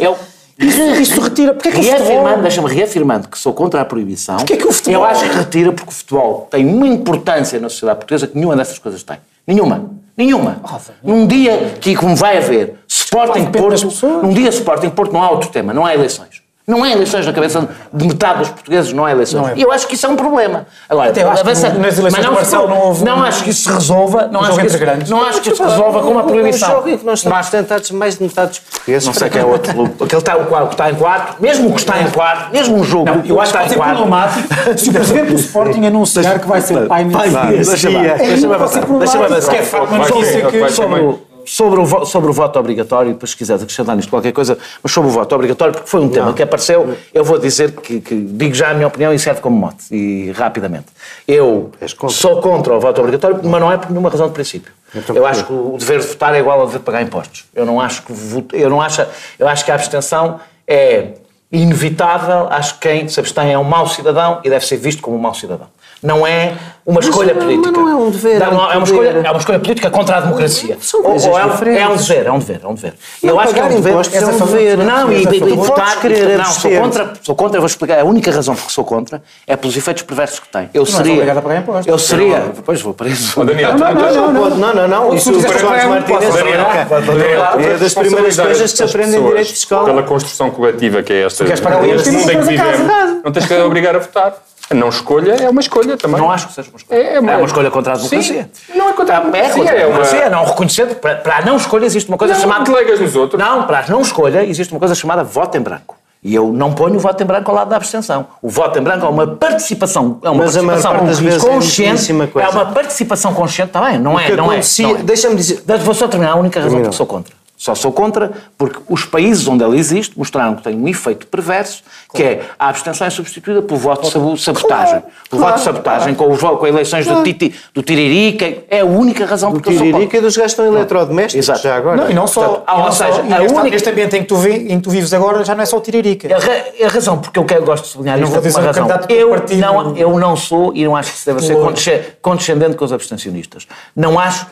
Isso, 0.57 0.81
isso 1.01 1.21
retira. 1.21 1.53
Porque 1.53 1.69
é 1.69 1.71
que 1.71 1.81
reafirmando, 1.81 2.11
o 2.11 2.17
futebol... 2.17 2.41
Deixa-me 2.41 2.69
reafirmando 2.69 3.27
que 3.27 3.37
sou 3.39 3.53
contra 3.53 3.81
a 3.81 3.85
proibição. 3.85 4.37
Porque 4.37 4.53
é 4.53 4.57
que 4.57 4.67
o 4.67 4.71
futebol... 4.71 5.01
Eu 5.01 5.05
acho 5.05 5.23
que 5.23 5.35
retira 5.35 5.71
porque 5.71 5.89
o 5.89 5.93
futebol 5.93 6.47
tem 6.49 6.65
uma 6.65 6.87
importância 6.87 7.59
na 7.59 7.69
sociedade 7.69 7.99
portuguesa 7.99 8.27
que 8.27 8.35
nenhuma 8.35 8.55
dessas 8.55 8.77
coisas 8.77 9.01
tem. 9.03 9.17
Nenhuma. 9.47 9.91
Nenhuma. 10.15 10.61
Num 11.03 11.25
dia 11.25 11.75
que, 11.81 11.95
como 11.95 12.15
vai 12.15 12.37
haver 12.37 12.75
Sporting 12.87 13.45
Porto, 13.45 13.87
num 14.21 14.31
dia 14.31 14.49
Sporting 14.49 14.91
Porto 14.91 15.11
não 15.11 15.23
há 15.23 15.31
outro 15.31 15.49
tema, 15.49 15.73
não 15.73 15.85
há 15.85 15.93
eleições. 15.93 16.42
Não 16.65 16.81
há 16.81 16.91
eleições 16.91 17.25
na 17.25 17.33
cabeça 17.33 17.67
de 17.91 18.07
metade 18.07 18.39
dos 18.39 18.49
portugueses, 18.49 18.93
não 18.93 19.03
há 19.03 19.11
eleições. 19.11 19.41
Não 19.41 19.49
é. 19.49 19.53
E 19.57 19.61
eu 19.61 19.69
acho 19.69 19.85
que 19.85 19.95
isso 19.95 20.05
é 20.05 20.09
um 20.09 20.15
problema. 20.15 20.65
Agora, 20.87 21.09
Até 21.09 21.21
acho 21.21 21.41
avança, 21.41 21.69
que 21.69 21.77
nas 21.77 21.99
eleições 21.99 22.13
mas 22.13 22.25
não, 22.25 22.33
Marcelo 22.33 22.67
não 22.69 22.79
houve. 22.79 23.03
Não 23.03 23.21
acho 23.21 23.43
que 23.43 23.49
isso 23.49 23.63
se 23.63 23.71
resolva. 23.73 24.29
Não, 24.31 24.39
acho 24.39 24.57
que, 24.57 24.65
isso, 24.67 24.77
não 25.09 25.23
acho 25.25 25.41
que 25.41 25.49
isso 25.49 25.57
se 25.57 25.69
resolva 25.69 26.01
com 26.01 26.11
uma 26.11 26.23
proibição. 26.23 26.69
O 26.69 26.75
jogo 26.75 26.89
em 26.89 26.97
que 26.97 27.05
nós 27.05 27.19
estamos 27.19 27.49
tentados 27.49 27.91
mais 27.91 28.17
de 28.17 28.23
metade 28.23 28.51
dos 28.51 28.59
portugueses. 28.59 29.05
Não 29.05 29.13
sei 29.13 29.29
quem 29.29 29.41
é 29.41 29.45
outro 29.45 29.73
clube. 29.73 29.93
Aquele 30.01 30.21
está, 30.21 30.37
o 30.37 30.67
que 30.67 30.73
está 30.73 30.89
em 30.89 30.95
quarto, 30.95 31.41
mesmo 31.41 31.67
o 31.67 31.73
que 31.73 31.79
está 31.81 32.01
em 32.01 32.09
quarto, 32.09 32.53
mesmo 32.53 32.77
um 32.77 32.83
jogo. 32.83 33.11
Não, 33.11 33.25
eu 33.25 33.41
acho 33.41 33.51
que 33.51 33.57
vai 33.57 33.67
ser 33.67 33.75
problemático 33.75 34.47
se 34.77 34.89
o 34.89 34.93
presidente 34.93 35.27
do 35.31 35.35
Sporting 35.35 35.85
anunciar 35.85 36.39
que 36.39 36.47
vai 36.47 36.61
ser 36.61 36.87
pai 36.87 37.03
nesse 37.03 37.75
dia. 37.75 38.15
Deixa-me 38.17 38.53
avançar. 38.55 38.85
Deixa-me 38.85 39.25
avançar. 39.25 39.51
Deixa-me 39.51 40.85
avançar. 40.85 41.32
Sobre, 41.45 41.79
o, 41.79 42.05
sobre 42.05 42.29
o 42.29 42.33
voto 42.33 42.59
obrigatório, 42.59 43.13
depois 43.13 43.31
se 43.31 43.37
quiseres 43.37 43.61
acrescentar 43.61 43.95
nisto 43.95 44.09
qualquer 44.09 44.31
coisa, 44.31 44.57
mas 44.81 44.91
sobre 44.91 45.09
o 45.09 45.13
voto 45.13 45.33
obrigatório, 45.35 45.73
porque 45.73 45.89
foi 45.89 46.01
um 46.01 46.09
tema 46.09 46.27
não. 46.27 46.33
que 46.33 46.43
apareceu, 46.43 46.95
eu 47.13 47.23
vou 47.23 47.37
dizer 47.39 47.71
que, 47.71 47.99
que, 48.01 48.15
digo 48.15 48.53
já 48.53 48.71
a 48.71 48.73
minha 48.73 48.87
opinião 48.87 49.13
e 49.13 49.19
serve 49.19 49.41
como 49.41 49.57
mote, 49.57 49.85
e 49.91 50.31
rapidamente. 50.31 50.87
Eu 51.27 51.71
contra. 51.97 52.09
sou 52.09 52.41
contra 52.41 52.73
o 52.73 52.79
voto 52.79 52.99
obrigatório, 52.99 53.39
mas 53.43 53.61
não 53.61 53.71
é 53.71 53.77
por 53.77 53.89
nenhuma 53.89 54.09
razão 54.09 54.27
de 54.27 54.33
princípio. 54.33 54.71
Então, 54.95 55.15
eu 55.15 55.25
acho 55.25 55.45
que 55.45 55.53
o 55.53 55.75
dever 55.77 55.99
de 55.99 56.07
votar 56.07 56.35
é 56.35 56.39
igual 56.39 56.59
ao 56.59 56.65
dever 56.67 56.79
de 56.79 56.85
pagar 56.85 57.01
impostos. 57.01 57.45
Eu 57.55 57.65
não 57.65 57.81
acho 57.81 58.03
que 58.03 58.13
eu 58.53 58.69
não 58.69 58.81
acho, 58.81 59.05
eu 59.39 59.47
acho 59.47 59.65
que 59.65 59.71
a 59.71 59.75
abstenção 59.75 60.39
é 60.67 61.13
inevitável, 61.51 62.47
acho 62.49 62.75
que 62.79 62.89
quem 62.89 63.07
se 63.07 63.19
abstém 63.19 63.53
é 63.53 63.59
um 63.59 63.63
mau 63.63 63.87
cidadão 63.87 64.41
e 64.43 64.49
deve 64.49 64.65
ser 64.65 64.77
visto 64.77 65.01
como 65.01 65.15
um 65.15 65.19
mau 65.19 65.33
cidadão. 65.35 65.67
Não 66.03 66.27
é 66.27 66.53
uma 66.85 66.99
escolha 66.99 67.33
mas, 67.33 67.43
política. 67.45 67.71
Mas 67.71 67.81
não 67.81 67.89
é 67.89 67.95
um 67.95 68.11
dever. 68.11 68.39
Não, 68.39 68.71
é, 68.71 68.77
uma 68.77 68.83
escolha, 68.83 69.09
é 69.09 69.31
uma 69.31 69.39
escolha 69.39 69.59
política 69.59 69.89
contra 69.89 70.17
a 70.17 70.21
democracia. 70.21 70.77
São 70.81 71.01
ou, 71.01 71.29
ou 71.29 71.39
é, 71.39 71.41
é, 71.79 71.87
um 71.87 71.95
dever, 71.95 72.25
é 72.25 72.31
um 72.31 72.39
dever, 72.39 72.61
é 72.61 72.67
um 72.67 72.73
dever. 72.73 72.93
Não, 73.23 73.29
eu 73.29 73.39
acho 73.39 73.53
que 73.53 73.59
é 73.59 73.63
um 73.63 73.69
dever. 73.69 73.93
É 73.93 74.25
um 74.25 74.45
dever. 74.45 74.77
Não, 74.79 75.11
e, 75.11 75.23
e, 75.23 75.37
e 75.37 75.55
votar. 75.55 76.01
Querer 76.01 76.37
não, 76.37 76.45
sou 76.45 76.71
contra, 76.71 77.13
sou 77.21 77.35
contra, 77.35 77.59
vou 77.59 77.67
explicar. 77.67 77.99
A 77.99 78.03
única 78.03 78.31
razão 78.31 78.53
por 78.53 78.65
que 78.65 78.73
sou 78.73 78.83
contra 78.83 79.23
é 79.47 79.55
pelos 79.55 79.77
efeitos 79.77 80.03
perversos 80.03 80.39
que 80.39 80.49
tem. 80.49 80.69
Eu 80.73 80.85
seria. 80.85 81.23
Não 81.23 81.37
a 81.37 81.41
pagar 81.41 81.59
impostos. 81.59 81.87
Eu 81.87 81.97
seria. 81.97 82.39
Depois 82.53 82.81
vou 82.81 82.93
para 82.93 83.07
isso. 83.07 83.39
Oh, 83.39 83.45
Daniel, 83.45 83.77
não, 83.77 84.49
não, 84.49 84.73
não, 84.73 84.87
não. 84.87 85.15
Isso 85.15 85.31
o 85.31 85.39
Jorge 85.39 85.87
Martínez 85.87 86.35
é 86.35 87.77
das 87.77 87.93
primeiras 87.93 88.37
coisas 88.37 88.71
que 88.71 88.77
se 88.77 88.83
aprende 88.83 89.15
em 89.15 89.23
direito 89.23 89.49
fiscal. 89.49 89.85
Pela 89.85 90.03
construção 90.03 90.51
coletiva 90.51 91.01
que 91.01 91.13
é 91.13 91.25
esta. 91.25 91.45
Queres 91.45 91.61
pagar 91.61 91.81
o 91.81 91.87
mundo 91.87 92.03
em 92.03 92.39
que 92.39 92.45
vivemos. 92.45 93.23
Não 93.23 93.31
tens 93.31 93.45
que 93.45 93.53
obrigar 93.53 93.95
a 93.95 93.99
votar. 93.99 94.33
A 94.69 94.73
não 94.73 94.89
escolha 94.89 95.33
é 95.33 95.49
uma 95.49 95.61
escolha 95.61 95.97
também. 95.97 96.19
Não 96.19 96.31
acho 96.31 96.47
que 96.47 96.53
seja 96.53 96.69
uma 96.69 96.77
escolha. 96.77 96.97
É, 96.97 97.15
é, 97.15 97.19
uma, 97.19 97.31
é 97.31 97.37
uma 97.37 97.45
escolha 97.45 97.69
contra 97.69 97.93
a 97.93 97.95
democracia. 97.97 98.49
Sim. 98.53 98.77
Não 98.77 98.89
é 98.89 98.93
contra 98.93 99.17
a 99.17 99.19
democracia. 99.19 99.69
É 99.69 99.85
democracia. 99.85 100.19
É 100.19 100.27
uma... 100.27 100.37
Não 100.37 100.45
reconhecendo. 100.45 100.95
Para, 100.95 101.15
para 101.15 101.37
a 101.37 101.41
não 101.41 101.57
escolha 101.57 101.85
existe 101.85 102.09
uma 102.09 102.17
coisa 102.17 102.33
não, 102.33 102.41
chamada. 102.41 102.59
Não 102.59 102.73
delegas 102.73 102.99
nos 102.99 103.15
outros. 103.15 103.39
Não, 103.41 103.63
para 103.67 103.79
a 103.79 103.87
não 103.87 104.01
escolha 104.01 104.43
existe 104.45 104.73
uma 104.73 104.79
coisa 104.79 104.95
chamada 104.95 105.23
voto 105.23 105.57
em 105.57 105.61
branco. 105.61 105.97
E 106.23 106.33
eu 106.33 106.53
não 106.53 106.71
ponho 106.71 106.95
o 106.95 106.99
voto 106.99 107.21
em 107.21 107.25
branco 107.25 107.51
ao 107.51 107.57
lado 107.57 107.69
da 107.69 107.75
abstenção. 107.75 108.27
O 108.41 108.49
voto 108.49 108.79
em 108.79 108.81
branco 108.81 109.05
é 109.05 109.09
uma 109.09 109.27
participação, 109.27 110.19
é 110.23 110.29
uma 110.29 110.45
Mas 110.45 110.55
participação 110.55 111.49
consciente. 111.49 112.11
É, 112.11 112.41
é, 112.41 112.47
uma 112.47 112.65
participação 112.67 113.33
consciente 113.33 113.73
também, 113.73 113.99
não 113.99 114.17
é? 114.17 114.33
Não 114.33 114.51
é, 114.51 114.59
é. 114.59 115.03
Deixa-me 115.03 115.35
dizer. 115.35 115.61
Vou 115.83 115.93
só 115.93 116.07
terminar 116.07 116.31
a 116.31 116.35
única 116.35 116.61
razão 116.61 116.79
porque 116.79 116.95
sou 116.95 117.05
contra. 117.05 117.42
Só 117.63 117.73
sou 117.73 117.93
contra 117.93 118.29
porque 118.57 118.77
os 118.89 119.05
países 119.05 119.47
onde 119.47 119.63
ela 119.63 119.77
existe 119.77 120.19
mostraram 120.19 120.53
que 120.53 120.63
tem 120.63 120.75
um 120.75 120.85
efeito 120.85 121.25
perverso, 121.27 121.81
que 122.13 122.21
é 122.21 122.41
a 122.59 122.67
abstenção 122.67 123.07
é 123.07 123.09
substituída 123.09 123.61
por 123.61 123.77
voto 123.77 124.01
de 124.01 124.41
sabotagem. 124.41 124.99
Claro, 124.99 125.05
por 125.29 125.37
claro, 125.37 125.45
voto 125.45 125.57
de 125.59 125.63
sabotagem, 125.63 126.13
claro. 126.13 126.37
com, 126.37 126.47
os, 126.49 126.59
com 126.59 126.67
eleições 126.67 127.05
claro. 127.05 127.21
do, 127.21 127.23
titi, 127.23 127.55
do 127.73 127.81
Tiririca, 127.81 128.53
é 128.69 128.81
a 128.81 128.85
única 128.85 129.25
razão 129.25 129.49
do 129.49 129.61
porque 129.61 129.69
eu 129.69 129.73
sou 129.75 129.81
contra. 129.83 129.93
Tiririca 129.93 130.17
e 130.17 130.21
dos 130.21 130.35
gastos 130.35 130.65
eletrodomésticos, 130.65 131.47
Exato. 131.47 131.63
já 131.63 131.77
agora. 131.77 132.01
Não, 132.01 132.11
e 132.11 132.13
não 132.13 132.27
só, 132.27 132.47
Portanto, 132.49 132.65
e 132.67 132.77
não 132.77 132.85
ou 132.85 132.91
seja, 132.91 133.13
só, 133.13 133.19
a 133.21 133.61
única... 133.61 133.75
este 133.77 133.89
ambiente 133.89 134.17
em 134.17 134.21
que, 134.23 134.27
tu 134.27 134.35
vi, 134.35 134.51
em 134.51 134.77
que 134.77 134.81
tu 134.81 134.89
vives 134.89 135.13
agora 135.13 135.45
já 135.45 135.55
não 135.55 135.63
é 135.63 135.65
só 135.65 135.77
o 135.77 135.81
Tiririca. 135.81 136.27
A, 136.35 136.85
a 136.85 136.89
razão, 136.89 137.17
porque 137.19 137.39
eu, 137.39 137.45
quero, 137.45 137.63
gosto 137.63 137.85
de 137.85 137.91
sublinhar 137.91 138.19
isto, 138.19 138.35
é 138.35 138.39
uma 138.49 138.59
razão. 138.59 138.87
Eu 139.07 139.29
não, 139.57 139.95
eu 139.95 140.19
não 140.19 140.35
sou, 140.35 140.75
e 140.75 140.83
não 140.83 140.97
acho 140.97 141.11
que 141.11 141.17
isso 141.17 141.25
deve 141.25 141.79
ser 141.79 142.17
condescendente 142.21 142.75
com 142.75 142.83
os 142.83 142.91
abstencionistas. 142.91 143.65
Não 143.95 144.19
acho, 144.19 144.47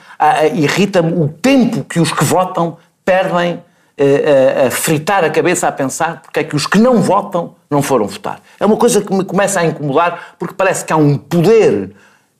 irrita-me 0.53 1.13
o 1.13 1.27
tempo 1.27 1.83
que 1.83 1.99
os 1.99 2.11
que 2.11 2.23
votam 2.23 2.77
perdem 3.03 3.61
a, 3.97 4.67
a, 4.67 4.71
fritar 4.71 5.23
a 5.23 5.29
cabeça 5.29 5.67
a 5.67 5.71
pensar 5.71 6.21
porque 6.21 6.39
é 6.39 6.43
que 6.43 6.55
os 6.55 6.65
que 6.65 6.79
não 6.79 7.01
votam 7.01 7.55
não 7.69 7.81
foram 7.81 8.07
votar. 8.07 8.41
É 8.59 8.65
uma 8.65 8.77
coisa 8.77 9.01
que 9.01 9.13
me 9.13 9.23
começa 9.23 9.59
a 9.59 9.65
incomodar 9.65 10.35
porque 10.37 10.53
parece 10.53 10.83
que 10.85 10.91
há 10.93 10.97
um 10.97 11.17
poder 11.17 11.91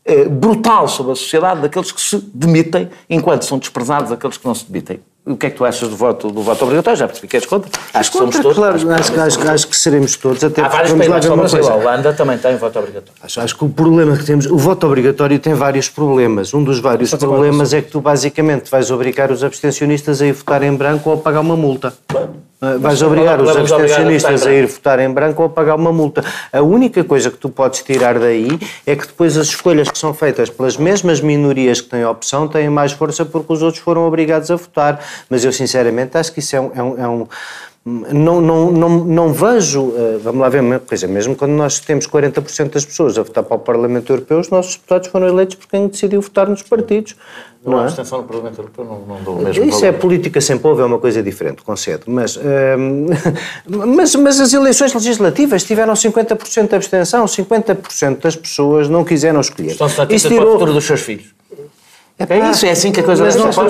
eh, 0.04 0.26
brutal 0.26 0.88
sobre 0.88 1.12
a 1.12 1.16
sociedade 1.16 1.62
daqueles 1.62 1.92
que 1.92 2.02
se 2.02 2.18
demitem 2.34 2.90
enquanto 3.10 3.46
são 3.46 3.60
desprezados 3.60 4.12
aqueles 4.12 4.38
que 4.38 4.46
não 4.46 4.56
se 4.56 4.66
demitem. 4.66 5.00
O 5.24 5.38
que 5.38 5.46
é 5.46 5.50
que 5.52 5.56
tu 5.56 5.64
achas 5.64 5.88
do 5.88 5.96
voto, 5.96 6.32
do 6.32 6.42
voto 6.42 6.64
obrigatório? 6.64 6.98
Já 6.98 7.08
percebi 7.08 7.28
que 7.28 7.38
és 7.38 7.46
contra. 7.46 7.70
Acho 7.94 8.12
que 8.12 8.18
somos 8.18 8.36
todos. 8.38 8.58
Claro, 8.58 8.76
acho, 8.76 8.90
acho, 8.90 9.20
acho, 9.20 9.50
acho, 9.52 9.68
que 9.68 9.78
seremos 9.78 10.16
todos. 10.16 10.44
Até 10.44 10.64
Há 10.64 10.68
vários 10.68 10.94
países, 10.94 11.26
só 11.26 11.36
Brasil, 11.36 11.70
a 11.70 11.76
Holanda 11.76 12.14
também 12.14 12.40
tem 12.40 12.58
voto 12.58 12.80
obrigatório. 12.80 13.14
Acho, 13.22 13.40
acho 13.40 13.56
que 13.56 13.64
o 13.64 13.70
problema 13.70 14.18
que 14.18 14.26
temos, 14.26 14.48
o 14.48 14.58
voto 14.58 14.88
obrigatório 14.88 15.38
tem 15.38 15.54
vários 15.54 15.90
problemas. 15.90 16.56
Um 16.56 16.64
dos 16.64 16.80
vários 16.80 17.14
problemas 17.14 17.72
é 17.72 17.84
que 17.84 17.92
tu 17.92 18.02
basicamente 18.02 18.72
vais 18.72 18.90
obrigar 18.90 19.32
os 19.32 19.44
abstencionistas 19.44 20.24
a 20.24 20.26
ir 20.26 20.34
votar 20.34 20.64
em 20.64 20.76
branco 20.76 21.12
ou 21.12 21.16
a 21.16 21.20
pagar 21.20 21.42
uma 21.42 21.56
multa. 21.56 21.94
Vais 22.80 23.02
obrigar 23.02 23.42
os 23.42 23.50
abstencionistas 23.50 24.46
a 24.46 24.54
ir 24.54 24.68
votar 24.68 25.00
em 25.00 25.10
branco 25.12 25.42
ou 25.42 25.48
a 25.48 25.50
pagar 25.50 25.76
uma 25.76 25.92
multa. 25.92 26.24
A 26.54 26.62
única 26.62 27.04
coisa 27.04 27.32
que 27.32 27.38
tu 27.38 27.50
podes 27.50 27.82
tirar 27.82 28.20
daí 28.20 28.50
é 28.86 28.96
que 28.96 29.08
depois 29.08 29.36
as 29.36 29.48
escolhas 29.48 29.90
que 29.90 29.98
são 29.98 30.14
feitas 30.14 30.48
pelas 30.48 30.78
mesmas 30.78 31.22
minorias 31.22 31.82
que 31.82 31.90
têm 31.90 32.06
opção 32.06 32.48
têm 32.48 32.70
mais 32.70 32.92
força 32.92 33.26
porque 33.26 33.52
os 33.52 33.64
outros 33.64 33.82
foram 33.84 34.06
obrigados 34.06 34.52
a 34.52 34.56
votar. 34.56 35.04
Mas 35.28 35.44
eu 35.44 35.52
sinceramente 35.52 36.16
acho 36.16 36.32
que 36.32 36.38
isso 36.38 36.56
é 36.56 36.62
um, 36.62 36.72
é 36.76 36.84
um, 36.84 37.04
é 37.04 37.08
um 37.08 37.28
não, 37.84 38.40
não, 38.40 38.72
não, 38.72 38.90
não 39.06 39.34
vejo, 39.34 39.92
eh, 39.98 40.20
vamos 40.22 40.40
lá 40.40 40.50
ver 40.50 40.62
uma 40.62 40.78
coisa, 40.78 41.08
mesmo 41.08 41.36
quando 41.36 41.54
nós 41.54 41.80
temos 41.80 42.06
40% 42.06 42.70
das 42.70 42.86
pessoas 42.86 43.18
a 43.18 43.24
votar 43.24 43.44
para 43.44 43.56
o 43.56 43.60
Parlamento 43.60 44.14
Europeu, 44.14 44.40
os 44.40 44.50
nossos 44.50 44.76
deputados 44.76 45.08
foram 45.08 45.28
eleitos 45.28 45.56
por 45.56 45.68
quem 45.68 45.88
decidiu 45.88 46.22
votar 46.22 46.48
nos 46.48 46.62
partidos. 46.62 47.16
Não, 47.66 47.74
não 47.74 47.82
é? 47.82 47.86
abstenção 47.86 48.20
no 48.20 48.26
Parlamento 48.26 48.60
Europeu 48.60 48.86
não, 48.86 49.00
não 49.00 49.24
dou 49.24 49.36
o 49.40 49.44
mesmo 49.44 49.66
Isso 49.66 49.82
valor. 49.82 49.96
é 49.96 49.98
política 49.98 50.40
sem 50.40 50.60
povo, 50.60 50.80
é 50.80 50.86
uma 50.86 51.00
coisa 51.00 51.24
diferente, 51.24 51.64
concedo. 51.64 52.04
Mas, 52.06 52.38
ehm, 52.38 53.08
mas, 53.66 54.14
mas 54.14 54.40
as 54.40 54.54
eleições 54.54 54.94
legislativas 54.94 55.64
tiveram 55.64 55.94
50% 55.94 56.68
de 56.68 56.76
abstenção, 56.76 57.26
50% 57.26 58.20
das 58.20 58.36
pessoas 58.36 58.90
não 58.90 59.04
quiseram 59.04 59.42
escolher. 59.42 59.72
Estão 59.72 59.90
satisfeitas 59.90 60.22
tirou... 60.22 60.38
para 60.38 60.50
o 60.50 60.54
futuro 60.54 60.74
dos 60.74 60.86
seus 60.86 61.02
filhos. 61.02 61.41
É, 62.20 62.38
é 62.38 62.52
isso, 62.52 62.66
é 62.66 62.72
assim 62.72 62.92
que 62.92 63.00
a 63.00 63.04
coisa 63.04 63.24
mas 63.24 63.36
não 63.36 63.52
são 63.52 63.66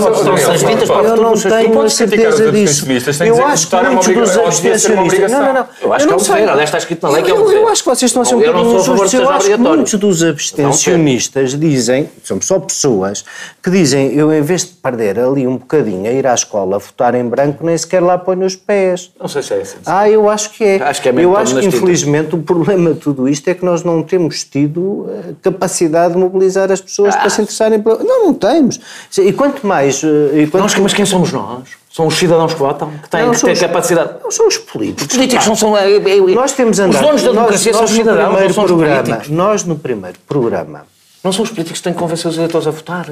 as 0.52 0.62
vindas 0.64 0.90
para 0.90 1.08
Eu 1.08 1.18
não 1.18 1.34
tenho 1.34 1.82
a 1.82 1.90
certeza 1.90 2.52
disso. 2.52 2.86
Eu 3.24 3.46
acho 3.46 3.68
que 3.68 3.76
muitos 3.76 4.14
dos 4.14 4.38
abstencionistas... 4.38 5.32
Não, 5.32 5.42
não, 5.42 5.54
não. 5.54 5.66
Eu 5.82 5.94
acho 5.94 6.08
que 6.08 6.14
é 6.14 6.16
um 6.16 6.20
dever, 6.20 6.50
aliás 6.50 6.70
está 6.70 6.78
escrito 6.78 7.04
na 7.04 7.14
lei 7.14 7.24
que 7.24 7.32
é 7.32 7.34
um 7.34 7.46
dever. 7.46 7.58
Eu 7.62 7.70
acho 7.70 7.84
que 7.84 7.90
vocês 7.90 8.10
estão 8.10 8.22
a 8.22 8.26
ser 8.26 8.36
um 8.36 8.40
bocadinho 8.40 8.80
injustos. 8.80 9.14
Eu 9.14 9.30
acho 9.30 9.46
que 9.46 9.58
muitos 9.58 9.94
dos 9.96 10.24
abstencionistas 10.24 11.60
dizem, 11.60 12.10
são 12.24 12.42
só 12.42 12.60
pessoas, 12.60 13.24
que 13.62 13.70
dizem, 13.70 14.14
eu 14.14 14.34
em 14.34 14.42
vez 14.42 14.66
de 14.66 14.72
perder 14.74 15.20
ali 15.20 15.48
um 15.48 15.58
bocadinho 15.58 16.10
a 16.10 16.14
ir 16.14 16.28
à 16.28 16.34
escola, 16.34 16.76
a 16.76 16.80
votar 16.80 17.16
em 17.16 17.28
branco, 17.28 17.66
nem 17.66 17.78
sequer 17.78 18.02
lá 18.02 18.18
ponho 18.18 18.46
os 18.46 18.56
pés. 18.56 19.12
Não 19.20 19.28
sei 19.28 19.44
se 19.44 19.54
é 19.54 19.62
assim. 19.62 19.78
Ah, 19.86 20.10
eu 20.10 20.30
acho 20.30 20.52
que 20.52 20.64
é. 20.64 20.82
Acho 20.82 21.02
que 21.02 21.10
é 21.10 21.14
eu 21.18 21.38
acho 21.38 21.56
que, 21.56 21.66
infelizmente, 21.66 22.36
o 22.36 22.40
problema 22.40 22.94
de 22.94 23.00
tudo 23.00 23.30
isto 23.30 23.48
é 23.48 23.54
que 23.54 23.64
nós 23.64 23.84
não 23.84 24.04
temos 24.04 24.44
tido 24.44 25.08
eh, 25.10 25.34
capacidade 25.42 26.14
de 26.14 26.20
mobilizar 26.20 26.72
as 26.72 26.82
pessoas 26.82 27.16
para 27.16 27.30
se 27.30 27.42
interessarem 27.42 27.80
pela... 27.80 28.04
Não, 28.04 28.26
não 28.26 28.34
temos. 28.42 28.80
E 29.18 29.32
quanto 29.32 29.66
mais. 29.66 30.04
Eh, 30.04 30.42
e 30.42 30.48
quanto... 30.48 30.64
Nós, 30.64 30.76
mas 30.76 30.94
quem 30.94 31.06
somos 31.06 31.32
nós? 31.32 31.70
São 31.90 32.08
os 32.08 32.16
cidadãos 32.16 32.54
que 32.54 32.60
votam, 32.60 32.90
que 32.90 33.10
têm, 33.10 33.26
não, 33.26 33.32
que 33.32 33.42
têm 33.42 33.54
os, 33.54 33.60
capacidade. 33.60 34.16
Não 34.24 34.32
são 34.32 34.48
os 34.48 34.58
políticos. 34.58 35.08
Os 35.08 35.14
políticos 35.14 35.48
não 35.48 35.56
são. 35.56 35.78
É, 35.78 35.96
é, 35.96 36.18
nós 36.20 36.54
temos 36.54 36.80
andado. 36.80 37.02
Os 37.02 37.02
donos 37.02 37.24
da 37.24 37.32
democracia 37.32 37.72
nós, 37.72 37.78
são 37.78 37.86
os 37.86 37.92
cidadãos, 37.92 38.42
não 38.42 38.54
são 38.54 38.64
os 38.66 38.72
políticos. 38.72 39.30
Nós, 39.30 39.64
no 39.66 39.78
primeiro 39.78 40.18
programa. 40.28 40.86
Não 41.24 41.32
são 41.32 41.44
os 41.44 41.50
políticos 41.52 41.80
que 41.80 41.84
têm 41.84 41.94
que 41.94 42.00
convencer 42.00 42.30
os 42.30 42.38
eleitores 42.38 42.66
a 42.66 42.72
votar. 42.72 43.08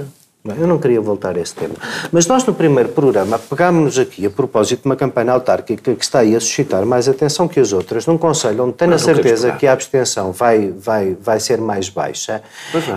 Eu 0.45 0.65
não 0.65 0.77
queria 0.77 1.01
voltar 1.01 1.35
a 1.35 1.39
esse 1.41 1.53
tema. 1.53 1.75
Mas 2.13 2.25
nós, 2.25 2.45
no 2.45 2.53
primeiro 2.53 2.87
programa, 2.89 3.37
pegámos-nos 3.37 3.99
aqui 3.99 4.25
a 4.25 4.29
propósito 4.29 4.83
de 4.83 4.85
uma 4.85 4.95
campanha 4.95 5.33
autárquica 5.33 5.93
que 5.93 6.01
está 6.01 6.19
aí 6.19 6.33
a 6.33 6.39
suscitar 6.39 6.85
mais 6.85 7.09
atenção 7.09 7.45
que 7.45 7.59
as 7.59 7.73
outras, 7.73 8.05
num 8.05 8.17
Conselho 8.17 8.63
onde 8.63 8.73
tenho 8.73 8.93
a 8.93 8.97
certeza 8.97 9.51
que 9.51 9.67
a 9.67 9.73
abstenção 9.73 10.31
vai, 10.31 10.71
vai, 10.71 11.17
vai 11.21 11.41
ser 11.41 11.59
mais 11.59 11.89
baixa. 11.89 12.41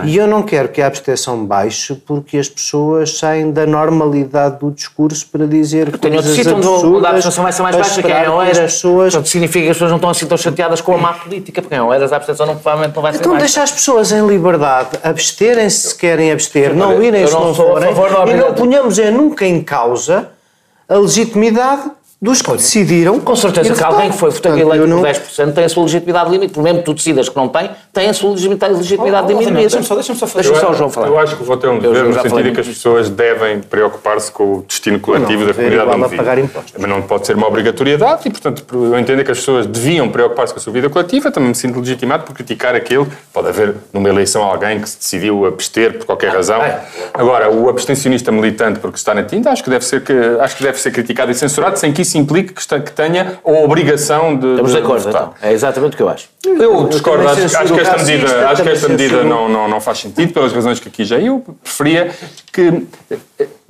E 0.05 0.15
eu 0.15 0.25
não 0.25 0.41
quero 0.41 0.69
que 0.69 0.81
a 0.81 0.87
abstenção 0.87 1.45
baixe 1.45 1.93
porque 1.95 2.37
as 2.37 2.47
pessoas 2.47 3.17
saem 3.17 3.51
da 3.51 3.65
normalidade 3.65 4.59
do 4.59 4.71
discurso 4.71 5.27
para 5.29 5.45
dizer 5.45 5.89
eu 5.89 5.97
tenho 5.97 6.13
coisas 6.13 6.47
outro 6.47 6.61
sítio 6.61 6.95
onde 6.95 7.05
a 7.05 7.09
abstenção 7.09 7.43
vai 7.43 7.51
ser 7.51 7.61
mais 7.61 7.75
baixa, 7.75 8.01
que 8.01 8.11
é 8.11 8.29
Oeiras. 8.29 8.59
Pessoas... 8.59 9.13
Portanto, 9.13 9.29
significa 9.29 9.65
que 9.65 9.71
as 9.71 9.75
pessoas 9.75 9.91
não 9.91 9.97
estão 9.97 10.09
assim 10.09 10.25
tão 10.25 10.37
chateadas 10.37 10.79
com 10.79 10.95
a 10.95 10.97
má 10.97 11.13
política, 11.13 11.61
porque 11.61 11.75
em 11.75 11.81
Oeiras 11.81 12.13
a 12.13 12.15
abstenção 12.15 12.45
não, 12.45 12.55
provavelmente 12.55 12.95
não 12.95 13.01
vai 13.01 13.11
ser 13.11 13.19
então, 13.19 13.33
baixa. 13.33 13.45
Então 13.45 13.59
deixa 13.59 13.63
as 13.63 13.71
pessoas 13.71 14.13
em 14.13 14.25
liberdade 14.25 14.97
absterem-se 15.03 15.89
se 15.89 15.95
querem 15.95 16.31
abster, 16.31 16.73
não 16.73 17.03
irem 17.03 17.32
não 17.39 17.53
forem, 17.53 17.91
e 18.29 18.33
não 18.35 18.53
ponhamos 18.53 18.99
é 18.99 19.11
nunca 19.11 19.45
em 19.45 19.61
causa 19.61 20.31
a 20.87 20.95
legitimidade 20.95 21.91
dos 22.23 22.41
que 22.41 22.51
decidiram. 22.53 23.19
Com 23.19 23.35
certeza 23.35 23.75
que 23.75 23.83
alguém 23.83 24.09
que 24.09 24.17
foi 24.17 24.29
votado 24.29 24.57
eleito 24.57 24.87
não... 24.87 25.01
por 25.01 25.07
10% 25.09 25.53
tem 25.53 25.65
a 25.65 25.69
sua 25.69 25.83
legitimidade 25.83 26.31
limite. 26.31 26.53
Por 26.53 26.63
mesmo 26.63 26.79
que 26.79 26.85
tu 26.85 26.93
decidas 26.93 27.27
que 27.27 27.35
não 27.35 27.49
tem, 27.49 27.69
tem 27.91 28.09
a 28.09 28.13
sua 28.13 28.31
legitimidade, 28.31 28.75
legitimidade 28.75 29.33
oh, 29.33 29.35
oh, 29.35 29.39
limite. 29.41 29.59
Deixa-me 29.59 29.83
só, 29.83 29.95
deixa 29.95 30.15
só 30.15 30.25
fazer. 30.25 30.47
Deixa 30.47 30.65
só 30.65 30.71
o 30.71 30.73
João 30.73 30.89
falar. 30.89 31.07
Eu 31.07 31.19
acho 31.19 31.35
que 31.35 31.43
o 31.43 31.45
voto 31.45 31.67
é 31.67 31.69
um 31.69 31.79
dever 31.79 32.05
no 32.05 32.13
sentido 32.13 32.47
em 32.47 32.53
que 32.53 32.61
as 32.61 32.67
pessoas 32.67 33.09
devem 33.09 33.59
preocupar-se 33.59 34.31
com 34.31 34.59
o 34.59 34.65
destino 34.65 35.01
coletivo 35.01 35.41
não, 35.41 35.47
da 35.47 35.53
comunidade 35.53 35.89
onde 35.89 36.01
vivem. 36.03 36.17
pagar 36.17 36.39
impostos. 36.39 36.73
Mas 36.79 36.89
não 36.89 37.01
pode 37.01 37.27
ser 37.27 37.35
uma 37.35 37.47
obrigatoriedade 37.47 38.21
e, 38.25 38.31
portanto, 38.31 38.65
eu 38.71 38.97
entendo 38.97 39.21
que 39.25 39.31
as 39.31 39.39
pessoas 39.39 39.65
deviam 39.65 40.07
preocupar-se 40.07 40.53
com 40.53 40.59
a 40.61 40.63
sua 40.63 40.71
vida 40.71 40.89
coletiva. 40.89 41.29
Também 41.29 41.49
me 41.49 41.55
sinto 41.55 41.77
legitimado 41.77 42.23
por 42.23 42.33
criticar 42.33 42.73
aquilo. 42.73 43.05
Pode 43.33 43.49
haver 43.49 43.75
numa 43.91 44.07
eleição 44.07 44.43
alguém 44.43 44.79
que 44.79 44.87
se 44.87 44.97
decidiu 44.97 45.45
abster 45.45 45.97
por 45.97 46.05
qualquer 46.05 46.31
razão. 46.31 46.61
Agora, 47.13 47.51
o 47.51 47.67
abstencionista 47.67 48.31
militante 48.31 48.79
porque 48.79 48.95
está 48.95 49.13
na 49.13 49.23
tinta, 49.23 49.49
acho 49.49 49.61
que 49.61 49.69
deve 49.69 49.83
ser, 49.83 50.01
que, 50.01 50.13
acho 50.39 50.55
que 50.55 50.63
deve 50.63 50.79
ser 50.79 50.91
criticado 50.91 51.29
e 51.29 51.35
censurado 51.35 51.77
sem 51.77 51.91
que 51.91 52.01
isso 52.01 52.12
implique 52.17 52.53
que, 52.53 52.61
está, 52.61 52.79
que 52.79 52.91
tenha 52.91 53.39
a 53.43 53.51
obrigação 53.51 54.35
de. 54.37 54.47
Estamos 54.47 54.71
de, 54.71 54.77
de 54.77 54.83
acordo, 54.83 55.09
então. 55.09 55.33
É 55.41 55.51
exatamente 55.51 55.93
o 55.93 55.97
que 55.97 56.03
eu 56.03 56.09
acho. 56.09 56.29
Eu 56.45 56.87
discordo, 56.87 57.27
acho, 57.27 57.57
acho, 57.57 57.73
que 57.73 57.79
esta 57.79 57.97
medida, 57.97 58.49
acho 58.49 58.63
que 58.63 58.69
esta 58.69 58.89
medida 58.89 59.23
não, 59.23 59.49
não, 59.49 59.67
não 59.67 59.81
faz 59.81 59.99
sentido, 59.99 60.33
pelas 60.33 60.51
razões 60.51 60.79
que 60.79 60.87
aqui 60.87 61.05
já 61.05 61.19
eu 61.19 61.43
preferia 61.63 62.11
que 62.51 62.85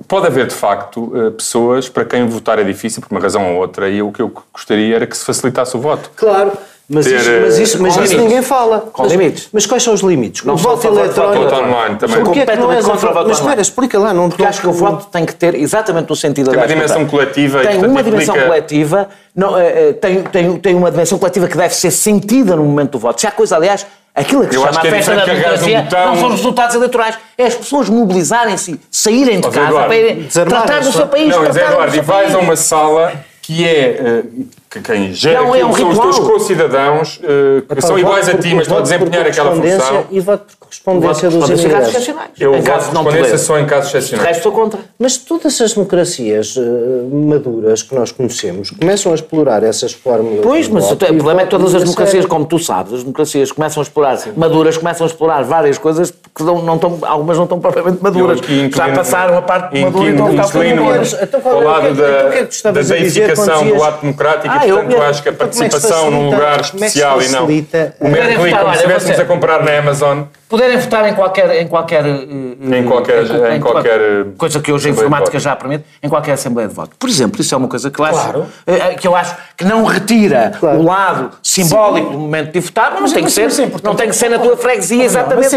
pode 0.06 0.26
haver, 0.26 0.46
de 0.46 0.54
facto, 0.54 1.12
eh, 1.14 1.30
pessoas 1.30 1.88
para 1.88 2.04
quem 2.04 2.26
votar 2.26 2.58
é 2.58 2.64
difícil, 2.64 3.02
por 3.02 3.10
uma 3.10 3.20
razão 3.20 3.54
ou 3.54 3.60
outra, 3.60 3.88
e 3.88 4.02
o 4.02 4.12
que 4.12 4.20
eu 4.20 4.32
gostaria 4.52 4.96
era 4.96 5.06
que 5.06 5.16
se 5.16 5.24
facilitasse 5.24 5.76
o 5.76 5.80
voto. 5.80 6.10
Claro. 6.16 6.52
Mas, 6.86 7.06
ter, 7.06 7.14
isso, 7.14 7.30
mas, 7.40 7.58
isso, 7.58 7.82
mas 7.82 7.96
isso 7.96 8.18
ninguém 8.18 8.42
fala. 8.42 8.80
Com 8.92 9.04
mas, 9.04 9.12
limites. 9.12 9.48
Mas 9.52 9.64
quais 9.64 9.82
são 9.82 9.94
os 9.94 10.02
limites? 10.02 10.44
Não 10.44 10.54
o 10.54 10.56
voto 10.56 10.86
eletrónico. 10.86 11.44
Voto 11.44 11.54
online 11.54 11.96
também. 11.96 12.22
Porquê 12.22 12.40
é 12.40 12.46
que 12.46 12.56
não 12.56 12.72
é 12.72 12.82
contra 12.82 13.10
o 13.10 13.14
voto 13.14 13.28
Mas 13.28 13.38
espera, 13.38 13.60
explica 13.62 13.98
lá. 13.98 14.12
Não 14.12 14.28
Porque 14.28 14.44
acho 14.44 14.60
que 14.60 14.66
o 14.66 14.72
voto 14.72 15.06
tem 15.06 15.24
que 15.24 15.34
ter 15.34 15.54
exatamente 15.54 16.10
no 16.10 16.16
sentido 16.16 16.50
Tem 16.50 16.58
uma 16.58 16.66
dimensão 16.66 17.06
coletiva. 17.06 17.60
Tem 17.60 17.84
uma 17.84 18.02
dimensão 18.02 18.34
coletiva, 18.34 19.08
não, 19.34 19.54
tem, 20.00 20.22
tem, 20.24 20.58
tem 20.58 20.74
uma 20.74 20.90
dimensão 20.90 21.18
coletiva 21.18 21.48
que 21.48 21.56
deve 21.56 21.74
ser 21.74 21.90
sentida 21.90 22.54
no 22.54 22.64
momento 22.64 22.92
do 22.92 22.98
voto. 22.98 23.20
Se 23.20 23.26
há 23.26 23.30
coisa, 23.30 23.56
aliás, 23.56 23.86
Aquilo 24.14 24.46
que 24.46 24.54
se 24.54 24.60
chama 24.60 24.78
a 24.78 24.80
festa 24.80 25.16
da 25.16 25.24
democracia 25.24 25.88
um 25.90 26.06
não 26.06 26.16
são 26.16 26.28
os 26.28 26.34
resultados 26.36 26.76
eleitorais. 26.76 27.18
É 27.36 27.46
as 27.46 27.54
pessoas 27.56 27.88
mobilizarem-se, 27.88 28.78
saírem 28.88 29.40
de 29.40 29.50
casa 29.50 29.72
para 29.72 29.96
irem 29.96 30.28
tratar 30.28 30.82
do 30.82 30.92
seu 30.92 31.08
país. 31.08 31.28
Não, 31.28 31.44
Eduardo, 31.44 31.96
e 31.96 32.00
vais 32.00 32.32
a 32.32 32.38
uma 32.38 32.54
sala 32.54 33.12
que 33.42 33.66
é 33.66 34.22
uh, 34.24 34.46
que 34.74 34.80
quem 34.80 35.12
gera 35.12 35.42
não, 35.42 35.54
é 35.54 35.64
um 35.64 35.72
são 35.72 35.90
ritual. 35.90 36.08
os 36.08 36.16
teus 36.16 36.28
co-cidadãos 36.28 37.18
uh, 37.18 37.74
que 37.74 37.80
são 37.80 37.98
iguais 37.98 38.28
a 38.28 38.36
ti, 38.36 38.54
mas 38.54 38.62
estão 38.62 38.78
a 38.78 38.80
desempenhar 38.80 39.26
aquela 39.26 39.54
função. 39.54 40.04
E 40.10 40.20
voto 40.20 40.44
por 40.46 40.66
correspondência 40.66 41.30
dos 41.30 41.48
imigrantes. 41.48 42.08
Eu 42.38 42.52
voto 42.60 42.64
por 42.64 43.04
correspondência 43.04 43.38
só 43.38 43.58
em 43.58 43.66
casos 43.66 43.90
excepcionais. 43.90 44.24
O 44.24 44.28
resto 44.28 44.38
estou 44.38 44.52
contra. 44.52 44.80
Mas 44.98 45.16
todas 45.16 45.60
as 45.60 45.74
democracias 45.74 46.56
uh, 46.56 47.08
maduras 47.12 47.82
que 47.82 47.94
nós 47.94 48.10
conhecemos 48.10 48.70
começam 48.70 49.12
a 49.12 49.14
explorar 49.14 49.62
essas 49.62 49.92
fórmulas. 49.92 50.40
Pois, 50.42 50.68
mas 50.68 50.90
o 50.90 50.96
problema 50.96 51.42
é 51.42 51.44
que 51.44 51.50
todas 51.50 51.74
as 51.74 51.82
democracias, 51.82 52.26
como 52.26 52.44
tu 52.44 52.58
sabes, 52.58 52.94
as 52.94 53.00
democracias 53.00 53.52
começam 53.52 53.80
a 53.80 53.84
explorar, 53.84 54.16
Sim. 54.16 54.32
maduras, 54.36 54.76
começam 54.76 55.06
a 55.06 55.08
explorar 55.08 55.42
várias 55.44 55.78
coisas 55.78 56.10
que 56.10 56.42
não, 56.42 56.62
não 56.62 56.74
estão, 56.74 56.98
algumas 57.02 57.36
não 57.36 57.44
estão 57.44 57.60
propriamente 57.60 58.02
maduras. 58.02 58.40
Já 58.74 58.92
passaram 58.92 59.38
a 59.38 59.42
parte 59.42 59.80
madura 59.80 60.06
e 60.06 60.10
estão 60.10 60.26
a 60.26 60.42
ficar 60.42 61.50
ao 61.50 61.60
lado 61.62 61.94
da, 61.94 62.72
da 62.72 62.82
deificação 62.82 63.68
do 63.68 63.82
ato 63.82 64.00
democrático 64.00 64.63
ah, 64.64 64.68
e, 64.68 64.72
portanto, 64.72 64.92
eu 64.92 65.02
acho 65.02 65.22
que 65.22 65.28
a 65.28 65.32
é 65.32 65.34
participação 65.34 66.10
num 66.10 66.30
lugar 66.30 66.60
especial 66.60 67.22
e 67.22 67.28
não 67.28 67.44
o 67.44 67.46
clique, 67.46 67.68
como 67.98 68.70
se 68.70 68.76
estivéssemos 68.76 69.20
a 69.20 69.24
comprar 69.24 69.62
na 69.62 69.78
Amazon 69.78 70.22
poderem 70.54 70.78
votar 70.78 71.08
em 71.08 71.14
qualquer 71.14 71.60
em 71.60 71.66
qualquer 71.66 72.06
em 72.06 72.84
qualquer 72.84 73.24
em, 73.24 73.56
em 73.56 73.60
qualquer 73.60 74.00
coisa 74.38 74.60
que 74.60 74.70
hoje 74.70 74.88
a 74.88 74.92
informática 74.92 75.38
já 75.40 75.56
permite 75.56 75.84
em 76.00 76.08
qualquer 76.08 76.32
assembleia 76.32 76.68
de 76.68 76.74
voto. 76.74 76.94
Por 76.96 77.08
exemplo 77.08 77.40
isso 77.40 77.52
é 77.52 77.58
uma 77.58 77.66
coisa 77.66 77.90
que 77.90 77.98
eu 77.98 78.04
acho 78.04 78.14
claro. 78.14 78.46
Eh, 78.64 78.76
eh, 78.76 78.94
que 78.94 79.08
eu 79.08 79.16
acho 79.16 79.36
que 79.56 79.64
não 79.64 79.82
retira 79.82 80.52
claro. 80.60 80.78
o 80.78 80.84
lado 80.84 81.30
simbólico 81.42 82.06
Sim. 82.06 82.12
do 82.12 82.18
momento 82.20 82.52
de 82.52 82.60
votar 82.60 82.92
mas, 82.92 83.00
mas 83.00 83.10
não 83.10 83.16
tem 83.16 83.24
que 83.24 83.32
ser 83.32 83.50
sempre, 83.50 83.82
não 83.82 83.94
tem 83.96 84.08
que 84.08 84.14
ser 84.14 84.28
na 84.28 84.38
tua 84.38 84.56
freguesia 84.56 85.04
exatamente 85.04 85.56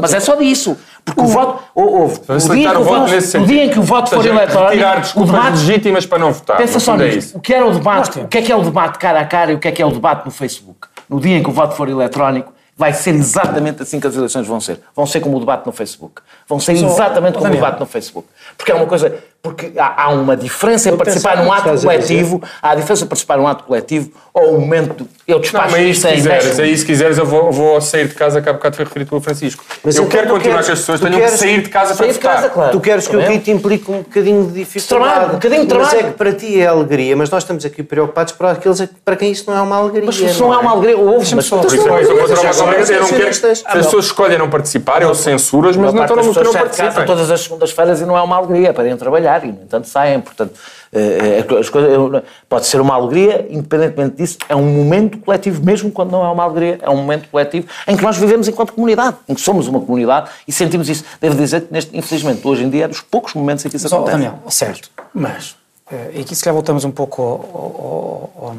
mas 0.00 0.14
é 0.14 0.20
só 0.20 0.36
disso 0.36 0.76
porque 1.04 1.20
o, 1.20 1.26
voto 1.26 1.62
houve 1.74 2.20
o 2.28 2.54
dia, 2.54 2.78
o, 2.78 2.84
voto, 2.84 3.12
o 3.12 3.46
dia 3.46 3.64
em 3.64 3.70
que 3.70 3.78
o 3.78 3.82
voto 3.82 4.10
for 4.10 4.24
eletrónico 4.24 4.72
tirar 4.72 5.00
desculpas 5.00 5.50
legítimas 5.50 6.06
para 6.06 6.18
não 6.18 6.32
votar 6.32 6.58
pensa 6.58 6.78
só 6.78 6.96
nisso. 6.96 7.36
o 7.36 7.40
que 7.40 7.52
era 7.52 7.66
o 7.66 7.72
debate? 7.72 8.20
O 8.20 8.28
que 8.28 8.38
é 8.38 8.42
que 8.42 8.52
é 8.52 8.56
o 8.56 8.62
debate 8.62 8.98
cara 8.98 9.20
a 9.20 9.24
cara 9.24 9.52
e 9.52 9.54
o 9.54 9.58
que 9.58 9.66
é 9.66 9.72
que 9.72 9.82
é 9.82 9.86
o 9.86 9.90
debate 9.90 10.24
no 10.26 10.30
Facebook? 10.30 10.88
No 11.08 11.18
dia 11.18 11.36
em 11.38 11.42
que 11.42 11.48
o 11.48 11.52
voto 11.52 11.74
for 11.74 11.88
eletrónico 11.88 12.52
vai 12.80 12.94
ser 12.94 13.14
exatamente 13.14 13.82
assim 13.82 14.00
que 14.00 14.06
as 14.06 14.16
eleições 14.16 14.46
vão 14.46 14.58
ser. 14.58 14.80
Vão 14.96 15.04
ser 15.04 15.20
como 15.20 15.36
o 15.36 15.40
debate 15.40 15.66
no 15.66 15.72
Facebook. 15.72 16.22
Vão 16.48 16.58
ser 16.58 16.72
exatamente 16.72 17.34
como 17.34 17.46
o 17.46 17.50
debate 17.50 17.78
no 17.78 17.84
Facebook. 17.84 18.26
Porque 18.56 18.72
é 18.72 18.74
uma 18.74 18.86
coisa. 18.86 19.22
Porque 19.42 19.72
há, 19.78 20.04
há 20.04 20.08
uma 20.10 20.36
diferença 20.36 20.90
em 20.90 20.96
participar 20.96 21.38
num 21.38 21.50
ato 21.50 21.80
coletivo, 21.80 22.42
há 22.60 22.72
a 22.72 22.74
diferença 22.74 23.04
em 23.04 23.08
participar 23.08 23.38
num 23.38 23.46
ato 23.46 23.64
coletivo 23.64 24.10
ou 24.34 24.56
o 24.56 24.60
momento. 24.60 25.08
Eu 25.26 25.38
despacho 25.38 25.70
não, 25.70 25.78
mas 25.78 25.96
isso 25.96 26.06
se 26.06 26.14
quiseres, 26.14 26.58
aí 26.58 26.76
se 26.76 26.84
quiseres, 26.84 27.16
eu 27.16 27.24
vou, 27.24 27.50
vou 27.50 27.80
sair 27.80 28.06
de 28.08 28.14
casa, 28.14 28.42
que 28.42 28.48
há 28.48 28.52
bocado 28.52 28.76
foi 28.76 28.84
referido 28.84 29.08
pelo 29.08 29.20
Francisco. 29.22 29.64
Mas 29.82 29.96
eu 29.96 30.04
então 30.04 30.18
quero 30.18 30.30
continuar 30.30 30.56
queres, 30.56 30.66
que 30.66 30.72
as 30.72 30.78
pessoas 30.80 31.00
tenham 31.00 31.20
que 31.20 31.28
sair 31.28 31.62
de 31.62 31.68
casa 31.70 31.94
para 31.94 32.06
votar. 32.06 32.34
Casa, 32.34 32.50
claro. 32.50 32.72
Tu 32.72 32.80
queres 32.80 33.08
que 33.08 33.16
o 33.16 33.20
rito 33.20 33.50
implique 33.50 33.90
um 33.90 33.98
bocadinho 33.98 34.46
de 34.46 34.52
dificuldade. 34.52 34.88
Trabalho, 34.88 35.30
um 35.30 35.34
bocadinho 35.34 35.62
de 35.62 35.68
trabalho. 35.68 35.90
Mas 35.90 36.04
é 36.04 36.10
que 36.10 36.18
para 36.18 36.32
ti 36.34 36.60
é 36.60 36.66
alegria, 36.66 37.16
mas 37.16 37.30
nós 37.30 37.42
estamos 37.42 37.64
aqui 37.64 37.82
preocupados 37.82 38.34
para 38.34 38.50
aqueles 38.52 38.80
para 39.04 39.16
quem 39.16 39.32
isso 39.32 39.44
não 39.46 39.56
é 39.56 39.62
uma 39.62 39.76
alegria. 39.76 40.04
Mas 40.04 40.20
isso 40.20 40.42
não, 40.42 40.52
é 40.52 40.58
uma 40.58 40.72
alegria, 40.72 40.98
ouve, 40.98 41.34
mas 41.34 41.46
só. 41.46 41.62
Eu 41.62 43.00
não 43.00 43.08
quero. 43.08 43.34
Se 43.34 43.46
as 43.46 43.62
pessoas 43.62 44.06
escolhem 44.06 44.36
não 44.36 44.50
participar, 44.50 45.00
eu 45.00 45.14
censuras, 45.14 45.76
mas 45.76 45.94
não 45.94 46.02
estão 46.02 46.16
no 46.16 46.34
que 46.34 46.44
não 46.44 46.52
participam. 46.52 47.04
todas 47.06 47.30
as 47.30 47.40
segundas-feiras 47.40 48.00
e 48.02 48.04
não 48.04 48.18
é 48.18 48.22
uma 48.22 48.36
alegria 48.36 48.74
para 48.74 48.84
irem 48.84 48.96
trabalhar 48.96 49.29
e, 49.44 49.52
no 49.52 49.62
entanto, 49.62 49.86
saem. 49.86 50.20
Portanto, 50.20 50.58
eh, 50.92 51.44
eh, 51.48 51.58
as 51.58 51.68
coisas, 51.68 52.24
pode 52.48 52.66
ser 52.66 52.80
uma 52.80 52.94
alegria, 52.94 53.46
independentemente 53.48 54.16
disso, 54.16 54.38
é 54.48 54.56
um 54.56 54.66
momento 54.66 55.18
coletivo, 55.18 55.64
mesmo 55.64 55.90
quando 55.92 56.10
não 56.10 56.24
é 56.24 56.28
uma 56.28 56.42
alegria, 56.42 56.80
é 56.82 56.90
um 56.90 56.96
momento 56.96 57.28
coletivo 57.28 57.68
em 57.86 57.96
que 57.96 58.02
nós 58.02 58.16
vivemos 58.16 58.48
enquanto 58.48 58.72
comunidade, 58.72 59.16
em 59.28 59.34
que 59.34 59.40
somos 59.40 59.68
uma 59.68 59.80
comunidade 59.80 60.30
e 60.48 60.52
sentimos 60.52 60.88
isso. 60.88 61.04
Devo 61.20 61.36
dizer 61.36 61.62
que, 61.62 61.72
neste, 61.72 61.96
infelizmente, 61.96 62.46
hoje 62.46 62.64
em 62.64 62.70
dia 62.70 62.86
é 62.86 62.88
dos 62.88 63.00
poucos 63.00 63.34
momentos 63.34 63.64
em 63.64 63.68
que 63.68 63.76
isso 63.76 63.84
mas, 63.84 63.92
acontece. 63.92 64.16
Daniel, 64.16 64.38
certo, 64.48 64.90
mas, 65.14 65.56
eh, 65.92 66.10
e 66.14 66.20
aqui 66.22 66.34
se 66.34 66.42
calhar 66.42 66.54
voltamos 66.54 66.84
um 66.84 66.90
pouco 66.90 67.22
ao, 67.22 67.28
ao, 67.28 68.46
ao, 68.48 68.56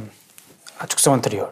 à 0.80 0.86
discussão 0.86 1.14
anterior. 1.14 1.50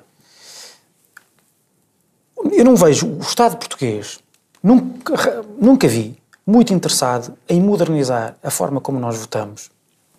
Eu 2.53 2.63
não 2.63 2.75
vejo 2.77 3.05
o 3.05 3.19
Estado 3.19 3.57
português, 3.57 4.19
nunca, 4.63 5.43
nunca 5.59 5.89
vi 5.89 6.18
muito 6.49 6.73
interessado 6.73 7.33
em 7.47 7.61
modernizar 7.61 8.35
a 8.43 8.49
forma 8.49 8.81
como 8.81 8.99
nós 8.99 9.17
votamos. 9.17 9.69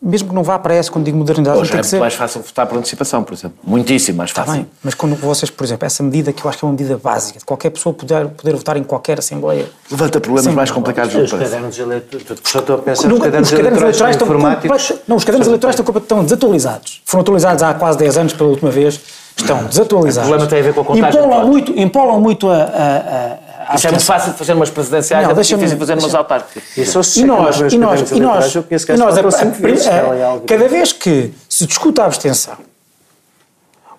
Mesmo 0.02 0.30
que 0.30 0.34
não 0.34 0.42
vá 0.42 0.58
para 0.58 0.72
essa, 0.72 0.90
quando 0.90 1.04
digo 1.04 1.18
modernidade, 1.18 1.58
Hoje 1.58 1.70
tem 1.70 1.80
é 1.80 1.82
que 1.82 1.88
ser... 1.88 1.98
mais 1.98 2.14
fácil 2.14 2.40
votar 2.40 2.66
por 2.66 2.78
antecipação, 2.78 3.22
por 3.22 3.34
exemplo. 3.34 3.58
Muitíssimo 3.62 4.16
mais 4.16 4.30
fácil. 4.30 4.52
Está 4.52 4.62
bem, 4.62 4.70
mas 4.82 4.94
quando 4.94 5.14
vocês, 5.16 5.50
por 5.50 5.62
exemplo, 5.62 5.84
essa 5.84 6.02
medida 6.02 6.32
que 6.32 6.42
eu 6.42 6.48
acho 6.48 6.58
que 6.58 6.64
é 6.64 6.68
uma 6.68 6.72
medida 6.72 6.96
básica, 6.96 7.38
de 7.38 7.44
qualquer 7.44 7.68
pessoa 7.68 7.94
poder, 7.94 8.28
poder 8.28 8.56
votar 8.56 8.78
em 8.78 8.82
qualquer 8.82 9.18
Assembleia. 9.18 9.68
Levanta 9.90 10.18
problemas 10.18 10.44
Sim, 10.48 10.56
mais 10.56 10.70
complicados 10.70 11.12
do 11.12 11.22
que 11.22 11.30
parece. 11.30 11.44
Os 11.44 11.50
cadernos 11.50 11.78
eleitorais. 11.78 12.40
Só 12.44 12.60
estou 12.60 12.76
a 12.76 12.78
pensar 12.78 13.08
nos 13.08 13.20
cadernos 13.20 13.52
eleitorais 13.52 14.16
estão 14.16 14.26
informáticos. 14.26 14.92
Não, 15.06 15.16
os 15.16 15.24
cadernos 15.24 15.48
eleitorais 15.48 15.78
estão, 15.78 15.96
estão 15.98 16.24
desatualizados. 16.24 17.02
Foram 17.04 17.20
atualizados 17.20 17.62
há 17.62 17.74
quase 17.74 17.98
10 17.98 18.16
anos 18.16 18.32
pela 18.32 18.48
última 18.48 18.70
vez. 18.70 18.98
Estão 19.42 19.64
desatualizados. 19.64 20.28
O 20.28 20.30
problema 20.30 20.50
tem 20.50 20.60
a 20.60 20.62
ver 20.62 20.74
com 20.74 20.80
a 20.80 20.84
contagem. 20.84 21.20
Empolam 21.20 21.46
muito, 21.46 21.78
empolam 21.78 22.20
muito 22.20 22.48
a, 22.48 22.54
a 22.54 23.50
isso 23.74 23.86
é 23.86 23.90
muito 23.90 24.04
fácil 24.04 24.32
de 24.32 24.38
fazer 24.38 24.52
umas 24.52 24.70
presidenciais, 24.70 25.24
não, 25.24 25.30
é 25.30 25.34
difícil 25.34 25.68
de 25.68 25.76
fazer 25.76 25.98
umas 25.98 26.14
autárquicas. 26.14 26.76
E, 26.76 27.20
e 27.20 27.24
nós, 27.24 27.60
e 27.60 27.60
nós, 27.64 27.70
e 27.70 27.78
nós, 27.78 28.10
e 28.12 28.20
nós 28.20 28.56
a, 29.86 29.92
a, 29.92 30.34
a, 30.34 30.40
cada 30.40 30.68
vez 30.68 30.92
que 30.92 31.32
se 31.48 31.66
discute 31.66 32.00
a 32.00 32.06
abstenção, 32.06 32.54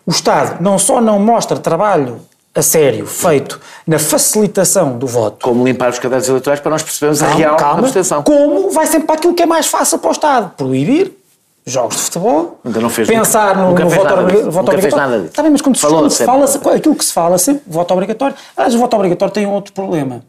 o 0.06 0.12
Estado 0.12 0.62
não 0.62 0.78
só 0.78 1.00
não 1.00 1.20
mostra 1.20 1.58
trabalho 1.58 2.22
a 2.54 2.62
sério 2.62 3.06
feito 3.06 3.62
na 3.88 3.98
facilitação 3.98 4.98
do 4.98 5.08
voto. 5.08 5.38
Como 5.42 5.66
limpar 5.66 5.90
os 5.90 6.00
cadernos 6.00 6.28
eleitorais 6.28 6.60
para 6.60 6.72
nós 6.72 6.84
percebermos 6.84 7.20
calma, 7.20 7.34
a 7.34 7.38
real 7.38 7.56
calma, 7.56 7.80
abstenção. 7.80 8.24
Como 8.24 8.72
vai 8.72 8.86
sempre 8.88 9.08
para 9.08 9.16
aquilo 9.16 9.34
que 9.34 9.44
é 9.44 9.46
mais 9.46 9.68
fácil 9.68 10.00
para 10.00 10.10
o 10.10 10.12
Estado. 10.12 10.52
Proibir 10.58 11.14
jogos 11.66 11.96
de 11.96 12.02
futebol, 12.04 12.60
Ainda 12.66 12.80
não 12.80 12.90
fez 12.90 13.08
pensar 13.08 13.56
no, 13.56 13.74
no 13.74 13.90
voto, 13.90 14.14
obrigatório. 14.14 14.52
voto 14.52 14.72
obrigatório. 14.72 14.82
Fez 14.82 14.94
nada 14.94 15.18
disso. 15.18 15.28
Está 15.28 15.44
bem, 15.44 15.52
mas 15.52 15.62
quando 15.62 15.78
se, 15.78 15.88
quando 15.88 16.10
se 16.10 16.26
fala, 16.26 16.76
aquilo 16.76 16.96
que 16.96 17.06
se 17.06 17.14
fala 17.14 17.38
sempre, 17.38 17.64
voto 17.68 17.94
obrigatório, 17.94 18.36
aliás, 18.58 18.74
o 18.74 18.80
voto 18.80 18.96
obrigatório 18.96 19.34
tem 19.34 19.46
outro 19.46 19.74
problema. 19.74 20.24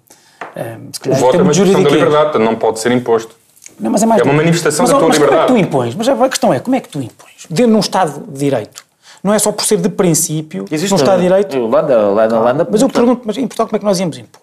Um, 0.55 1.11
o 1.11 1.15
voto 1.15 1.39
é 1.39 1.43
uma 1.43 1.53
questão 1.53 1.83
da 1.83 1.91
liberdade, 1.91 2.39
não 2.39 2.57
pode 2.57 2.81
ser 2.81 2.93
imposto. 2.93 3.35
Não, 3.81 3.91
mas 3.91 4.03
é, 4.03 4.07
mais 4.07 4.21
é 4.21 4.25
uma 4.25 4.35
manifestação 4.35 4.85
mas, 4.85 4.93
da 4.93 4.99
tua 4.99 5.09
mas 5.09 5.17
liberdade. 5.17 5.47
Como 5.47 5.59
é 5.59 5.63
que 5.63 5.67
tu 5.67 5.69
impões? 5.69 5.95
Mas 5.95 6.09
a 6.09 6.29
questão 6.29 6.55
é, 6.55 6.61
como 6.61 6.77
é 6.77 6.81
que 6.81 6.89
tu 6.89 6.99
impões? 7.01 7.47
Dentro 7.49 7.73
de 7.73 7.77
um 7.77 7.81
Estado 7.81 8.21
de 8.29 8.39
Direito. 8.39 8.85
Não 9.25 9.33
é 9.33 9.39
só 9.39 9.53
por 9.53 9.65
ser 9.65 9.79
de 9.79 9.89
princípio, 9.89 10.65
Existe 10.71 10.91
num 10.91 10.97
Estado 10.97 11.19
de 11.19 11.23
Direito... 11.23 11.57
Holanda, 11.57 12.09
Holanda, 12.09 12.41
Holanda... 12.41 12.69
Mas 12.71 12.83
eu 12.83 12.89
pergunto, 12.89 13.23
mas 13.25 13.37
em 13.39 13.47
Portugal 13.47 13.69
como 13.69 13.77
é 13.77 13.79
que 13.79 13.85
nós 13.85 13.99
íamos 14.01 14.19
impor? 14.19 14.43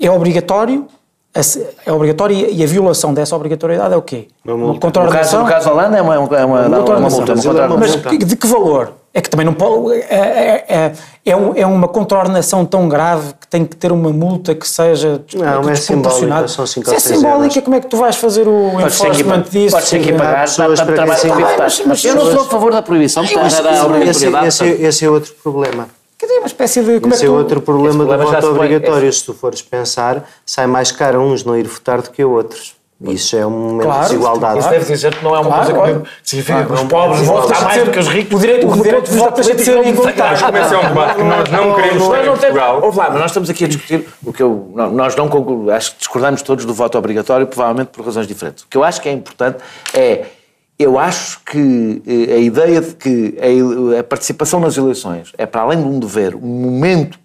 É 0.00 0.10
obrigatório 0.10 0.88
é 1.86 1.92
obrigatório 1.92 2.50
e 2.50 2.62
a 2.62 2.66
violação 2.66 3.14
dessa 3.14 3.34
obrigatoriedade 3.34 3.94
é 3.94 3.96
o 3.96 4.02
quê? 4.02 4.28
Uma 4.44 4.78
contraordenação? 4.78 5.42
No 5.42 5.48
caso, 5.48 5.66
da 5.66 5.72
Holanda 5.72 5.96
é 5.96 6.02
uma, 6.02 6.14
é 6.14 6.18
uma, 6.18 6.38
é 6.38 6.44
uma, 6.44 6.66
uma, 6.66 6.78
uma 6.98 7.10
multa. 7.10 7.32
Uma 7.32 7.76
Mas 7.78 7.96
de 7.96 8.36
que 8.36 8.46
valor? 8.46 8.92
É 9.14 9.20
que 9.20 9.28
também 9.28 9.44
não 9.44 9.54
pode. 9.54 9.94
É, 9.94 10.04
é, 10.10 10.64
é, 10.68 10.92
é, 11.24 11.32
é 11.60 11.66
uma 11.66 11.88
contraordenação 11.88 12.64
tão 12.66 12.88
grave 12.88 13.34
que 13.40 13.46
tem 13.46 13.64
que 13.64 13.76
ter 13.76 13.92
uma 13.92 14.10
multa 14.10 14.54
que 14.54 14.68
seja 14.68 15.22
não, 15.34 15.68
é 15.68 15.74
simbólica, 15.74 16.48
são 16.48 16.66
5 16.66 16.88
Se 16.88 16.94
é 16.94 16.98
simbólica, 16.98 17.62
como 17.62 17.76
é 17.76 17.80
que 17.80 17.88
tu 17.88 17.96
vais 17.96 18.16
fazer 18.16 18.46
o 18.48 18.70
pode 18.72 18.86
enforcement 18.86 19.42
disso? 19.50 19.76
Pode 19.76 19.86
ser 19.86 20.00
que 20.00 20.12
pagar 20.12 20.42
pessoas 20.42 20.80
para 20.80 20.94
trabalhar 20.94 21.68
sem 21.70 21.86
Mas 21.86 22.04
eu 22.04 22.14
não 22.14 22.30
sou 22.30 22.40
a 22.42 22.44
favor 22.44 22.72
da 22.72 22.82
proibição, 22.82 23.22
obrigatoriedade. 23.84 24.64
Esse 24.80 25.04
é 25.04 25.10
outro 25.10 25.32
problema. 25.42 25.88
Quer 26.22 26.26
dizer, 26.26 26.38
uma 26.38 26.46
espécie 26.46 26.82
de. 26.84 27.00
Como 27.00 27.12
Esse 27.12 27.24
é, 27.24 27.26
é 27.26 27.30
outro 27.30 27.60
problema, 27.60 28.04
do 28.04 28.16
voto 28.16 28.46
obrigatório. 28.46 29.08
Esse... 29.08 29.18
Se 29.18 29.24
tu 29.24 29.34
fores 29.34 29.60
pensar, 29.60 30.24
sai 30.46 30.68
mais 30.68 30.92
caro 30.92 31.20
uns 31.20 31.42
não 31.42 31.58
ir 31.58 31.66
votar 31.66 32.00
do 32.00 32.10
que 32.12 32.22
a 32.22 32.26
outros. 32.28 32.76
Isso 33.02 33.36
é 33.36 33.44
um 33.44 33.50
momento 33.50 33.86
claro, 33.86 34.02
de 34.02 34.08
desigualdade. 34.10 34.58
Isso 34.60 34.68
deve 34.68 34.84
dizer 34.84 35.16
que 35.16 35.24
não 35.24 35.34
é 35.34 35.40
uma 35.40 35.50
claro, 35.50 35.74
coisa 35.74 36.00
que 36.00 36.08
significa 36.22 36.64
que 36.64 36.72
os 36.72 36.82
pobres 36.84 37.26
vão 37.26 37.42
votar 37.42 37.64
mais 37.64 37.84
do 37.84 37.90
que 37.90 37.98
os 37.98 38.06
ricos. 38.06 38.36
O 38.36 38.40
direito, 38.40 38.68
o 38.68 38.82
direito 38.84 39.10
de 39.10 39.18
voto 39.18 39.34
deixa 39.34 39.54
de 39.56 39.64
ser 39.64 39.84
igualitário. 39.84 40.52
Mas 40.52 40.70
é 40.70 40.78
um 40.78 40.88
debate 40.88 41.16
que 41.16 41.22
nós 41.24 41.50
não 41.50 41.74
queremos 41.74 42.08
ter 42.08 42.22
em 42.22 42.26
Portugal. 42.26 42.80
Ouve 42.84 42.98
lá, 42.98 43.10
mas 43.10 43.18
nós 43.18 43.30
estamos 43.32 43.50
aqui 43.50 43.64
a 43.64 43.66
discutir 43.66 44.08
o 44.24 44.32
que 44.32 44.40
eu... 44.40 44.70
Nós 44.76 45.16
não 45.16 45.28
acho 45.74 45.90
que 45.90 45.98
discordamos 45.98 46.42
todos 46.42 46.64
do 46.64 46.72
voto 46.72 46.96
obrigatório, 46.96 47.48
provavelmente 47.48 47.88
por 47.88 48.04
razões 48.04 48.28
diferentes. 48.28 48.62
O 48.62 48.68
que 48.68 48.76
eu 48.76 48.84
acho 48.84 49.00
que 49.00 49.08
é 49.08 49.12
importante 49.12 49.58
é 49.92 50.26
eu 50.82 50.98
acho 50.98 51.40
que 51.44 52.02
eh, 52.06 52.34
a 52.34 52.38
ideia 52.38 52.80
de 52.80 52.94
que 52.94 53.34
a, 53.98 54.02
participação 54.02 54.60
nas 54.60 54.76
eleições 54.76 55.32
é, 55.38 55.46
para 55.46 55.62
além 55.62 55.80
de 55.80 55.86
um 55.86 55.98
dever, 55.98 56.34
um 56.34 56.40
momento 56.40 57.18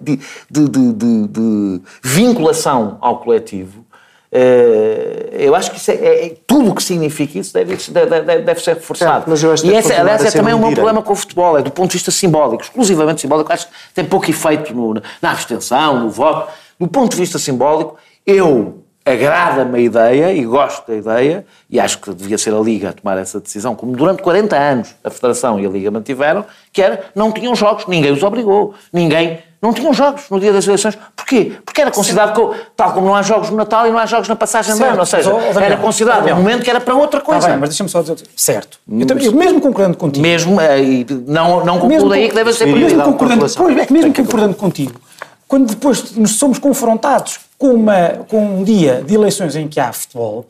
de, 0.00 0.18
de, 0.50 0.68
de, 0.68 1.28
de 1.28 1.80
vinculação 2.02 2.98
ao 3.00 3.18
coletivo, 3.18 3.84
Uh, 4.32 5.26
eu 5.32 5.56
acho 5.56 5.72
que 5.72 5.76
isso 5.76 5.90
é, 5.90 5.94
é, 5.94 6.26
é 6.26 6.36
tudo 6.46 6.70
o 6.70 6.74
que 6.74 6.84
significa 6.84 7.36
isso 7.36 7.52
deve, 7.52 7.74
deve, 7.74 8.38
deve 8.42 8.60
ser 8.60 8.74
reforçado. 8.76 9.24
mas 9.26 9.42
eu 9.42 9.52
acho 9.52 9.66
e 9.66 9.74
esse, 9.74 9.92
aliás, 9.92 10.24
é 10.24 10.30
também 10.30 10.54
um 10.54 10.58
meu 10.60 10.70
problema 10.70 11.02
com 11.02 11.12
o 11.12 11.16
futebol, 11.16 11.58
é 11.58 11.62
do 11.62 11.70
ponto 11.72 11.90
de 11.90 11.94
vista 11.94 12.12
simbólico, 12.12 12.62
exclusivamente 12.62 13.22
simbólico, 13.22 13.52
acho 13.52 13.66
que 13.66 13.72
tem 13.92 14.04
pouco 14.04 14.30
efeito 14.30 14.72
no, 14.72 15.02
na 15.20 15.32
abstenção, 15.32 15.98
no 15.98 16.10
voto. 16.10 16.48
Do 16.78 16.86
ponto 16.86 17.10
de 17.10 17.16
vista 17.16 17.40
simbólico, 17.40 17.96
eu 18.24 18.79
agrada-me 19.04 19.78
a 19.78 19.80
ideia 19.80 20.32
e 20.32 20.44
gosto 20.44 20.86
da 20.86 20.96
ideia, 20.96 21.46
e 21.68 21.80
acho 21.80 21.98
que 21.98 22.12
devia 22.12 22.36
ser 22.36 22.54
a 22.54 22.60
Liga 22.60 22.90
a 22.90 22.92
tomar 22.92 23.16
essa 23.18 23.40
decisão, 23.40 23.74
como 23.74 23.96
durante 23.96 24.22
40 24.22 24.56
anos 24.56 24.94
a 25.02 25.10
Federação 25.10 25.58
e 25.58 25.66
a 25.66 25.68
Liga 25.68 25.90
mantiveram, 25.90 26.44
que 26.72 26.82
era, 26.82 27.04
não 27.14 27.32
tinham 27.32 27.54
jogos, 27.54 27.86
ninguém 27.86 28.12
os 28.12 28.22
obrigou, 28.22 28.74
ninguém, 28.92 29.38
não 29.60 29.72
tinham 29.72 29.92
jogos 29.92 30.24
no 30.30 30.38
dia 30.38 30.52
das 30.52 30.66
eleições. 30.66 30.98
Porquê? 31.16 31.52
Porque 31.64 31.80
era 31.80 31.90
considerado, 31.90 32.34
que, 32.34 32.60
tal 32.76 32.92
como 32.92 33.06
não 33.06 33.14
há 33.14 33.22
jogos 33.22 33.50
no 33.50 33.56
Natal 33.56 33.86
e 33.86 33.90
não 33.90 33.98
há 33.98 34.06
jogos 34.06 34.28
na 34.28 34.36
passagem 34.36 34.74
de 34.74 34.82
ano, 34.82 35.00
ou 35.00 35.06
seja, 35.06 35.30
era 35.60 35.76
considerado 35.78 36.26
um 36.30 36.36
momento 36.36 36.62
que 36.62 36.70
era 36.70 36.80
para 36.80 36.94
outra 36.94 37.20
coisa. 37.20 37.42
Tá 37.42 37.48
bem, 37.48 37.58
mas 37.58 37.70
deixa-me 37.70 37.88
só 37.88 38.02
dizer, 38.02 38.18
certo, 38.36 38.78
eu, 38.90 39.06
também, 39.06 39.24
eu 39.24 39.32
mesmo 39.32 39.60
concordando 39.60 39.96
contigo. 39.96 40.22
Mesmo, 40.22 40.60
eh, 40.60 41.06
não, 41.26 41.64
não 41.64 41.78
concluo 41.78 42.12
aí 42.12 42.28
que 42.28 42.34
deve 42.34 42.52
ser... 42.52 42.66
Mesmo 42.66 43.02
concordando, 43.02 43.46
pois, 43.56 43.78
é 43.78 43.86
que 43.86 43.92
mesmo 43.92 44.14
concordando 44.14 44.54
contigo, 44.54 45.00
quando 45.48 45.68
depois 45.68 46.12
nos 46.16 46.32
somos 46.32 46.58
confrontados 46.58 47.49
com, 47.60 47.74
uma, 47.74 48.08
com 48.26 48.60
um 48.60 48.64
dia 48.64 49.04
de 49.06 49.14
eleições 49.14 49.54
em 49.54 49.68
que 49.68 49.78
há 49.78 49.92
futebol, 49.92 50.46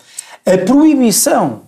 a 0.47 0.57
proibição 0.59 1.63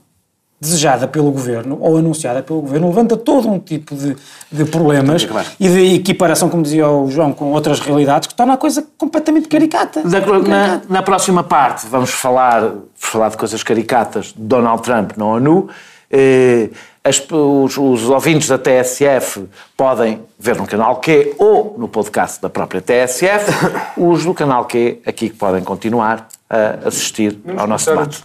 desejada 0.61 1.09
pelo 1.09 1.33
governo 1.33 1.77
ou 1.81 1.97
anunciada 1.97 2.41
pelo 2.41 2.61
governo 2.61 2.87
levanta 2.87 3.17
todo 3.17 3.51
um 3.51 3.59
tipo 3.59 3.97
de, 3.97 4.17
de 4.53 4.65
problemas 4.65 5.27
e 5.59 5.69
de 5.69 5.95
equiparação, 5.97 6.49
como 6.49 6.63
dizia 6.63 6.89
o 6.89 7.11
João, 7.11 7.33
com 7.33 7.51
outras 7.51 7.81
realidades 7.81 8.29
que 8.29 8.35
torna 8.35 8.55
a 8.55 8.57
coisa 8.57 8.87
completamente 8.97 9.49
caricata. 9.49 10.03
Na, 10.49 10.81
na 10.89 11.03
próxima 11.03 11.43
parte 11.43 11.89
vamos 11.89 12.11
falar, 12.11 12.75
falar 12.95 13.31
de 13.31 13.37
coisas 13.37 13.65
caricatas 13.65 14.27
de 14.27 14.35
Donald 14.37 14.81
Trump 14.81 15.17
na 15.17 15.27
ONU. 15.27 15.69
Eh, 16.09 16.71
as, 17.05 17.21
os, 17.31 17.77
os, 17.77 18.09
ouvintes 18.09 18.49
da 18.49 18.59
TSF 18.59 19.49
podem 19.77 20.21
ver 20.39 20.57
no 20.57 20.67
canal 20.67 20.97
Q 20.97 21.35
ou 21.39 21.75
no 21.77 21.89
podcast 21.89 22.41
da 22.41 22.49
própria 22.49 22.81
TSF. 22.81 23.51
Os 23.99 24.25
do 24.25 24.33
canal 24.33 24.65
Q 24.67 25.01
aqui 25.05 25.29
que 25.29 25.37
podem 25.37 25.65
continuar 25.65 26.29
a 26.49 26.87
assistir 26.87 27.39
ao 27.57 27.67
nosso 27.67 27.91
debate. 27.91 28.23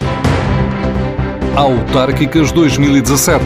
Autárquicas 1.56 2.52
2017. 2.52 3.44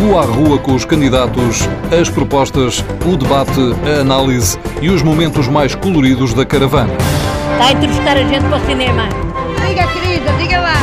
Rua 0.00 0.22
a 0.22 0.24
rua 0.24 0.58
com 0.58 0.74
os 0.74 0.84
candidatos, 0.84 1.68
as 2.00 2.08
propostas, 2.08 2.84
o 3.04 3.16
debate, 3.16 3.60
a 3.84 4.00
análise 4.00 4.56
e 4.80 4.88
os 4.88 5.02
momentos 5.02 5.48
mais 5.48 5.74
coloridos 5.74 6.32
da 6.32 6.46
caravana. 6.46 6.92
Está 7.52 7.66
a 7.66 7.72
entrevistar 7.72 8.16
a 8.16 8.22
gente 8.22 8.44
para 8.46 8.56
o 8.56 8.66
cinema. 8.66 9.08
Diga, 9.66 9.86
querida, 9.88 10.32
diga 10.38 10.60
lá. 10.60 10.76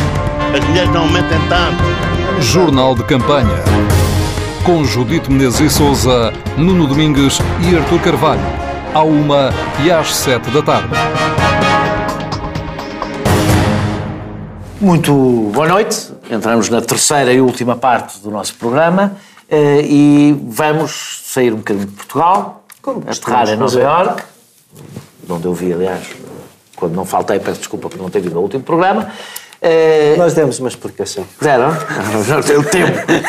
As 0.55 0.63
mulheres 0.65 0.91
não 0.91 1.07
mentem 1.07 1.39
tanto. 1.49 2.06
Jornal 2.39 2.93
de 2.93 3.03
Campanha. 3.03 3.63
Com 4.63 4.85
Judite 4.85 5.31
Menezes 5.31 5.59
e 5.59 5.69
Souza, 5.69 6.31
Nuno 6.55 6.87
Domingues 6.87 7.39
e 7.61 7.75
Artur 7.75 7.99
Carvalho. 8.01 8.41
À 8.93 9.01
uma 9.01 9.49
e 9.83 9.91
às 9.91 10.15
sete 10.15 10.49
da 10.51 10.61
tarde. 10.61 10.89
Muito 14.79 15.13
boa 15.51 15.67
noite. 15.67 16.11
Entramos 16.29 16.69
na 16.69 16.79
terceira 16.81 17.33
e 17.33 17.41
última 17.41 17.75
parte 17.75 18.19
do 18.19 18.29
nosso 18.29 18.53
programa 18.55 19.17
eh, 19.49 19.81
e 19.83 20.39
vamos 20.47 21.23
sair 21.25 21.53
um 21.53 21.57
bocadinho 21.57 21.87
de 21.87 21.93
Portugal, 21.93 22.63
Como 22.81 23.03
aterrar 23.09 23.49
em 23.49 23.55
Nova 23.55 23.79
Iorque, 23.79 24.23
onde 25.27 25.45
eu 25.45 25.53
vi, 25.53 25.73
aliás, 25.73 26.07
quando 26.75 26.93
não 26.93 27.05
faltei, 27.05 27.39
peço 27.39 27.59
desculpa 27.59 27.89
por 27.89 27.97
não 27.97 28.09
ter 28.09 28.19
vindo 28.19 28.37
ao 28.37 28.43
último 28.43 28.63
programa, 28.63 29.11
é... 29.61 30.15
Nós 30.17 30.33
demos 30.33 30.59
uma 30.59 30.69
explicação. 30.69 31.25
Deram? 31.41 31.69
Eu 32.49 32.63
tempo. 32.63 32.97
tempo. 33.05 33.23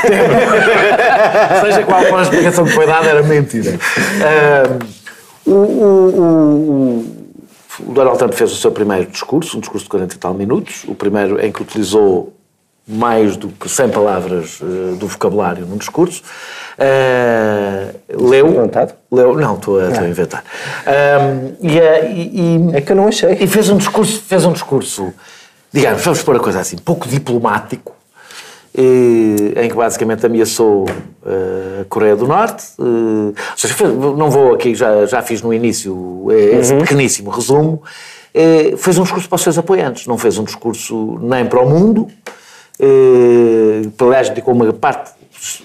Seja 1.65 1.83
qual 1.85 2.03
for 2.05 2.19
a 2.19 2.23
explicação 2.23 2.65
que 2.65 2.73
foi 2.73 2.87
dada, 2.87 3.09
era 3.09 3.23
mentira. 3.23 3.79
Uh, 5.47 5.51
o, 5.51 5.55
o, 5.55 6.21
o, 6.21 7.87
o, 7.89 7.93
Donald 7.93 8.19
Trump 8.19 8.35
fez 8.35 8.53
o 8.53 8.57
seu 8.57 8.71
primeiro 8.71 9.11
discurso, 9.11 9.57
um 9.57 9.61
discurso 9.61 9.85
de 9.85 9.91
40 9.91 10.15
e 10.15 10.19
tal 10.19 10.35
minutos, 10.35 10.85
o 10.87 10.95
primeiro 10.95 11.41
em 11.41 11.51
que 11.51 11.63
utilizou 11.63 12.35
mais 12.87 13.37
do 13.37 13.49
que 13.49 13.69
100 13.69 13.89
palavras 13.91 14.61
uh, 14.61 14.97
do 14.97 15.07
vocabulário 15.07 15.65
num 15.67 15.79
discurso. 15.79 16.23
Uh, 16.79 18.29
leu. 18.29 18.71
Leu. 19.11 19.35
Não, 19.35 19.55
estou 19.55 19.81
a, 19.81 19.85
a 19.85 20.01
ah. 20.01 20.09
inventar. 20.09 20.45
e, 21.61 21.79
e, 21.79 22.77
é 22.77 22.81
que 22.83 22.93
eu 22.93 22.97
não 22.97 23.09
achei. 23.09 23.33
E 23.41 23.47
fez 23.47 23.71
um 23.71 23.79
discurso, 23.79 24.23
fez 24.23 24.45
um 24.45 24.53
discurso 24.53 25.13
digamos, 25.73 26.03
vamos 26.03 26.23
pôr 26.23 26.37
a 26.37 26.41
coisa 26.41 26.61
assim, 26.61 26.77
pouco 26.77 27.09
diplomático, 27.09 27.95
eh, 28.75 29.65
em 29.65 29.69
que 29.69 29.75
basicamente 29.75 30.25
ameaçou 30.25 30.87
eh, 31.27 31.83
a 31.83 31.85
Coreia 31.87 32.15
do 32.15 32.27
Norte. 32.27 32.65
Eh, 32.79 33.41
seja, 33.57 33.75
não 33.89 34.31
vou 34.31 34.55
aqui, 34.55 34.75
já, 34.75 35.05
já 35.07 35.23
fiz 35.23 35.43
no 35.43 35.53
início 35.53 36.27
esse 36.31 36.73
uhum. 36.73 36.81
pequeníssimo 36.81 37.31
resumo. 37.31 37.83
Fez 38.77 38.97
um 38.99 39.03
discurso 39.03 39.29
para 39.29 39.37
os 39.37 39.43
seus 39.43 39.59
apoiantes, 39.59 40.07
não 40.07 40.17
fez 40.17 40.39
um 40.39 40.45
discurso 40.45 41.19
nem 41.21 41.45
para 41.45 41.61
o 41.61 41.69
mundo. 41.69 42.07
Aliás, 43.99 44.29
dedicou 44.29 44.55
uma 44.55 44.73
parte 44.73 45.11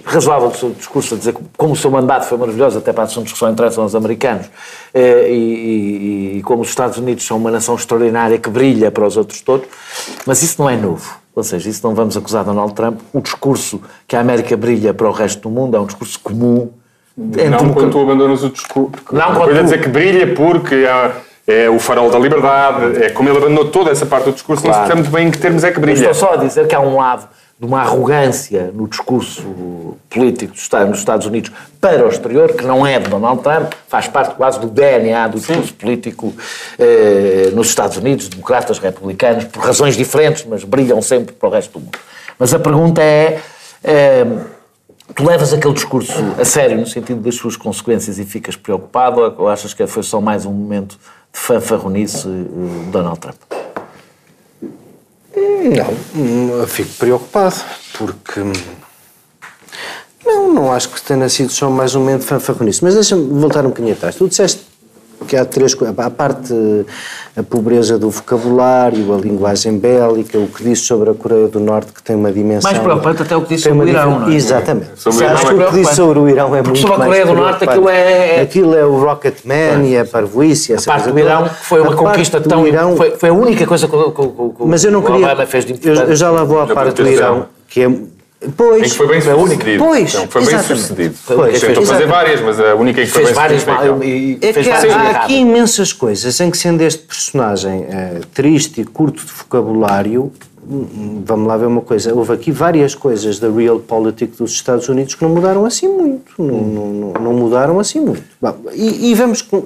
razoável 0.05 0.49
do 0.49 0.57
seu 0.57 0.69
discurso 0.71 1.15
a 1.15 1.17
dizer 1.17 1.35
como 1.57 1.73
o 1.73 1.75
seu 1.75 1.89
mandato 1.89 2.25
foi 2.25 2.37
maravilhoso, 2.37 2.77
até 2.77 2.93
para 2.93 3.03
assuntos 3.03 3.33
que 3.33 3.39
só 3.39 3.49
interessam 3.49 3.83
aos 3.83 3.95
americanos, 3.95 4.47
eh, 4.93 5.29
e, 5.29 5.33
e, 5.33 6.37
e, 6.37 6.43
como 6.43 6.61
os 6.61 6.69
Estados 6.69 6.97
Unidos 6.97 7.25
são 7.25 7.37
uma 7.37 7.49
nação 7.49 7.75
extraordinária 7.75 8.37
que 8.37 8.49
brilha 8.49 8.91
para 8.91 9.05
os 9.05 9.17
outros 9.17 9.41
todos, 9.41 9.67
mas 10.25 10.43
isso 10.43 10.61
não 10.61 10.69
é 10.69 10.75
novo. 10.75 11.23
Ou 11.35 11.43
seja, 11.43 11.67
isso 11.67 11.85
não 11.85 11.95
vamos 11.95 12.15
acusar 12.15 12.43
Donald 12.43 12.73
Trump. 12.73 12.99
O 13.11 13.19
discurso 13.19 13.81
que 14.07 14.15
a 14.15 14.19
América 14.19 14.55
brilha 14.55 14.93
para 14.93 15.07
o 15.07 15.11
resto 15.11 15.41
do 15.41 15.49
mundo 15.49 15.75
é 15.75 15.79
um 15.79 15.85
discurso 15.85 16.19
comum. 16.19 16.71
Não 17.17 17.73
quando 17.73 17.91
tu 17.91 17.99
abandonas 18.01 18.43
o 18.43 18.49
discurso. 18.49 18.91
Não 19.11 19.33
quando 19.33 19.55
tu... 19.55 19.63
dizer 19.63 19.81
que 19.81 19.89
brilha 19.89 20.35
porque 20.35 20.75
é, 20.75 21.11
é, 21.47 21.69
o 21.71 21.79
farol 21.79 22.11
da 22.11 22.19
liberdade, 22.19 23.03
é 23.03 23.09
como 23.09 23.29
ele 23.29 23.37
abandonou 23.39 23.71
toda 23.71 23.89
essa 23.89 24.05
parte 24.05 24.25
do 24.25 24.33
discurso, 24.33 24.61
claro. 24.61 24.81
não 24.81 24.87
se 24.87 24.93
muito 24.93 25.11
bem 25.11 25.27
em 25.27 25.31
que 25.31 25.39
termos 25.39 25.63
é 25.63 25.71
que 25.71 25.79
brilha. 25.79 25.97
estou 25.97 26.13
só 26.13 26.33
a 26.35 26.37
dizer 26.37 26.67
que 26.67 26.75
há 26.75 26.79
um 26.79 26.97
lado 26.97 27.27
de 27.59 27.65
uma 27.65 27.81
arrogância 27.81 28.71
no 28.73 28.87
discurso 28.87 29.97
político 30.09 30.53
nos 30.87 30.99
Estados 30.99 31.25
Unidos 31.27 31.51
para 31.79 32.05
o 32.05 32.09
exterior, 32.09 32.53
que 32.53 32.65
não 32.65 32.85
é 32.85 32.99
de 32.99 33.09
Donald 33.09 33.41
Trump, 33.41 33.73
faz 33.87 34.07
parte 34.07 34.35
quase 34.35 34.59
do 34.59 34.67
DNA 34.67 35.27
do 35.27 35.37
discurso 35.37 35.67
Sim. 35.67 35.73
político 35.73 36.33
eh, 36.79 37.51
nos 37.53 37.67
Estados 37.67 37.97
Unidos, 37.97 38.27
democratas, 38.27 38.79
republicanos, 38.79 39.45
por 39.45 39.63
razões 39.63 39.95
diferentes, 39.95 40.45
mas 40.45 40.63
brilham 40.63 41.01
sempre 41.01 41.33
para 41.33 41.47
o 41.47 41.51
resto 41.51 41.73
do 41.73 41.85
mundo. 41.85 41.97
Mas 42.37 42.53
a 42.53 42.59
pergunta 42.59 43.01
é. 43.01 43.39
Eh, 43.83 44.25
tu 45.13 45.25
levas 45.25 45.53
aquele 45.53 45.73
discurso 45.73 46.13
a 46.39 46.45
sério 46.45 46.77
no 46.77 46.87
sentido 46.87 47.21
das 47.21 47.35
suas 47.35 47.55
consequências 47.55 48.17
e 48.17 48.25
ficas 48.25 48.55
preocupado 48.55 49.35
ou 49.37 49.47
achas 49.47 49.73
que 49.73 49.85
foi 49.85 50.03
só 50.03 50.19
mais 50.19 50.45
um 50.45 50.51
momento 50.51 50.97
de 51.31 51.39
fanfarronice 51.39 52.27
eh, 52.27 52.91
Donald 52.91 53.19
Trump? 53.19 53.62
Não, 55.35 56.67
fico 56.67 56.93
preocupado, 56.93 57.55
porque. 57.97 58.41
Não, 60.25 60.53
não 60.53 60.71
acho 60.71 60.89
que 60.89 61.01
tenha 61.01 61.27
sido 61.27 61.51
só 61.51 61.69
mais 61.69 61.95
um 61.95 61.99
momento 61.99 62.23
fanfarronice. 62.23 62.83
Mas 62.83 62.93
deixa-me 62.93 63.39
voltar 63.39 63.65
um 63.65 63.69
bocadinho 63.69 63.93
atrás. 63.93 64.15
Tu 64.15 64.27
disseste 64.27 64.61
que 65.27 65.35
há 65.35 65.45
três 65.45 65.73
coisas. 65.73 65.97
A 65.97 66.09
parte, 66.09 66.53
a 67.35 67.43
pobreza 67.43 67.97
do 67.97 68.09
vocabulário, 68.09 69.13
a 69.13 69.17
linguagem 69.17 69.77
bélica, 69.77 70.37
o 70.37 70.47
que 70.47 70.63
disse 70.63 70.83
sobre 70.83 71.09
a 71.09 71.13
Coreia 71.13 71.47
do 71.47 71.59
Norte, 71.59 71.91
que 71.93 72.03
tem 72.03 72.15
uma 72.15 72.31
dimensão. 72.31 72.71
Mais 72.71 72.83
preocupante 72.83 73.21
até 73.21 73.35
o 73.35 73.41
que 73.41 73.49
disse 73.49 73.69
sobre 73.69 73.85
o 73.85 73.89
Irão, 73.89 74.19
não 74.19 74.29
é? 74.29 74.33
Exatamente. 74.35 74.91
Sobre 74.95 75.25
acho 75.25 75.47
que 75.47 75.53
o 75.53 75.65
que 75.67 75.73
disse 75.73 75.95
sobre 75.95 76.19
o 76.19 76.29
Irão 76.29 76.55
é 76.55 76.61
Porque 76.61 76.79
muito 76.79 76.81
sobre 76.81 76.95
a 76.95 77.05
Coreia 77.05 77.25
do 77.25 77.33
Norte 77.33 77.63
aquilo 77.63 77.89
é. 77.89 78.41
Aquilo 78.41 78.75
é 78.75 78.85
o 78.85 79.03
Rocket 79.03 79.45
Man 79.45 79.85
e 79.85 79.97
a 79.97 80.05
parvoíce. 80.05 80.73
A 80.73 80.81
parte 80.81 81.11
do 81.11 81.19
Irão 81.19 81.49
foi 81.49 81.81
uma 81.81 81.95
conquista 81.95 82.39
tão. 82.41 82.67
Irão, 82.67 82.95
foi, 82.95 83.11
foi 83.11 83.29
a 83.29 83.33
única 83.33 83.65
coisa 83.65 83.87
que, 83.87 83.97
que, 83.97 84.11
que, 84.11 84.65
mas 84.65 84.83
eu 84.83 84.91
não 84.91 85.01
queria, 85.01 85.27
Obama 85.27 85.45
fez 85.45 85.65
de 85.65 85.73
importante. 85.73 86.01
Eu, 86.01 86.09
eu 86.09 86.15
já 86.15 86.31
lá 86.31 86.43
vou 86.43 86.59
à 86.59 86.67
parte 86.67 87.01
do 87.01 87.09
Irão, 87.09 87.47
que 87.67 87.81
é 87.81 87.89
Pois, 88.57 88.81
em 88.81 88.89
que 88.89 88.95
foi 88.95 89.07
bem 89.07 89.21
sucedido. 89.21 89.83
Pois, 89.83 90.13
então, 90.13 90.27
foi 90.27 90.41
bem 90.41 90.53
exatamente. 90.53 90.81
sucedido. 90.81 91.15
Pois, 91.25 91.59
Tentou 91.59 91.85
fazer 91.85 92.07
várias, 92.07 92.41
mas 92.41 92.59
a 92.59 92.75
única 92.75 93.01
em 93.01 93.05
que 93.05 93.11
fez 93.11 93.29
foi 93.29 93.47
bem 93.47 93.59
sucedido. 93.59 94.39
É 94.41 94.53
que 94.53 94.69
há, 94.69 94.95
há 94.95 95.09
aqui 95.23 95.35
imensas 95.35 95.93
coisas 95.93 96.39
em 96.39 96.51
que, 96.51 96.57
sendo 96.57 96.81
este 96.81 97.03
personagem 97.03 97.85
é, 97.89 98.19
triste 98.33 98.81
e 98.81 98.85
curto 98.85 99.25
de 99.25 99.31
vocabulário, 99.31 100.31
hum, 100.67 101.23
vamos 101.25 101.47
lá 101.47 101.57
ver 101.57 101.67
uma 101.67 101.81
coisa, 101.81 102.13
houve 102.13 102.33
aqui 102.33 102.51
várias 102.51 102.93
coisas 102.93 103.39
da 103.39 103.49
real 103.49 103.79
politics 103.79 104.37
dos 104.37 104.51
Estados 104.51 104.89
Unidos 104.89 105.15
que 105.15 105.23
não 105.23 105.33
mudaram 105.33 105.65
assim 105.65 105.87
muito. 105.87 106.33
Não, 106.37 106.61
não, 106.61 107.13
não 107.13 107.33
mudaram 107.33 107.79
assim 107.79 108.01
muito. 108.01 108.23
Bom, 108.41 108.55
e, 108.73 109.11
e, 109.11 109.15
vamos 109.15 109.41
com, 109.41 109.63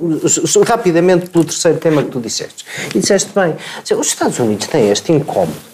rapidamente 0.65 1.29
pelo 1.29 1.45
terceiro 1.45 1.77
tema 1.79 2.03
que 2.03 2.11
tu 2.11 2.19
disseste. 2.19 2.65
E 2.93 2.99
disseste 2.99 3.31
bem, 3.33 3.55
os 3.97 4.07
Estados 4.07 4.37
Unidos 4.39 4.67
têm 4.67 4.91
este 4.91 5.11
incómodo 5.11 5.66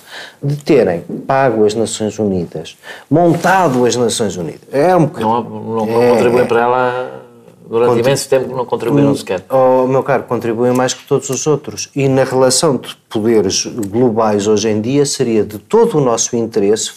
de 0.43 0.57
terem 0.57 1.01
pago 1.25 1.65
as 1.65 1.73
Nações 1.73 2.19
Unidas, 2.19 2.77
montado 3.09 3.85
as 3.85 3.95
Nações 3.95 4.35
Unidas. 4.35 4.61
É 4.71 4.95
um 4.95 5.05
bocadinho. 5.05 5.29
Não, 5.29 5.43
não, 5.43 5.85
não 5.85 6.03
é, 6.03 6.09
contribuem 6.11 6.45
para 6.45 6.61
ela. 6.61 7.23
Durante 7.65 8.01
imenso 8.01 8.29
tempo 8.29 8.55
não 8.55 8.65
contribuíram 8.65 9.15
sequer. 9.15 9.45
Oh, 9.49 9.87
meu 9.87 10.03
caro, 10.03 10.23
contribuem 10.23 10.73
mais 10.73 10.93
que 10.93 11.07
todos 11.07 11.29
os 11.29 11.47
outros. 11.47 11.89
E 11.95 12.07
na 12.09 12.23
relação 12.23 12.75
de 12.75 12.95
poderes 13.09 13.65
globais 13.65 14.47
hoje 14.47 14.69
em 14.69 14.81
dia 14.81 15.05
seria 15.05 15.43
de 15.43 15.57
todo 15.57 15.97
o 15.97 16.01
nosso 16.01 16.35
interesse 16.35 16.91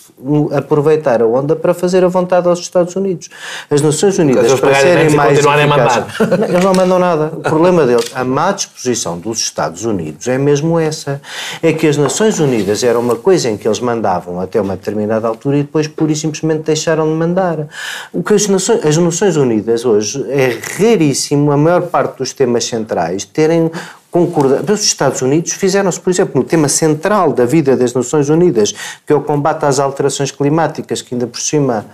aproveitar 0.56 1.20
a 1.20 1.26
onda 1.26 1.54
para 1.54 1.74
fazer 1.74 2.02
a 2.02 2.08
vontade 2.08 2.48
aos 2.48 2.58
Estados 2.58 2.96
Unidos. 2.96 3.28
As 3.70 3.82
Nações 3.82 4.18
Unidas, 4.18 4.58
para 4.58 4.74
serem 4.74 5.10
mais 5.10 5.38
eficazes... 5.38 6.04
Não, 6.18 6.48
eles 6.48 6.64
não 6.64 6.74
mandam 6.74 6.98
nada. 6.98 7.32
O 7.36 7.40
problema 7.40 7.84
deles, 7.84 8.10
a 8.14 8.24
má 8.24 8.52
disposição 8.52 9.18
dos 9.18 9.38
Estados 9.38 9.84
Unidos 9.84 10.26
é 10.26 10.38
mesmo 10.38 10.78
essa. 10.78 11.20
É 11.62 11.72
que 11.72 11.86
as 11.86 11.96
Nações 11.96 12.40
Unidas 12.40 12.82
era 12.82 12.98
uma 12.98 13.16
coisa 13.16 13.50
em 13.50 13.56
que 13.56 13.68
eles 13.68 13.80
mandavam 13.80 14.40
até 14.40 14.60
uma 14.60 14.74
determinada 14.74 15.28
altura 15.28 15.58
e 15.58 15.62
depois 15.62 15.86
pura 15.86 16.12
e 16.12 16.16
simplesmente 16.16 16.62
deixaram 16.62 17.06
de 17.06 17.14
mandar. 17.14 17.68
O 18.12 18.22
que 18.22 18.32
as 18.32 18.48
Nações, 18.48 18.84
as 18.86 18.96
Nações 18.96 19.36
Unidas 19.36 19.84
hoje 19.84 20.24
é 20.30 20.58
raríssimo 20.78 21.52
a 21.52 21.56
maior 21.56 21.82
parte 21.82 22.18
dos 22.18 22.32
temas 22.32 22.64
centrais 22.64 23.24
terem 23.24 23.70
concordar. 24.16 24.70
Os 24.70 24.82
Estados 24.82 25.20
Unidos 25.20 25.52
fizeram-se, 25.52 26.00
por 26.00 26.10
exemplo, 26.10 26.40
no 26.40 26.46
tema 26.46 26.68
central 26.68 27.34
da 27.34 27.44
vida 27.44 27.76
das 27.76 27.92
Nações 27.92 28.30
Unidas, 28.30 28.72
que 29.06 29.12
é 29.12 29.16
o 29.16 29.20
combate 29.20 29.66
às 29.66 29.78
alterações 29.78 30.30
climáticas, 30.30 31.02
que 31.02 31.14
ainda 31.14 31.26
por 31.26 31.40
cima 31.40 31.84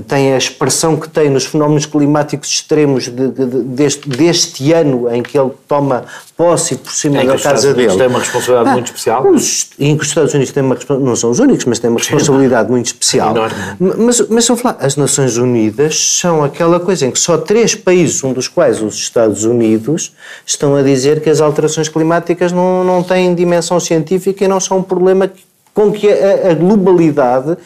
tem 0.00 0.32
a 0.32 0.38
expressão 0.38 0.96
que 0.96 1.08
tem 1.08 1.28
nos 1.28 1.44
fenómenos 1.44 1.86
climáticos 1.86 2.48
extremos 2.48 3.04
de, 3.04 3.28
de, 3.28 3.46
deste, 3.46 4.08
deste, 4.08 4.72
ano 4.72 5.12
em 5.12 5.22
que 5.22 5.38
ele 5.38 5.50
toma 5.68 6.04
posse 6.36 6.76
por 6.76 6.92
cima 6.92 7.22
em 7.22 7.26
da 7.26 7.38
casa 7.38 7.74
dele. 7.74 7.96
tem 7.96 8.06
uma 8.06 8.18
responsabilidade 8.18 8.70
ah, 8.70 8.72
muito 8.72 8.86
especial. 8.86 9.28
Os, 9.28 9.70
em 9.78 9.96
que 9.96 10.02
os 10.02 10.08
Estados 10.08 10.32
Unidos 10.32 10.52
têm 10.52 10.62
uma 10.62 10.78
não 10.98 11.16
são 11.16 11.30
os 11.30 11.38
únicos, 11.38 11.64
mas 11.66 11.78
têm 11.78 11.90
uma 11.90 11.98
responsabilidade 11.98 12.70
muito 12.70 12.86
especial. 12.86 13.34
Mas, 13.78 14.20
mas 14.28 14.48
eu 14.48 14.56
falar, 14.56 14.78
as 14.80 14.96
Nações 14.96 15.36
Unidas 15.36 16.18
são 16.18 16.42
aquela 16.42 16.80
coisa 16.80 17.06
em 17.06 17.10
que 17.10 17.18
só 17.18 17.36
três 17.36 17.74
países, 17.74 18.22
um 18.24 18.32
dos 18.32 18.48
quais 18.48 18.80
os 18.80 18.94
Estados 18.94 19.44
Unidos, 19.44 20.14
estão 20.46 20.74
a 20.74 20.82
dizer 20.82 21.20
que 21.20 21.28
as 21.28 21.40
alterações 21.40 21.88
climáticas 21.88 22.52
não, 22.52 22.82
não 22.82 23.02
têm 23.02 23.34
dimensão 23.34 23.78
científica 23.78 24.44
e 24.44 24.48
não 24.48 24.60
são 24.60 24.78
um 24.78 24.82
problema 24.82 25.30
com 25.74 25.90
que 25.90 26.08
a, 26.08 26.50
a, 26.50 26.54
globalidade 26.54 27.52
eh, 27.52 27.56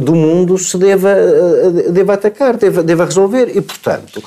do 0.00 0.14
mundo 0.14 0.58
se 0.58 0.76
deva, 0.76 1.10
eh, 1.10 1.90
deva 1.90 2.14
atacar, 2.14 2.56
deva, 2.56 2.82
deva 2.82 3.04
resolver. 3.04 3.56
E, 3.56 3.60
portanto, 3.60 4.22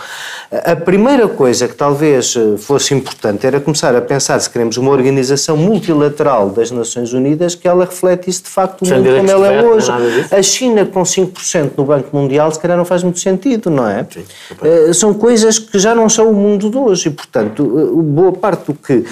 a 0.51 0.75
primeira 0.75 1.27
coisa 1.27 1.67
que 1.67 1.75
talvez 1.75 2.35
eh, 2.35 2.57
fosse 2.57 2.93
importante 2.93 3.45
era 3.45 3.59
começar 3.59 3.95
a 3.95 4.01
pensar 4.01 4.39
se 4.39 4.49
queremos 4.49 4.77
uma 4.77 4.91
organização 4.91 5.57
multilateral 5.57 6.49
das 6.49 6.71
Nações 6.71 7.13
Unidas 7.13 7.55
que 7.55 7.67
ela 7.67 7.85
refletisse 7.85 8.43
de 8.43 8.49
facto 8.49 8.83
o 8.83 8.87
mundo 8.87 9.15
como 9.15 9.31
ela 9.31 9.51
é 9.51 9.63
hoje. 9.63 9.91
A 10.31 10.41
China 10.41 10.85
com 10.85 11.01
5% 11.01 11.71
no 11.77 11.85
Banco 11.85 12.15
Mundial 12.15 12.51
se 12.51 12.59
calhar 12.59 12.77
não 12.77 12.85
faz 12.85 13.03
muito 13.03 13.19
sentido, 13.19 13.69
não 13.69 13.87
é? 13.87 14.05
Sim, 14.09 14.93
São 14.93 15.13
coisas 15.13 15.57
que 15.57 15.79
já 15.79 15.95
não 15.95 16.09
são 16.09 16.29
o 16.29 16.33
mundo 16.33 16.69
de 16.69 16.77
hoje 16.77 17.09
e, 17.09 17.11
portanto, 17.11 17.63
boa 18.03 18.33
parte 18.33 18.67
do 18.67 18.73
que 18.73 19.03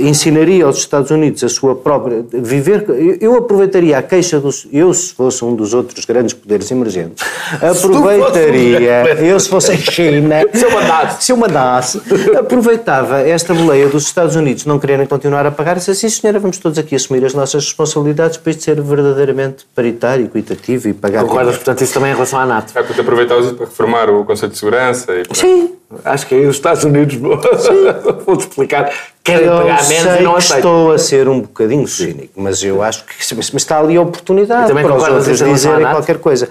ensinaria 0.00 0.64
aos 0.64 0.78
Estados 0.78 1.10
Unidos 1.10 1.42
a 1.42 1.48
sua 1.48 1.74
própria... 1.74 2.24
viver... 2.32 2.84
Eu 3.20 3.36
aproveitaria 3.36 3.98
a 3.98 4.02
queixa 4.02 4.40
dos. 4.40 4.66
Eu, 4.72 4.92
se 4.92 5.12
fosse 5.12 5.44
um 5.44 5.54
dos 5.54 5.74
outros 5.74 5.85
grandes 6.06 6.34
poderes 6.34 6.70
emergentes, 6.70 7.24
aproveitaria. 7.62 9.04
eu, 9.20 9.38
se 9.38 9.48
fosse 9.48 9.72
a 9.72 9.76
China. 9.76 10.36
se 10.52 10.64
eu 10.64 10.70
mandasse. 10.70 11.24
Se 11.24 11.32
eu 11.32 11.36
mandasse, 11.36 12.02
aproveitava 12.38 13.20
esta 13.20 13.54
boleia 13.54 13.88
dos 13.88 14.04
Estados 14.04 14.36
Unidos 14.36 14.64
não 14.64 14.78
quererem 14.78 15.06
continuar 15.06 15.46
a 15.46 15.50
pagar 15.50 15.72
e 15.72 15.78
disse 15.78 15.90
assim, 15.90 16.08
senhora, 16.08 16.38
vamos 16.38 16.58
todos 16.58 16.78
aqui 16.78 16.94
assumir 16.94 17.24
as 17.24 17.34
nossas 17.34 17.64
responsabilidades 17.64 18.36
para 18.36 18.50
isto 18.50 18.62
ser 18.62 18.80
verdadeiramente 18.80 19.66
paritário, 19.74 20.26
equitativo 20.26 20.88
e 20.88 20.94
pagar. 20.94 21.24
Concordas, 21.24 21.56
portanto, 21.56 21.82
isso 21.82 21.94
também 21.94 22.10
em 22.10 22.14
relação 22.14 22.38
à 22.38 22.46
NATO. 22.46 22.72
É 22.76 22.82
porque 22.82 23.00
aproveitava 23.00 23.40
isso 23.40 23.54
para 23.54 23.66
reformar 23.66 24.10
o 24.10 24.24
Conselho 24.24 24.52
de 24.52 24.58
Segurança 24.58 25.12
e. 25.12 25.36
Sim. 25.36 25.72
Acho 26.04 26.26
que 26.26 26.34
aí 26.34 26.46
os 26.46 26.56
Estados 26.56 26.82
Unidos 26.82 27.14
vão-te 27.14 28.42
explicar 28.42 28.92
querem 29.26 29.46
eu 29.46 29.56
pagar 29.56 29.88
menos 29.88 30.20
e 30.20 30.22
não 30.22 30.36
aceitam. 30.36 30.58
estou 30.58 30.92
a 30.92 30.98
ser 30.98 31.28
um 31.28 31.40
bocadinho 31.40 31.86
cínico, 31.86 32.32
mas 32.36 32.62
eu 32.62 32.82
acho 32.82 33.04
que 33.04 33.34
mas 33.34 33.48
está 33.54 33.80
ali 33.80 33.96
a 33.96 34.02
oportunidade 34.02 34.72
para 34.72 34.94
os 34.94 35.08
outros 35.08 35.38
dizerem 35.38 35.86
qualquer 35.86 36.18
coisa. 36.18 36.48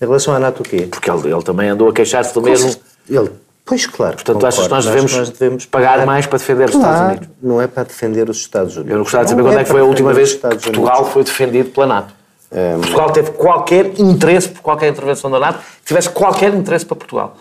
Em 0.00 0.04
relação 0.04 0.34
à 0.34 0.38
NATO 0.38 0.60
o 0.60 0.62
quê? 0.62 0.86
Porque 0.90 1.10
ele, 1.10 1.32
ele 1.32 1.42
também 1.42 1.68
andou 1.68 1.88
a 1.88 1.92
queixar-se 1.92 2.32
do 2.32 2.42
mesmo. 2.42 2.74
Ele, 3.08 3.30
pois 3.64 3.86
claro. 3.86 4.14
Portanto, 4.14 4.34
concordo, 4.34 4.46
achas 4.46 4.64
que 4.66 4.70
nós 4.70 4.84
devemos, 4.84 5.16
nós 5.16 5.30
devemos 5.30 5.66
pagar, 5.66 5.92
pagar 5.92 6.06
mais 6.06 6.26
para 6.26 6.38
defender 6.38 6.70
claro, 6.70 6.78
os 6.78 6.84
Estados 6.86 7.10
Unidos? 7.10 7.28
não 7.42 7.60
é 7.60 7.66
para 7.66 7.82
defender 7.84 8.30
os 8.30 8.36
Estados 8.36 8.76
Unidos. 8.76 8.90
Eu 8.90 8.96
não 8.96 9.02
gostava 9.04 9.24
de 9.24 9.30
saber 9.30 9.42
não 9.42 9.48
quando 9.50 9.58
é, 9.58 9.60
é 9.60 9.64
que 9.64 9.70
foi 9.70 9.80
a 9.80 9.84
última 9.84 10.12
vez 10.12 10.34
que 10.34 10.40
Portugal 10.40 11.10
foi 11.10 11.24
defendido 11.24 11.70
pela 11.70 11.86
NATO. 11.86 12.14
Um, 12.50 12.80
Portugal 12.80 13.10
teve 13.10 13.30
qualquer 13.32 14.00
interesse 14.00 14.48
por 14.48 14.62
qualquer 14.62 14.88
intervenção 14.88 15.30
da 15.30 15.38
NATO, 15.38 15.58
tivesse 15.84 16.08
qualquer 16.10 16.54
interesse 16.54 16.86
para 16.86 16.96
Portugal 16.96 17.36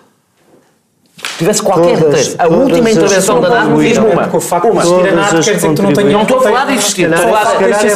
tivesse 1.37 1.61
qualquer 1.61 1.99
todas, 1.99 2.27
interesse. 2.27 2.35
A 2.37 2.47
última 2.47 2.89
intervenção 2.89 3.41
da 3.41 3.49
NATO 3.49 3.77
diz 3.77 3.97
uma. 3.97 4.27
Com 4.27 4.37
o 4.37 4.41
facto 4.41 4.71
de 4.71 4.77
existir 4.77 5.07
a 5.07 5.15
NATO 5.15 5.43
quer 5.43 5.55
dizer 5.55 5.69
que 5.69 5.75
tu 5.75 5.83
não 5.83 5.93
tenhas... 5.93 6.13
Não 6.13 6.21
estou 6.23 6.37
a 6.37 6.41
falar 6.41 6.65
de 6.65 6.73
existir, 6.73 7.11
estou 7.11 7.17
a 7.17 7.37
falar 7.37 7.43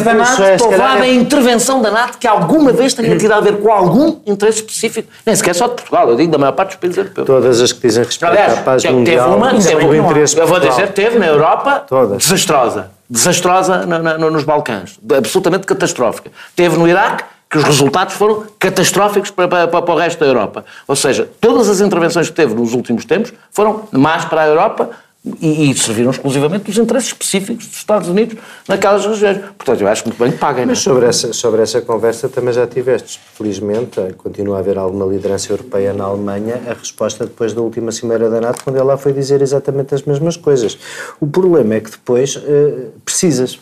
da 0.04 0.14
NATO, 0.14 0.44
estou 0.44 0.74
a 0.74 0.78
falar 0.78 1.00
da 1.00 1.08
intervenção 1.08 1.82
da 1.82 1.92
NATO 1.92 2.18
que 2.18 2.28
alguma 2.28 2.72
vez 2.72 2.94
tenha 2.94 3.18
tido 3.18 3.34
a 3.34 3.40
ver 3.40 3.58
com 3.58 3.72
algum 3.72 4.18
interesse 4.26 4.60
específico, 4.60 5.10
nem 5.26 5.36
sequer 5.36 5.56
só 5.56 5.68
de 5.68 5.76
Portugal, 5.76 6.10
eu 6.10 6.16
digo 6.16 6.32
da 6.32 6.38
maior 6.38 6.54
parte 6.54 6.70
dos 6.70 6.78
países 6.78 6.98
europeus. 6.98 7.28
Todas 7.28 7.62
as 7.62 7.72
que 7.72 7.88
dizem 7.88 8.04
respeito 8.04 8.34
à 8.34 8.58
paz 8.58 8.84
mundial, 8.86 9.26
teve 9.26 9.36
uma, 9.36 9.54
teve 9.54 9.86
um 9.86 9.96
interesse 9.96 10.38
Eu 10.38 10.48
vou 10.48 10.60
dizer, 10.60 10.90
teve 10.90 11.20
na 11.20 11.28
Europa, 11.28 11.86
desastrosa. 12.18 12.92
Desastrosa 13.10 13.86
nos 14.32 14.44
Balcãs, 14.46 14.98
absolutamente 15.18 15.68
catastrófica. 15.68 16.32
Teve 16.56 16.78
no 16.78 16.88
Iraque, 16.88 17.26
que 17.52 17.58
os 17.58 17.66
resultados 17.66 18.14
foram 18.14 18.46
catastróficos 18.58 19.30
para, 19.30 19.46
para, 19.46 19.68
para, 19.68 19.94
o 19.94 19.98
resto 19.98 20.22
da 20.22 20.26
Europa. 20.26 20.64
Ou 20.88 20.96
seja, 20.96 21.30
todas 21.42 21.68
as 21.68 21.82
intervenções 21.82 22.30
que 22.30 22.36
teve 22.36 22.56
nos 22.56 22.74
últimos 22.74 23.04
tempos 23.04 23.34
foram 23.52 23.90
más 23.92 24.24
para 24.24 24.44
a 24.44 24.48
Europa 24.48 24.92
e, 25.42 25.70
e 25.70 25.78
serviram 25.78 26.12
exclusivamente 26.12 26.64
dos 26.64 26.78
interesses 26.78 27.10
específicos 27.10 27.68
dos 27.68 27.76
Estados 27.76 28.08
Unidos 28.08 28.38
naquelas 28.66 29.06
regiões. 29.06 29.40
Portanto, 29.58 29.82
eu 29.82 29.88
acho 29.90 30.06
muito 30.06 30.18
bem 30.18 30.32
que 30.32 30.38
paguem. 30.38 30.66
Mas 30.66 30.80
sobre 30.80 31.06
essa, 31.06 31.34
sobre 31.34 31.62
essa 31.62 31.82
conversa 31.82 32.30
também 32.30 32.54
já 32.54 32.66
tiveste, 32.66 33.20
felizmente, 33.36 34.00
continua 34.18 34.56
a 34.56 34.60
haver 34.60 34.78
alguma 34.78 35.06
liderança 35.06 35.52
europeia 35.52 35.92
na 35.92 36.06
Alemanha, 36.06 36.62
a 36.66 36.74
resposta 36.74 37.26
depois 37.26 37.54
da 37.54 37.62
última 37.62 37.92
cimeira 37.92 38.30
da 38.30 38.40
NATO, 38.40 38.64
quando 38.64 38.78
ela 38.78 38.98
foi 38.98 39.12
dizer 39.12 39.42
exatamente 39.42 39.94
as 39.94 40.04
mesmas 40.04 40.38
coisas. 40.38 40.78
O 41.20 41.28
problema 41.28 41.76
é 41.76 41.80
que 41.82 41.92
depois 41.92 42.38
uh, 42.38 42.92
precisas. 43.04 43.60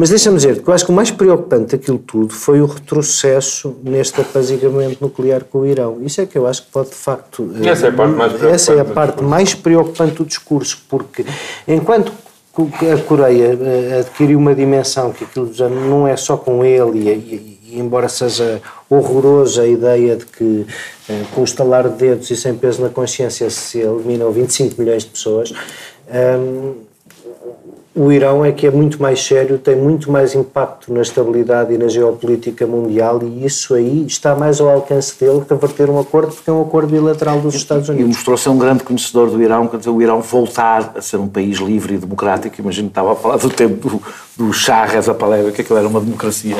Mas 0.00 0.08
deixa-me 0.08 0.36
dizer 0.36 0.62
que 0.62 0.66
eu 0.66 0.72
acho 0.72 0.86
que 0.86 0.90
o 0.90 0.94
mais 0.94 1.10
preocupante 1.10 1.76
daquilo 1.76 1.98
tudo 1.98 2.32
foi 2.32 2.62
o 2.62 2.64
retrocesso 2.64 3.76
neste 3.84 4.18
apaziguamento 4.18 4.96
nuclear 4.98 5.44
com 5.44 5.58
o 5.58 5.66
Irão. 5.66 5.98
Isso 6.00 6.22
é 6.22 6.24
que 6.24 6.38
eu 6.38 6.46
acho 6.46 6.62
que 6.62 6.70
pode, 6.70 6.88
de 6.88 6.94
facto. 6.94 7.50
Essa 7.62 7.84
é 7.84 7.90
a 7.90 7.92
parte 7.92 8.14
mais 8.14 8.32
preocupante. 8.32 8.54
Essa 8.54 8.72
é 8.72 8.80
a 8.80 8.84
parte 8.86 9.22
mais 9.22 9.54
preocupante 9.54 10.14
do 10.14 10.24
discurso, 10.24 10.82
porque 10.88 11.22
enquanto 11.68 12.12
a 12.56 13.02
Coreia 13.02 13.58
eh, 13.60 13.98
adquiriu 14.00 14.38
uma 14.38 14.54
dimensão 14.54 15.12
que 15.12 15.24
aquilo 15.24 15.52
já 15.52 15.68
não 15.68 16.08
é 16.08 16.16
só 16.16 16.34
com 16.34 16.64
ele, 16.64 16.98
e, 16.98 17.08
e, 17.10 17.58
e 17.74 17.78
embora 17.78 18.08
seja 18.08 18.62
horrorosa 18.88 19.60
a 19.60 19.66
ideia 19.66 20.16
de 20.16 20.24
que 20.24 20.66
eh, 21.10 21.24
com 21.34 21.42
o 21.42 21.44
estalar 21.44 21.86
de 21.90 21.96
dedos 21.96 22.30
e 22.30 22.36
sem 22.38 22.54
peso 22.54 22.80
na 22.80 22.88
consciência 22.88 23.50
se 23.50 23.80
eliminam 23.80 24.32
25 24.32 24.80
milhões 24.80 25.02
de 25.02 25.10
pessoas. 25.10 25.52
Um, 26.08 26.88
o 28.02 28.10
Irão 28.10 28.42
é 28.42 28.50
que 28.50 28.66
é 28.66 28.70
muito 28.70 29.00
mais 29.02 29.22
sério, 29.22 29.58
tem 29.58 29.76
muito 29.76 30.10
mais 30.10 30.34
impacto 30.34 30.90
na 30.90 31.02
estabilidade 31.02 31.74
e 31.74 31.76
na 31.76 31.86
geopolítica 31.86 32.66
mundial 32.66 33.20
e 33.22 33.44
isso 33.44 33.74
aí 33.74 34.06
está 34.06 34.34
mais 34.34 34.58
ao 34.58 34.70
alcance 34.70 35.20
dele 35.20 35.42
que 35.46 35.68
ter 35.74 35.90
um 35.90 36.00
acordo, 36.00 36.32
porque 36.32 36.48
é 36.48 36.52
um 36.52 36.62
acordo 36.62 36.92
bilateral 36.92 37.38
dos 37.40 37.54
Estados 37.54 37.90
Unidos. 37.90 38.06
E 38.06 38.16
mostrou 38.16 38.38
ser 38.38 38.48
um 38.48 38.56
grande 38.56 38.84
conhecedor 38.84 39.28
do 39.28 39.42
Irão, 39.42 39.66
quer 39.66 39.76
dizer, 39.76 39.90
o 39.90 40.00
Irão 40.00 40.22
voltar 40.22 40.94
a 40.96 41.02
ser 41.02 41.18
um 41.18 41.28
país 41.28 41.58
livre 41.58 41.96
e 41.96 41.98
democrático, 41.98 42.58
imagino 42.58 42.88
que 42.88 42.92
estava 42.92 43.12
a 43.12 43.16
falar 43.16 43.36
do 43.36 43.50
tempo 43.50 43.90
do, 43.90 44.02
do 44.34 44.50
Shah 44.50 44.86
Reza 44.86 45.12
Pahlavi, 45.12 45.52
que 45.52 45.60
aquilo 45.60 45.78
era 45.78 45.86
uma 45.86 46.00
democracia 46.00 46.56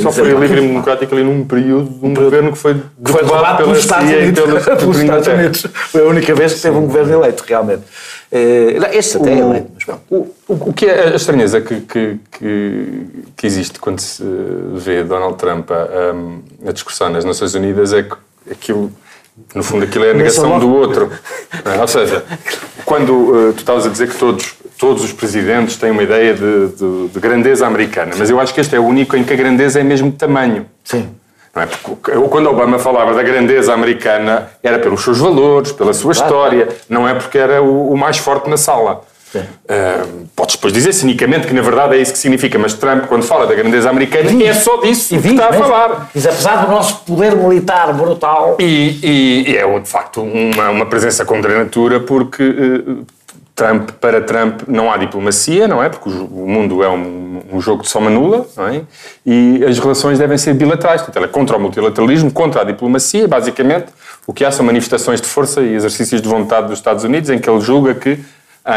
só 0.00 0.10
foi 0.10 0.28
livre 0.28 0.58
e 0.58 0.68
democrático 0.68 1.14
ali 1.14 1.24
num 1.24 1.44
período 1.44 1.90
de 1.90 2.06
um 2.06 2.14
governo 2.14 2.52
que 2.52 2.58
foi 2.58 2.80
derrubado 2.98 3.64
pelos 3.64 3.78
Estados 3.78 4.10
Unidos. 4.10 4.40
Pelos 4.64 4.98
Estados 4.98 5.26
Unidos. 5.26 5.66
Foi 5.72 6.00
a 6.00 6.04
única 6.04 6.34
vez 6.34 6.54
que 6.54 6.60
teve 6.60 6.76
um 6.76 6.86
governo 6.86 7.12
eleito, 7.14 7.44
realmente. 7.46 7.82
Eh, 8.32 8.78
este 8.92 9.16
até 9.16 9.38
é. 9.38 9.66
O, 10.08 10.16
o, 10.16 10.34
o 10.48 10.72
que 10.72 10.86
é 10.86 11.08
a 11.08 11.16
estranheza 11.16 11.60
que, 11.60 11.80
que, 11.80 12.20
que, 12.30 12.86
que 13.36 13.46
existe 13.46 13.80
quando 13.80 14.00
se 14.00 14.22
vê 14.74 15.02
Donald 15.02 15.36
Trump 15.36 15.70
a, 15.72 16.68
a 16.68 16.72
discussão 16.72 17.10
nas 17.10 17.24
Nações 17.24 17.54
Unidas 17.54 17.92
é 17.92 18.04
que 18.04 18.16
aquilo 18.50 18.92
no 19.54 19.62
fundo, 19.62 19.84
aquilo 19.84 20.04
é 20.04 20.10
a 20.10 20.14
negação 20.14 20.58
do 20.58 20.70
outro. 20.70 21.10
Ou 21.80 21.88
seja, 21.88 22.24
quando 22.84 23.10
uh, 23.10 23.52
tu 23.52 23.60
estavas 23.60 23.86
a 23.86 23.88
dizer 23.88 24.08
que 24.08 24.16
todos 24.16 24.54
todos 24.80 25.04
os 25.04 25.12
presidentes 25.12 25.76
têm 25.76 25.90
uma 25.90 26.02
ideia 26.02 26.32
de, 26.32 26.68
de, 26.68 27.08
de, 27.08 27.20
grandeza 27.20 27.66
americana, 27.66 28.14
mas 28.16 28.30
eu 28.30 28.40
acho 28.40 28.54
que 28.54 28.62
este 28.62 28.74
é 28.74 28.80
o 28.80 28.86
único 28.86 29.14
em 29.14 29.22
que 29.22 29.30
a 29.30 29.36
grandeza 29.36 29.78
é 29.78 29.82
mesmo 29.82 30.10
de 30.10 30.16
tamanho. 30.16 30.64
Sim. 30.82 31.10
Não 31.54 31.62
é? 31.62 31.66
Porque, 31.66 32.12
quando 32.12 32.48
Obama 32.48 32.78
falava 32.78 33.12
da 33.14 33.22
grandeza 33.22 33.72
americana, 33.72 34.50
era 34.62 34.78
pelos 34.78 35.02
seus 35.02 35.18
valores, 35.18 35.72
pela 35.72 35.92
sua 35.92 36.12
história, 36.12 36.68
não 36.88 37.08
é 37.08 37.14
porque 37.14 37.38
era 37.38 37.62
o, 37.62 37.92
o 37.92 37.96
mais 37.96 38.18
forte 38.18 38.48
na 38.48 38.56
sala. 38.56 39.02
Uh, 39.32 40.26
podes 40.34 40.56
depois 40.56 40.72
dizer 40.72 40.92
cinicamente 40.92 41.46
que 41.46 41.54
na 41.54 41.62
verdade 41.62 41.94
é 41.94 41.98
isso 41.98 42.12
que 42.12 42.18
significa, 42.18 42.58
mas 42.58 42.74
Trump, 42.74 43.04
quando 43.06 43.22
fala 43.22 43.46
da 43.46 43.54
grandeza 43.54 43.88
americana, 43.88 44.28
diz, 44.28 44.42
é 44.42 44.54
só 44.54 44.78
disso 44.78 45.20
que 45.20 45.28
está 45.28 45.50
a 45.50 45.52
falar. 45.52 46.10
Diz, 46.12 46.26
apesar 46.26 46.66
do 46.66 46.72
nosso 46.72 47.04
poder 47.04 47.36
militar 47.36 47.92
brutal. 47.92 48.56
E, 48.58 48.98
e, 49.00 49.50
e 49.52 49.56
é 49.56 49.78
de 49.78 49.88
facto 49.88 50.20
uma, 50.20 50.70
uma 50.70 50.86
presença 50.86 51.24
condenatura, 51.24 52.00
porque 52.00 52.42
uh, 52.42 53.06
Trump, 53.54 53.90
para 54.00 54.20
Trump 54.20 54.62
não 54.66 54.90
há 54.90 54.96
diplomacia, 54.96 55.68
não 55.68 55.82
é? 55.82 55.88
Porque 55.88 56.08
o 56.08 56.46
mundo 56.48 56.82
é 56.82 56.88
um, 56.88 57.29
um 57.52 57.60
jogo 57.60 57.82
de 57.82 57.88
soma 57.88 58.10
nula, 58.10 58.46
não 58.56 58.68
é? 58.68 58.82
E 59.24 59.64
as 59.64 59.78
relações 59.78 60.18
devem 60.18 60.38
ser 60.38 60.54
bilaterais. 60.54 61.00
Portanto, 61.00 61.16
ela 61.16 61.26
é 61.26 61.28
contra 61.28 61.56
o 61.56 61.60
multilateralismo, 61.60 62.30
contra 62.30 62.62
a 62.62 62.64
diplomacia, 62.64 63.26
basicamente. 63.26 63.86
O 64.26 64.32
que 64.32 64.44
há 64.44 64.50
são 64.50 64.64
manifestações 64.64 65.20
de 65.20 65.26
força 65.26 65.60
e 65.60 65.74
exercícios 65.74 66.20
de 66.22 66.28
vontade 66.28 66.68
dos 66.68 66.78
Estados 66.78 67.04
Unidos 67.04 67.30
em 67.30 67.38
que 67.38 67.48
ele 67.48 67.60
julga 67.60 67.94
que 67.94 68.18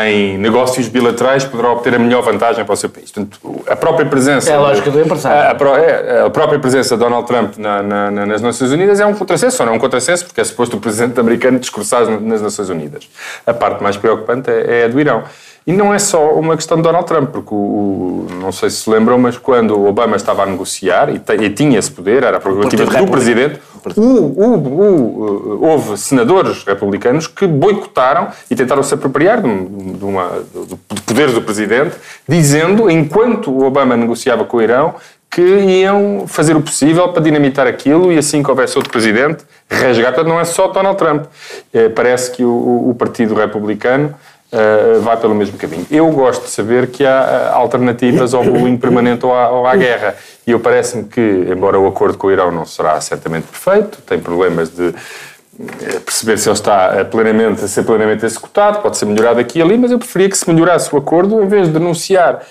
em 0.06 0.38
negócios 0.38 0.88
bilaterais 0.88 1.44
poderá 1.44 1.72
obter 1.72 1.94
a 1.94 2.00
melhor 2.00 2.22
vantagem 2.22 2.64
para 2.64 2.74
o 2.74 2.76
seu 2.76 2.90
país. 2.90 3.12
Portanto, 3.12 3.64
a 3.68 3.76
própria 3.76 4.06
presença... 4.06 4.50
É 4.50 4.56
a 4.56 4.60
lógica 4.60 4.90
do 4.90 5.00
empresário. 5.00 5.38
A, 5.38 5.76
a, 5.76 5.80
é, 5.80 6.26
a, 6.26 6.30
própria 6.30 6.58
presença 6.58 6.96
de 6.96 7.04
Donald 7.04 7.28
Trump 7.28 7.58
na, 7.58 7.84
na, 7.84 8.12
nas 8.12 8.42
Nações 8.42 8.72
Unidas 8.72 9.00
é 9.00 9.06
um 9.06 9.14
contrassenso, 9.14 9.62
ou 9.62 9.66
não 9.66 9.74
é 9.74 9.76
um 9.76 9.80
contrassenso, 9.80 10.26
porque 10.26 10.40
é 10.40 10.44
suposto 10.44 10.78
o 10.78 10.80
presidente 10.80 11.20
americano 11.20 11.60
discursar 11.60 12.10
nas 12.22 12.42
Nações 12.42 12.70
Unidas. 12.70 13.10
A 13.46 13.54
parte 13.54 13.84
mais 13.84 13.98
preocupante 13.98 14.50
é, 14.50 14.82
é 14.82 14.86
a 14.86 14.88
do 14.88 15.00
Irão. 15.00 15.24
E 15.66 15.72
não 15.72 15.94
é 15.94 16.00
só 16.00 16.34
uma 16.34 16.56
questão 16.56 16.78
de 16.78 16.84
Donald 16.84 17.08
Trump, 17.08 17.30
porque 17.30 17.54
o, 17.54 17.58
o, 17.58 18.28
não 18.42 18.52
sei 18.52 18.70
se 18.70 18.82
se 18.82 18.90
lembram, 18.90 19.18
mas 19.18 19.38
quando 19.38 19.78
o 19.78 19.88
Obama 19.88 20.16
estava 20.16 20.44
a 20.44 20.46
negociar 20.46 21.10
e, 21.10 21.20
te, 21.20 21.34
e 21.34 21.50
tinha 21.50 21.80
esse 21.80 21.90
poder, 21.90 22.24
era 22.24 22.38
a 22.38 22.40
prerrogativa 22.40 22.86
do 22.86 23.08
presidente, 23.08 23.60
o, 23.96 25.66
houve 25.66 25.98
senadores 25.98 26.64
republicanos 26.64 27.28
que 27.28 27.48
boicotaram 27.48 28.28
e 28.50 28.56
tentaram 28.56 28.84
se 28.84 28.94
apropriar 28.94 29.42
de, 29.42 29.66
de, 29.94 30.04
uma, 30.04 30.44
de, 30.54 30.66
de 30.68 30.76
poderes 31.06 31.34
do 31.34 31.42
presidente, 31.42 31.96
dizendo, 32.28 32.90
enquanto 32.90 33.50
o 33.50 33.64
Obama 33.64 33.96
negociava 33.96 34.44
com 34.44 34.58
o 34.58 34.62
Irão, 34.62 34.96
que 35.34 35.42
iam 35.42 36.26
fazer 36.28 36.56
o 36.56 36.62
possível 36.62 37.10
para 37.10 37.24
dinamitar 37.24 37.66
aquilo 37.66 38.12
e 38.12 38.18
assim 38.20 38.44
que 38.44 38.50
houvesse 38.52 38.78
outro 38.78 38.92
presidente, 38.92 39.44
resgatar. 39.68 40.24
Não 40.24 40.40
é 40.40 40.44
só 40.44 40.68
Donald 40.68 40.96
Trump. 40.96 41.26
É, 41.74 41.90
parece 41.90 42.32
que 42.32 42.44
o, 42.44 42.90
o 42.90 42.96
Partido 42.96 43.34
Republicano 43.34 44.14
uh, 44.54 45.02
vai 45.02 45.18
pelo 45.18 45.34
mesmo 45.34 45.58
caminho. 45.58 45.86
Eu 45.90 46.10
gosto 46.12 46.44
de 46.44 46.50
saber 46.50 46.88
que 46.88 47.06
há 47.06 47.52
uh, 47.54 47.58
alternativas 47.58 48.34
ao 48.34 48.44
bullying 48.44 48.78
permanente 48.78 49.26
ou 49.26 49.34
à, 49.34 49.50
ou 49.50 49.66
à 49.66 49.76
guerra. 49.76 50.16
E 50.46 50.52
eu 50.52 50.60
parece-me 50.60 51.06
que, 51.06 51.22
embora 51.50 51.80
o 51.80 51.88
acordo 51.88 52.18
com 52.18 52.28
o 52.28 52.32
Irão 52.32 52.52
não 52.52 52.66
será 52.66 53.00
certamente 53.02 53.48
perfeito, 53.48 54.00
tem 54.02 54.20
problemas 54.20 54.70
de 54.70 54.88
eh, 54.88 56.00
perceber 56.00 56.38
se 56.38 56.50
ele 56.50 56.56
está 56.56 57.06
plenamente, 57.06 57.64
a 57.64 57.68
ser 57.68 57.84
plenamente 57.84 58.26
executado, 58.26 58.80
pode 58.82 58.98
ser 58.98 59.06
melhorado 59.06 59.40
aqui 59.40 59.60
e 59.60 59.62
ali, 59.62 59.78
mas 59.78 59.92
eu 59.92 60.00
preferia 60.00 60.30
que 60.30 60.38
se 60.38 60.50
melhorasse 60.52 60.94
o 60.94 60.98
acordo 60.98 61.42
em 61.42 61.48
vez 61.48 61.68
de 61.68 61.74
denunciar 61.74 62.42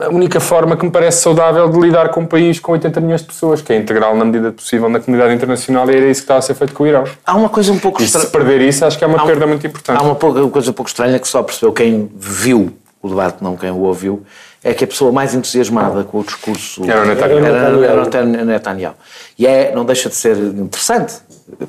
a 0.00 0.08
única 0.08 0.40
forma 0.40 0.76
que 0.76 0.84
me 0.84 0.90
parece 0.90 1.22
saudável 1.22 1.68
de 1.68 1.78
lidar 1.78 2.10
com 2.10 2.20
um 2.20 2.26
país 2.26 2.58
com 2.60 2.72
80 2.72 3.00
milhões 3.00 3.20
de 3.22 3.28
pessoas, 3.28 3.62
que 3.62 3.72
é 3.72 3.76
integral 3.76 4.16
na 4.16 4.24
medida 4.24 4.52
possível 4.52 4.88
na 4.88 5.00
comunidade 5.00 5.34
internacional, 5.34 5.88
e 5.90 5.96
era 5.96 6.10
isso 6.10 6.20
que 6.20 6.24
estava 6.24 6.38
a 6.38 6.42
ser 6.42 6.54
feito 6.54 6.74
com 6.74 6.84
o 6.84 6.86
Irão. 6.86 7.04
Há 7.24 7.34
uma 7.34 7.48
coisa 7.48 7.72
um 7.72 7.78
pouco 7.78 8.02
estranha. 8.02 8.26
se 8.26 8.32
perder 8.32 8.60
isso, 8.60 8.84
acho 8.84 8.98
que 8.98 9.04
é 9.04 9.06
uma 9.06 9.24
perda 9.24 9.46
muito 9.46 9.66
importante. 9.66 9.98
Há 9.98 10.02
uma 10.02 10.14
coisa 10.14 10.70
um 10.70 10.74
pouco 10.74 10.88
estranha 10.88 11.18
que 11.18 11.28
só 11.28 11.42
percebeu 11.42 11.72
quem 11.72 12.10
viu 12.14 12.72
o 13.00 13.08
debate, 13.08 13.42
não 13.42 13.56
quem 13.56 13.70
o 13.70 13.80
ouviu, 13.80 14.22
é 14.62 14.72
que 14.72 14.84
a 14.84 14.86
pessoa 14.86 15.10
mais 15.10 15.34
entusiasmada 15.34 16.04
com 16.04 16.20
o 16.20 16.24
discurso 16.24 16.88
era 16.88 17.02
o 17.02 17.06
Netanyahu. 17.06 17.44
Era, 17.44 17.86
era 17.86 18.02
o 18.02 18.44
Netanyahu. 18.44 18.94
E 19.36 19.46
é, 19.46 19.74
não 19.74 19.84
deixa 19.84 20.08
de 20.08 20.14
ser 20.14 20.36
interessante. 20.36 21.14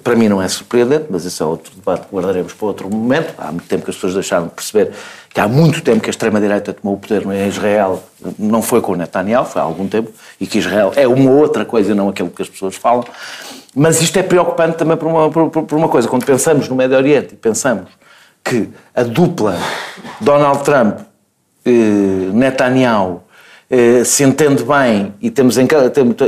Para 0.04 0.16
mim 0.16 0.28
não 0.28 0.42
é 0.42 0.48
surpreendente, 0.48 1.06
mas 1.10 1.26
esse 1.26 1.42
é 1.42 1.46
outro 1.46 1.74
debate 1.76 2.08
que 2.08 2.16
guardaremos 2.16 2.54
para 2.54 2.68
outro 2.68 2.90
momento. 2.90 3.34
Há 3.38 3.52
muito 3.52 3.68
tempo 3.68 3.84
que 3.84 3.90
as 3.90 3.96
pessoas 3.96 4.14
deixaram 4.14 4.48
de 4.48 4.54
perceber 4.54 4.92
que 5.34 5.40
há 5.40 5.48
muito 5.48 5.82
tempo 5.82 6.00
que 6.00 6.10
a 6.10 6.12
extrema-direita 6.12 6.74
tomou 6.74 6.96
o 6.96 7.00
poder 7.00 7.26
em 7.26 7.48
Israel, 7.48 8.04
não 8.38 8.62
foi 8.62 8.82
com 8.82 8.96
Netanyahu, 8.96 9.46
foi 9.46 9.62
há 9.62 9.66
algum 9.66 9.88
tempo, 9.88 10.12
e 10.40 10.46
que 10.46 10.60
Israel 10.60 10.94
é 10.96 11.08
uma 11.08 11.32
outra 11.32 11.66
coisa, 11.66 11.96
não 11.96 12.10
aquilo 12.10 12.30
que 12.30 12.42
as 12.42 12.50
pessoas 12.50 12.76
falam. 12.76 13.04
Mas 13.76 14.02
isto 14.02 14.18
é 14.18 14.24
preocupante 14.24 14.78
também 14.78 14.96
por 14.96 15.08
uma, 15.08 15.32
por, 15.32 15.50
por 15.50 15.78
uma 15.78 15.90
coisa. 15.90 16.08
Quando 16.08 16.26
pensamos 16.26 16.70
no 16.70 16.76
Médio 16.76 16.96
Oriente 16.96 17.34
e 17.34 17.38
pensamos 17.38 17.90
que 18.44 18.70
a 18.94 19.04
dupla 19.04 19.58
Donald 20.22 20.64
Trump, 20.64 21.00
eh, 21.66 22.30
eh, 23.70 24.04
se 24.04 24.24
entende 24.24 24.64
bem 24.64 25.14
e 25.22 25.32
temos 25.32 25.58
em, 25.58 25.68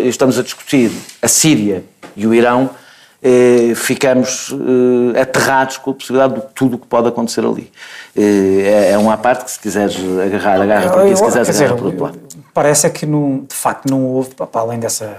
estamos 0.06 0.39
a 0.39 0.41
discutir 0.41 0.91
a 1.22 1.28
Síria 1.28 1.84
e 2.16 2.26
o 2.26 2.34
Irão, 2.34 2.70
eh, 3.28 3.73
ficamos 3.73 4.53
eh, 4.53 5.19
aterrados 5.19 5.78
com 5.80 5.89
a 5.89 5.93
possibilidade 5.95 6.36
de 6.36 6.41
tudo 6.53 6.76
o 6.76 6.80
que 6.80 6.86
pode 6.86 7.07
acontecer 7.07 7.43
ali. 7.43 7.71
Eh, 8.15 8.91
é, 8.91 8.91
é 8.91 8.97
uma 8.99 9.17
parte 9.17 9.45
que 9.45 9.51
se 9.51 9.59
quiseres 9.59 9.97
agarrar, 10.23 10.61
agarra 10.61 10.91
por 10.91 11.01
aqui, 11.01 11.15
se 11.15 11.23
quiseres 11.23 11.49
agarrar 11.49 11.76
por 11.76 11.86
outro 11.88 12.03
lado. 12.03 12.19
Parece 12.53 12.86
é 12.86 12.89
que, 12.91 13.03
não, 13.07 13.39
de 13.39 13.55
facto, 13.55 13.89
não 13.89 14.05
houve, 14.05 14.36
para 14.36 14.47
além 14.53 14.80
dessa 14.80 15.17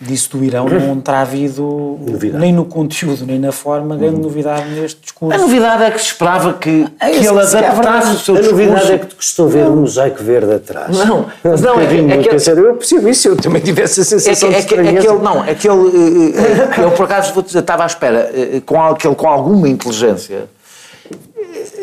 disso 0.00 0.36
do 0.36 0.44
Irão 0.44 0.68
não 0.68 1.00
terá 1.00 1.20
havido 1.20 1.98
novidade. 2.00 2.38
nem 2.38 2.52
no 2.52 2.64
conteúdo 2.64 3.24
nem 3.26 3.38
na 3.38 3.52
forma 3.52 3.96
grande 3.96 4.20
novidade 4.20 4.68
neste 4.70 5.00
discurso. 5.00 5.34
A 5.34 5.38
novidade 5.40 5.82
é 5.84 5.90
que 5.90 5.98
se 5.98 6.06
esperava 6.06 6.52
que, 6.54 6.86
é 7.00 7.10
que 7.10 7.26
ele 7.26 7.40
adaptasse 7.40 8.14
o 8.14 8.18
seu 8.18 8.36
a 8.36 8.40
discurso. 8.40 8.62
A 8.62 8.66
novidade 8.66 8.92
é 8.92 8.98
que 8.98 9.06
te 9.06 9.14
custou 9.14 9.48
ver 9.48 9.66
um 9.66 9.76
mosaico 9.76 10.22
verde 10.22 10.54
atrás. 10.54 10.96
Não, 10.96 11.26
mas 11.42 11.60
não, 11.60 11.80
é, 11.80 11.86
que, 11.86 11.94
é 11.94 12.18
que 12.18 12.50
eu 12.50 12.74
percebo 12.74 13.08
isso, 13.08 13.28
eu 13.28 13.36
também 13.36 13.62
tivesse 13.62 14.00
a 14.00 14.04
sensação 14.04 14.50
é 14.50 14.62
que, 14.62 14.74
de 14.74 14.80
é 14.80 14.82
que, 14.82 14.96
é 14.98 15.00
que 15.00 15.08
ele, 15.08 15.18
Não, 15.18 15.44
é 15.44 15.54
que 15.54 15.68
ele, 15.68 16.32
eh, 16.36 16.80
eh, 16.80 16.84
eu 16.84 16.90
por 16.92 17.04
acaso 17.04 17.32
vou 17.32 17.42
dizer, 17.42 17.60
estava 17.60 17.82
à 17.82 17.86
espera, 17.86 18.30
eh, 18.34 18.60
com, 18.64 18.94
que 18.94 19.06
ele 19.06 19.16
com 19.16 19.28
alguma 19.28 19.68
inteligência 19.68 20.48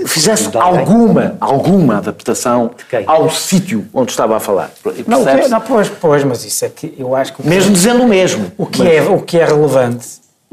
fizesse 0.06 0.50
alguma, 0.58 1.36
alguma 1.40 1.98
adaptação 1.98 2.72
ao 3.06 3.30
sítio 3.30 3.86
onde 3.94 4.12
estava 4.12 4.38
a 4.38 4.40
falar. 4.40 4.72
Não, 5.08 5.24
não, 5.50 5.62
pois, 5.62 5.90
pois, 5.90 6.24
mas 6.24 6.44
isso 6.46 6.66
é 6.66 6.70
que 6.70 6.94
eu 6.98 7.16
acho 7.16 7.34
que... 7.34 7.48
Mesmo 7.48 7.70
que, 7.70 7.76
dizendo 7.76 8.04
o 8.04 8.08
mesmo. 8.08 8.52
O 8.58 8.66
que, 8.66 8.84
mas... 8.84 8.94
é, 8.94 9.02
o 9.02 9.20
que 9.20 9.38
é 9.40 9.46
relevante 9.46 10.08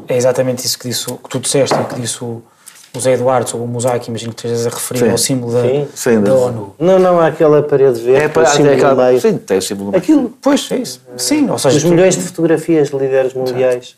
é 0.07 0.17
exatamente 0.17 0.65
isso 0.65 0.77
que, 0.77 0.87
disse, 0.87 1.05
que 1.05 1.29
tu 1.29 1.39
disseste 1.39 1.75
e 1.75 1.83
que 1.85 2.01
disse 2.01 2.23
o, 2.23 2.41
o 2.95 2.99
Zé 2.99 3.13
Eduardo 3.13 3.49
sobre 3.49 3.65
o 3.65 3.69
mosaico, 3.69 4.09
imagino 4.09 4.33
que 4.33 4.45
estejas 4.45 4.67
a 4.67 4.69
referir 4.69 4.99
sim. 4.99 5.11
ao 5.11 5.17
símbolo 5.17 5.53
da, 5.53 5.61
sim, 5.61 5.87
sim, 5.93 6.21
da 6.21 6.33
ONU. 6.33 6.75
Não, 6.79 6.99
não, 6.99 7.19
há 7.19 7.27
aquela 7.27 7.61
parede 7.61 8.01
verde, 8.01 8.25
é, 8.25 8.27
para, 8.27 8.43
o 8.43 8.45
símbolo 8.47 8.73
aquela, 8.75 9.07
meio. 9.07 9.21
Sim, 9.21 9.37
tem 9.37 9.57
o 9.57 9.61
símbolo 9.61 9.91
meio. 9.91 10.01
Aquilo, 10.01 10.37
pois, 10.41 10.71
é 10.71 10.77
isso. 10.77 11.01
Sim, 11.17 11.49
ou 11.49 11.57
seja... 11.57 11.77
Os 11.77 11.83
milhões 11.83 12.15
de 12.15 12.23
fotografias 12.23 12.89
de 12.89 12.97
líderes 12.97 13.33
mundiais. 13.33 13.95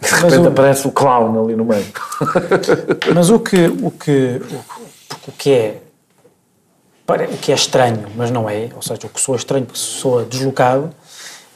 De 0.00 0.08
repente 0.08 0.38
o... 0.38 0.48
aparece 0.48 0.86
o 0.86 0.92
clown 0.92 1.44
ali 1.44 1.56
no 1.56 1.64
meio. 1.64 1.86
Mas 3.14 3.30
o 3.30 3.38
que, 3.38 3.66
o 3.66 3.90
que, 3.90 4.40
o 5.28 5.32
que 5.32 5.50
é 5.52 5.82
o 7.08 7.38
que 7.38 7.52
é 7.52 7.54
estranho, 7.54 8.04
mas 8.16 8.32
não 8.32 8.50
é, 8.50 8.68
ou 8.74 8.82
seja, 8.82 9.06
o 9.06 9.08
que 9.08 9.20
soa 9.20 9.36
estranho 9.36 9.64
porque 9.64 9.78
soa 9.78 10.24
deslocado, 10.24 10.90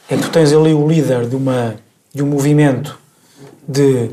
é 0.09 0.15
que 0.15 0.23
tu 0.23 0.29
tens 0.29 0.53
ali 0.53 0.73
o 0.73 0.87
líder 0.87 1.27
de, 1.27 1.35
uma, 1.35 1.75
de 2.13 2.23
um 2.23 2.27
movimento 2.27 2.97
de 3.67 4.11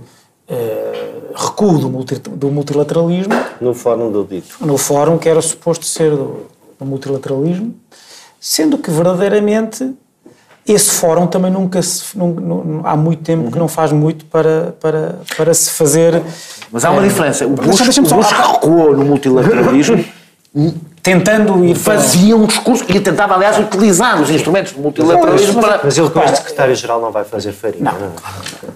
uh, 0.49 1.33
recuo 1.35 1.79
do, 1.79 1.89
multi, 1.89 2.17
do, 2.17 2.51
multilateralismo. 2.51 3.33
No 3.61 3.73
fórum 3.73 4.11
do 4.11 4.25
dito. 4.25 4.57
No 4.61 4.77
fórum 4.77 5.17
que 5.17 5.29
era 5.29 5.41
suposto 5.41 5.85
ser 5.85 6.11
do, 6.11 6.47
do 6.79 6.85
multilateralismo, 6.85 7.75
sendo 8.41 8.79
que 8.79 8.91
verdadeiramente 8.91 9.95
esse 10.73 10.91
fórum 10.91 11.27
também 11.27 11.51
nunca 11.51 11.81
se, 11.81 12.17
não, 12.17 12.29
não, 12.29 12.81
há 12.85 12.97
muito 12.97 13.23
tempo 13.23 13.45
uhum. 13.45 13.51
que 13.51 13.59
não 13.59 13.69
faz 13.69 13.91
muito 13.93 14.25
para, 14.27 14.75
para, 14.81 15.19
para 15.37 15.55
se 15.55 15.71
fazer. 15.71 16.23
Mas 16.71 16.85
há 16.85 16.91
uma 16.91 17.03
é, 17.03 17.09
diferença. 17.09 17.47
O 17.47 17.51
Bush, 17.51 17.99
o 17.99 18.03
Bush 18.03 18.31
recuou 18.31 18.97
no 18.97 19.05
multilateralismo. 19.05 20.05
tentando 21.03 21.65
ir 21.65 21.75
fazia 21.75 22.37
um 22.37 22.47
discurso 22.47 22.85
e 22.89 22.99
tentava 22.99 23.35
aliás 23.35 23.59
utilizar 23.59 24.21
os 24.21 24.31
instrumentos 24.31 24.73
do 24.73 24.81
multilateralismo 24.81 25.61
para 25.61 25.81
mas 25.85 25.97
ele 25.97 26.11
como 26.11 26.27
secretário-geral 26.27 27.01
não 27.01 27.13
vai 27.13 27.23
fazer 27.23 27.53
farinha 27.53 27.93
não, 27.93 28.01
não. 28.01 28.13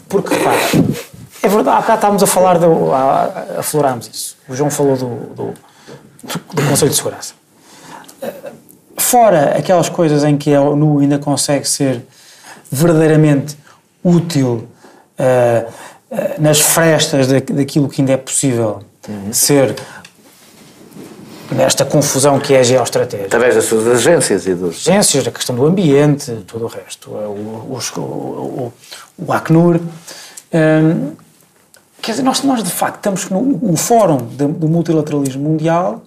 porque 0.08 0.36
pá, 0.36 0.52
é 1.42 1.48
verdade 1.48 1.86
cá 1.86 1.94
estávamos 1.94 2.22
a 2.22 2.26
falar 2.26 2.58
do, 2.58 2.90
aflorámos 3.58 4.08
isso 4.12 4.36
o 4.48 4.54
João 4.54 4.70
falou 4.70 4.96
do, 4.96 5.06
do, 5.34 5.54
do 6.54 6.68
Conselho 6.68 6.90
de 6.90 6.96
Segurança 6.96 7.34
fora 8.96 9.56
aquelas 9.56 9.88
coisas 9.88 10.24
em 10.24 10.36
que 10.36 10.54
a 10.54 10.60
ONU 10.60 11.00
ainda 11.00 11.18
consegue 11.18 11.66
ser 11.68 12.02
verdadeiramente 12.70 13.56
útil 14.02 14.66
uh, 15.18 15.68
uh, 16.10 16.40
nas 16.40 16.60
frestas 16.60 17.26
da, 17.26 17.40
daquilo 17.40 17.88
que 17.88 18.00
ainda 18.00 18.12
é 18.12 18.16
possível 18.16 18.82
uhum. 19.08 19.32
ser 19.32 19.74
nesta 21.54 21.84
confusão 21.84 22.40
que 22.40 22.54
é 22.54 22.60
a 22.60 22.62
geoestratégia. 22.62 23.26
Através 23.26 23.54
das 23.54 23.64
suas 23.64 23.86
agências 23.86 24.46
e 24.46 24.54
dos... 24.54 24.88
Agências, 24.88 25.26
a 25.26 25.30
questão 25.30 25.54
do 25.54 25.66
ambiente, 25.66 26.32
tudo 26.46 26.64
o 26.64 26.68
resto, 26.68 27.10
o, 27.10 27.76
o, 27.76 28.00
o, 28.00 28.72
o 29.18 29.32
Acnur. 29.32 29.78
Um, 30.52 31.12
quer 32.00 32.12
dizer, 32.12 32.22
nós, 32.22 32.42
nós 32.42 32.62
de 32.62 32.70
facto 32.70 32.96
estamos 32.96 33.28
no 33.28 33.58
o 33.62 33.76
fórum 33.76 34.16
do 34.16 34.68
multilateralismo 34.68 35.48
mundial 35.48 36.02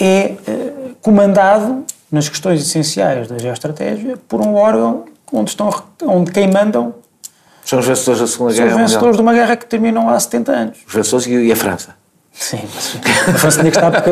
é 0.00 0.34
uh, 0.48 0.79
comandado 1.00 1.84
nas 2.10 2.28
questões 2.28 2.60
essenciais 2.60 3.28
da 3.28 3.38
geoestratégia 3.38 4.16
por 4.28 4.40
um 4.40 4.54
órgão 4.54 5.04
onde, 5.32 5.50
estão, 5.50 5.70
onde 6.02 6.32
quem 6.32 6.50
mandam 6.50 6.94
são 7.64 7.78
os 7.78 7.86
vencedores 7.86 8.20
da 8.20 8.26
Segunda 8.26 8.52
Guerra 8.52 8.68
São 8.70 8.76
os 8.76 8.90
vencedores 8.90 9.16
de 9.16 9.22
uma 9.22 9.32
guerra 9.32 9.56
que 9.56 9.66
terminou 9.66 10.08
há 10.08 10.18
70 10.18 10.52
anos. 10.52 10.78
Os 10.86 10.92
vencedores 10.92 11.26
e 11.26 11.52
a 11.52 11.56
França. 11.56 11.94
Sim, 12.32 12.60
a 13.28 13.32
França 13.34 13.60
tinha 13.60 13.70
que 13.70 13.76
estar 13.76 13.90
porque... 13.90 14.10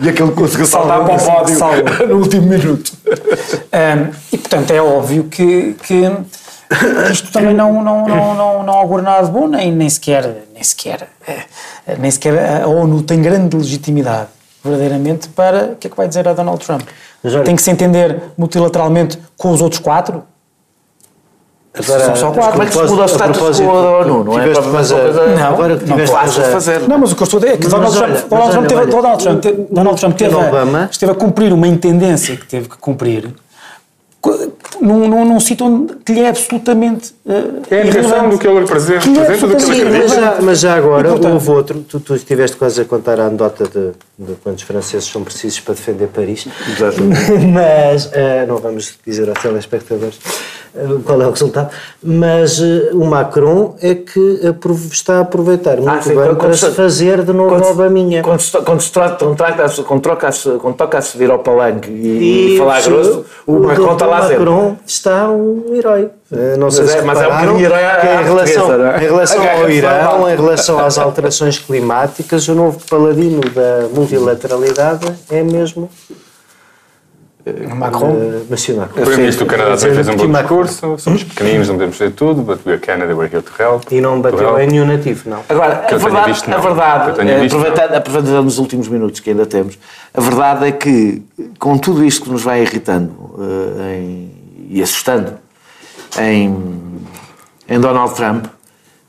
e 0.00 0.08
aquele 0.08 0.32
conseguiu 0.32 0.66
saltar 0.66 1.04
para 1.04 1.14
o 1.14 1.18
pódio 1.18 1.56
no 2.08 2.16
último 2.18 2.46
minuto. 2.46 2.92
Um, 3.06 4.12
e, 4.32 4.38
portanto, 4.38 4.70
é 4.70 4.82
óbvio 4.82 5.24
que, 5.24 5.74
que 5.82 6.02
isto 7.10 7.32
também 7.32 7.54
não, 7.54 7.82
não, 7.82 8.06
não, 8.06 8.34
não, 8.34 8.62
não 8.62 8.74
augura 8.74 9.02
nada 9.02 9.26
de 9.26 9.32
bom, 9.32 9.48
nem, 9.48 9.72
nem 9.72 9.88
sequer, 9.88 10.44
nem 10.52 10.62
sequer, 10.62 11.08
eh, 11.26 11.96
nem 11.98 12.10
sequer 12.10 12.62
a 12.62 12.66
ONU 12.66 13.02
tem 13.02 13.22
grande 13.22 13.56
legitimidade, 13.56 14.28
verdadeiramente, 14.68 15.28
para 15.28 15.72
o 15.72 15.76
que 15.76 15.86
é 15.86 15.90
que 15.90 15.96
vai 15.96 16.06
dizer 16.06 16.28
a 16.28 16.32
Donald 16.32 16.64
Trump. 16.64 16.82
Olha, 17.24 17.42
tem 17.42 17.56
que 17.56 17.62
se 17.62 17.70
entender 17.70 18.20
multilateralmente 18.36 19.18
com 19.36 19.50
os 19.50 19.60
outros 19.60 19.80
quatro? 19.80 20.22
Agora, 21.74 22.04
São 22.04 22.16
só 22.16 22.30
quatro. 22.32 22.52
Como 22.52 22.62
é 22.62 22.66
que 22.66 22.72
se 22.72 22.84
muda 22.84 23.02
o 23.02 23.08
status 23.08 23.60
quo 23.60 23.82
da 23.82 23.98
ONU? 23.98 24.24
Não 24.24 24.40
é 24.40 24.54
fazer, 24.54 25.12
não, 25.36 25.46
agora 25.46 25.76
que 25.76 25.84
tiveste 25.84 26.16
a 26.16 26.44
fazer. 26.44 26.88
Não, 26.88 26.98
mas 26.98 27.12
o 27.12 27.16
que 27.16 27.22
eu 27.22 27.24
estou 27.24 27.38
a 27.38 27.40
dizer 27.40 27.54
é 27.54 27.56
que 27.56 27.68
Donald 27.68 27.96
Trump, 27.96 28.28
Donald 28.28 28.52
Trump, 28.52 28.66
teve, 28.66 28.86
Donald 28.86 29.22
Trump, 29.22 29.44
Donald 29.70 30.00
Trump 30.00 30.16
teve, 30.16 30.36
esteve 30.90 31.12
a 31.12 31.14
cumprir 31.14 31.52
uma 31.52 31.68
intendência 31.68 32.36
que 32.36 32.46
teve 32.46 32.68
que 32.68 32.76
cumprir 32.78 33.32
num, 34.80 35.08
num, 35.08 35.24
num 35.24 35.40
sítio 35.40 35.66
onde 35.66 35.94
que 36.04 36.12
lhe 36.12 36.20
é 36.20 36.28
absolutamente 36.28 37.14
uh, 37.24 37.62
É 37.70 37.82
a 37.82 37.84
negação 37.84 38.28
do 38.28 38.38
que 38.38 38.46
ele 38.46 38.60
representa, 38.60 39.00
que 39.00 39.18
é 39.18 39.36
do 39.36 39.38
que 39.38 39.44
ele 39.44 39.82
acredita. 39.82 39.90
Mas 39.90 40.10
já, 40.12 40.38
mas 40.42 40.60
já 40.60 40.74
agora, 40.74 41.08
portanto, 41.10 41.32
houve 41.34 41.50
outro, 41.50 41.80
tu, 41.80 42.00
tu 42.00 42.14
estiveste 42.16 42.56
quase 42.56 42.80
a 42.80 42.84
contar 42.84 43.20
a 43.20 43.26
anedota 43.26 43.64
de, 43.64 43.92
de 44.18 44.34
quantos 44.42 44.64
franceses 44.64 45.08
são 45.08 45.22
precisos 45.22 45.60
para 45.60 45.74
defender 45.74 46.08
Paris. 46.08 46.48
Exatamente. 46.68 47.30
mas, 47.46 48.06
uh, 48.06 48.10
não 48.48 48.56
vamos 48.56 48.98
dizer 49.06 49.28
aos 49.28 49.40
telespectadores 49.40 50.16
uh, 50.16 50.20
qual 51.04 51.22
é 51.22 51.26
o 51.26 51.30
resultado, 51.30 51.70
mas 52.02 52.60
o 52.92 53.04
Macron 53.04 53.76
é 53.80 53.94
que 53.94 54.40
está 54.90 55.18
a 55.18 55.20
aproveitar 55.20 55.76
muito 55.76 55.88
ah, 55.88 56.02
sim, 56.02 56.14
bem 56.14 56.34
para 56.34 56.52
se 56.52 56.70
fazer 56.72 57.22
de 57.22 57.32
novo 57.32 57.50
quando, 57.50 57.66
Obaminha. 57.66 58.22
Quando, 58.22 58.42
quando, 58.50 58.64
quando, 58.64 58.90
trata, 58.90 59.24
quando, 59.84 60.00
troca, 60.00 60.30
quando 60.60 60.76
toca 60.76 60.98
a 60.98 61.02
se 61.02 61.16
vir 61.16 61.30
ao 61.30 61.38
palanque 61.38 61.90
e, 61.90 62.54
e 62.54 62.58
falar 62.58 62.82
grosso, 62.82 63.24
o 63.46 63.58
Macron 63.58 63.92
está 63.92 64.06
lá 64.06 64.20
sempre. 64.22 64.38
Macron 64.38 64.76
está 64.86 65.30
um 65.30 65.74
herói. 65.74 66.10
Não 66.30 66.66
mas 66.66 66.74
sei 66.74 66.84
é, 66.84 66.88
se 66.88 67.02
mas 67.02 67.18
é 67.18 67.26
um 67.26 67.30
bocadinho 67.30 67.60
herói 67.60 67.84
à, 67.84 68.20
em 68.20 68.24
relação, 68.24 68.86
é? 68.86 68.96
em 68.98 69.06
relação 69.06 69.50
ao 69.50 69.70
Irão, 69.70 70.30
em 70.30 70.36
relação 70.36 70.78
às 70.78 70.98
alterações 70.98 71.58
climáticas, 71.58 72.46
o 72.48 72.54
novo 72.54 72.78
paladino 72.88 73.40
da 73.40 73.88
multilateralidade 73.94 75.10
é 75.30 75.42
mesmo 75.42 75.88
Macron. 77.74 78.12
Uh, 78.12 78.46
Macron. 78.50 78.84
O 78.84 78.88
Primeiro-Ministro 78.88 79.46
do 79.46 79.50
Canadá 79.50 79.76
também 79.76 79.94
fez 79.94 80.08
um 80.08 80.16
bom 80.16 80.32
discurso. 80.32 80.98
Somos 80.98 81.24
pequeninos, 81.24 81.68
não 81.68 81.76
podemos 81.76 81.96
fazer 81.96 82.10
tudo, 82.12 82.42
but 82.42 82.60
we 82.66 82.72
are 82.72 82.80
Canada, 82.80 83.14
we're 83.14 83.32
here 83.32 83.42
to 83.42 83.62
help. 83.62 83.90
E 83.90 84.00
não 84.00 84.20
bateu 84.20 84.58
em 84.58 84.66
nenhum 84.66 84.86
nativo, 84.86 85.30
não. 85.30 85.42
Agora, 85.48 85.86
a 85.90 85.96
verdade, 85.96 86.32
visto, 86.32 86.52
a 86.52 86.58
verdade 86.58 87.10
aproveitando, 87.46 87.94
aproveitando 87.94 88.46
os 88.46 88.58
últimos 88.58 88.88
minutos 88.88 89.20
que 89.20 89.30
ainda 89.30 89.46
temos, 89.46 89.78
a 90.12 90.20
verdade 90.20 90.66
é 90.66 90.72
que, 90.72 91.22
com 91.58 91.78
tudo 91.78 92.04
isto 92.04 92.24
que 92.24 92.30
nos 92.30 92.42
vai 92.42 92.62
irritando 92.62 93.12
uh, 93.12 93.82
em, 93.94 94.30
e 94.68 94.82
assustando 94.82 95.34
em, 96.18 96.54
em 97.68 97.80
Donald 97.80 98.14
Trump, 98.14 98.46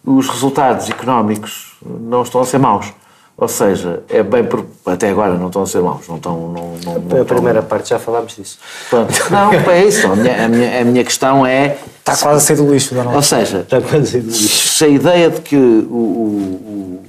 os 0.05 0.27
resultados 0.29 0.89
económicos 0.89 1.77
não 1.85 2.21
estão 2.21 2.41
a 2.41 2.45
ser 2.45 2.57
maus. 2.57 2.93
Ou 3.39 3.47
seja, 3.47 4.03
é 4.09 4.21
bem 4.21 4.43
por, 4.43 4.65
até 4.85 5.09
agora 5.09 5.35
não 5.35 5.47
estão 5.47 5.61
a 5.61 5.65
ser 5.65 5.81
maus, 5.81 6.07
não 6.09 6.17
estão. 6.17 6.37
Não, 6.49 6.73
não, 6.83 6.99
não 6.99 7.21
a 7.21 7.25
primeira 7.25 7.61
parte 7.61 7.89
já 7.89 7.97
falámos 7.97 8.35
disso. 8.35 8.59
Pronto. 8.89 9.13
Não, 9.31 9.53
é 9.53 9.85
isso. 9.85 10.05
A 10.07 10.15
minha, 10.15 10.45
a, 10.45 10.47
minha, 10.49 10.81
a 10.81 10.83
minha 10.83 11.03
questão 11.05 11.45
é. 11.45 11.77
Está 11.99 12.17
quase 12.17 12.37
a 12.37 12.39
ser 12.39 12.55
do 12.57 12.69
lixo, 12.69 12.93
Donald. 12.93 13.15
Ou 13.15 13.21
seja, 13.21 13.59
está 13.59 13.79
quase 13.79 13.97
a 13.97 14.05
ser 14.05 14.21
do 14.21 14.31
lixo. 14.31 14.67
Se 14.67 14.83
a 14.83 14.87
ideia 14.87 15.29
de 15.29 15.39
que, 15.41 15.55
o, 15.55 15.59
o, 15.59 16.25
o, 16.65 17.03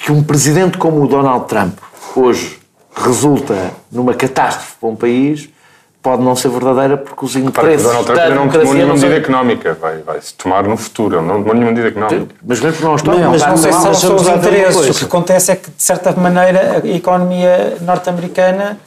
que 0.00 0.12
um 0.12 0.22
presidente 0.22 0.78
como 0.78 1.02
o 1.02 1.06
Donald 1.06 1.46
Trump 1.46 1.78
hoje 2.16 2.58
resulta 2.94 3.72
numa 3.92 4.14
catástrofe 4.14 4.76
para 4.80 4.88
um 4.88 4.96
país 4.96 5.50
pode 6.02 6.22
não 6.22 6.36
ser 6.36 6.48
verdadeira 6.48 6.96
porque 6.96 7.24
os 7.24 7.36
interesses 7.36 7.82
Donald 7.82 8.06
Trump 8.06 8.34
não 8.34 8.48
tomou 8.48 8.74
nenhuma 8.74 8.94
medida 8.94 9.16
económica, 9.16 9.76
vai, 9.80 9.98
vai 9.98 10.20
se 10.20 10.34
tomar 10.34 10.62
no 10.64 10.76
futuro, 10.76 11.20
não 11.20 11.40
tomou 11.40 11.54
nenhuma 11.54 11.72
medida 11.72 11.88
económica. 11.88 12.34
Mas 12.46 12.60
mesmo 12.60 12.88
não 12.88 12.96
não, 12.96 13.30
mas 13.30 13.46
não 13.46 13.56
sei 13.56 13.72
se 13.72 13.94
são 13.94 14.16
os 14.16 14.28
interesses. 14.28 14.96
O 14.96 14.98
que 15.00 15.04
acontece 15.04 15.52
é 15.52 15.56
que, 15.56 15.70
de 15.70 15.82
certa 15.82 16.12
maneira, 16.12 16.82
a 16.82 16.88
economia 16.88 17.76
norte-americana 17.80 18.78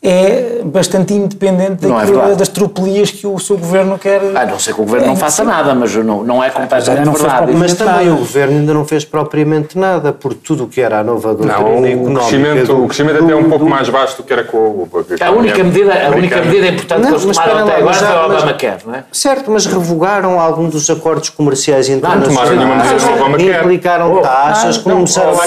é 0.00 0.60
bastante 0.64 1.12
independente 1.12 1.84
é 1.84 2.34
das 2.36 2.48
tropelias 2.48 3.10
que 3.10 3.26
o 3.26 3.36
seu 3.38 3.58
governo 3.58 3.98
quer. 3.98 4.20
A 4.36 4.46
não 4.46 4.58
ser 4.58 4.72
que 4.72 4.80
o 4.80 4.84
governo 4.84 5.06
é, 5.06 5.08
não 5.08 5.16
faça 5.16 5.42
sim. 5.42 5.48
nada, 5.48 5.74
mas 5.74 5.94
não, 5.96 6.22
não 6.22 6.42
é 6.42 6.50
completamente 6.50 7.04
não 7.04 7.14
verdade. 7.14 7.52
Mas 7.52 7.74
também 7.74 8.06
nada. 8.06 8.14
o 8.14 8.18
governo 8.18 8.58
ainda 8.58 8.74
não 8.74 8.84
fez 8.84 9.04
propriamente 9.04 9.76
nada, 9.76 10.12
por 10.12 10.34
tudo 10.34 10.64
o 10.64 10.68
que 10.68 10.80
era 10.80 11.00
a 11.00 11.04
nova 11.04 11.34
doutrina 11.34 11.58
não, 11.58 11.84
económica. 11.84 12.10
O 12.10 12.14
crescimento, 12.14 12.66
do, 12.66 12.84
o 12.84 12.86
crescimento 12.86 13.18
do, 13.18 13.24
até 13.24 13.32
é 13.32 13.36
um 13.36 13.48
pouco 13.48 13.64
do, 13.64 13.70
mais 13.70 13.88
baixo 13.88 14.16
do 14.18 14.22
que 14.22 14.32
era 14.32 14.44
com 14.44 14.56
o. 14.56 14.88
A 15.20 15.30
única 15.30 15.64
medida, 15.64 15.92
a 16.06 16.10
única 16.10 16.42
medida 16.42 16.68
importante 16.68 17.00
não, 17.00 17.18
que 17.18 17.24
eles 17.24 17.36
tomaram 17.36 17.58
até 17.58 17.76
agora 17.76 17.94
foi 17.94 18.06
o 18.06 18.24
Obamacare, 18.24 18.82
não 18.86 18.94
é? 18.94 19.04
Certo, 19.10 19.50
mas 19.50 19.66
revogaram 19.66 20.38
algum 20.38 20.68
dos 20.68 20.88
acordos 20.88 21.28
comerciais 21.30 21.88
internacionais. 21.88 22.28
Não 22.28 22.36
tomaram 22.36 22.56
nenhuma 22.56 22.76
medida 22.76 23.00
do 23.00 23.14
Obamacare. 23.14 23.64
Implicaram 23.64 24.14
oh, 24.14 24.20
taxas, 24.20 24.78
começaram 24.78 25.32
a. 25.32 25.46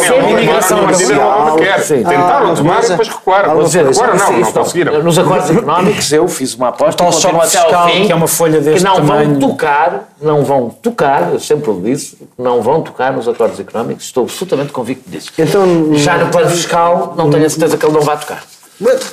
Tentaram 1.87 2.53
tomar 2.53 2.83
e 2.83 2.87
depois 2.87 3.07
recuaram. 3.07 3.61
Recuaram, 3.61 4.15
não, 4.15 4.31
não 4.33 4.40
conseguiram 4.49 4.93
acordos 5.19 5.49
económicos, 5.51 6.11
eu 6.11 6.27
fiz 6.27 6.53
uma 6.55 6.69
aposta 6.69 7.03
então, 7.03 7.41
até 7.41 7.57
ao 7.57 7.89
fim, 7.89 8.05
que 8.05 8.11
é 8.11 8.15
uma 8.15 8.27
folha 8.27 8.59
deste 8.59 8.79
que 8.79 8.83
não 8.83 8.95
tamanho. 8.95 9.31
vão 9.31 9.39
tocar, 9.39 10.09
não 10.21 10.43
vão 10.43 10.69
tocar, 10.69 11.33
eu 11.33 11.39
sempre 11.39 11.69
o 11.69 11.81
disse, 11.81 12.17
não 12.37 12.61
vão 12.61 12.81
tocar 12.81 13.13
nos 13.13 13.27
acordos 13.27 13.59
económicos, 13.59 14.05
estou 14.05 14.23
absolutamente 14.23 14.71
convicto 14.71 15.09
disso. 15.09 15.31
Então, 15.37 15.93
Já 15.95 16.17
no 16.17 16.29
plano 16.29 16.49
fiscal, 16.49 17.13
não 17.17 17.29
tenho 17.29 17.45
a 17.45 17.49
certeza 17.49 17.77
que 17.77 17.85
ele 17.85 17.93
não 17.93 18.01
vai 18.01 18.17
tocar. 18.17 18.43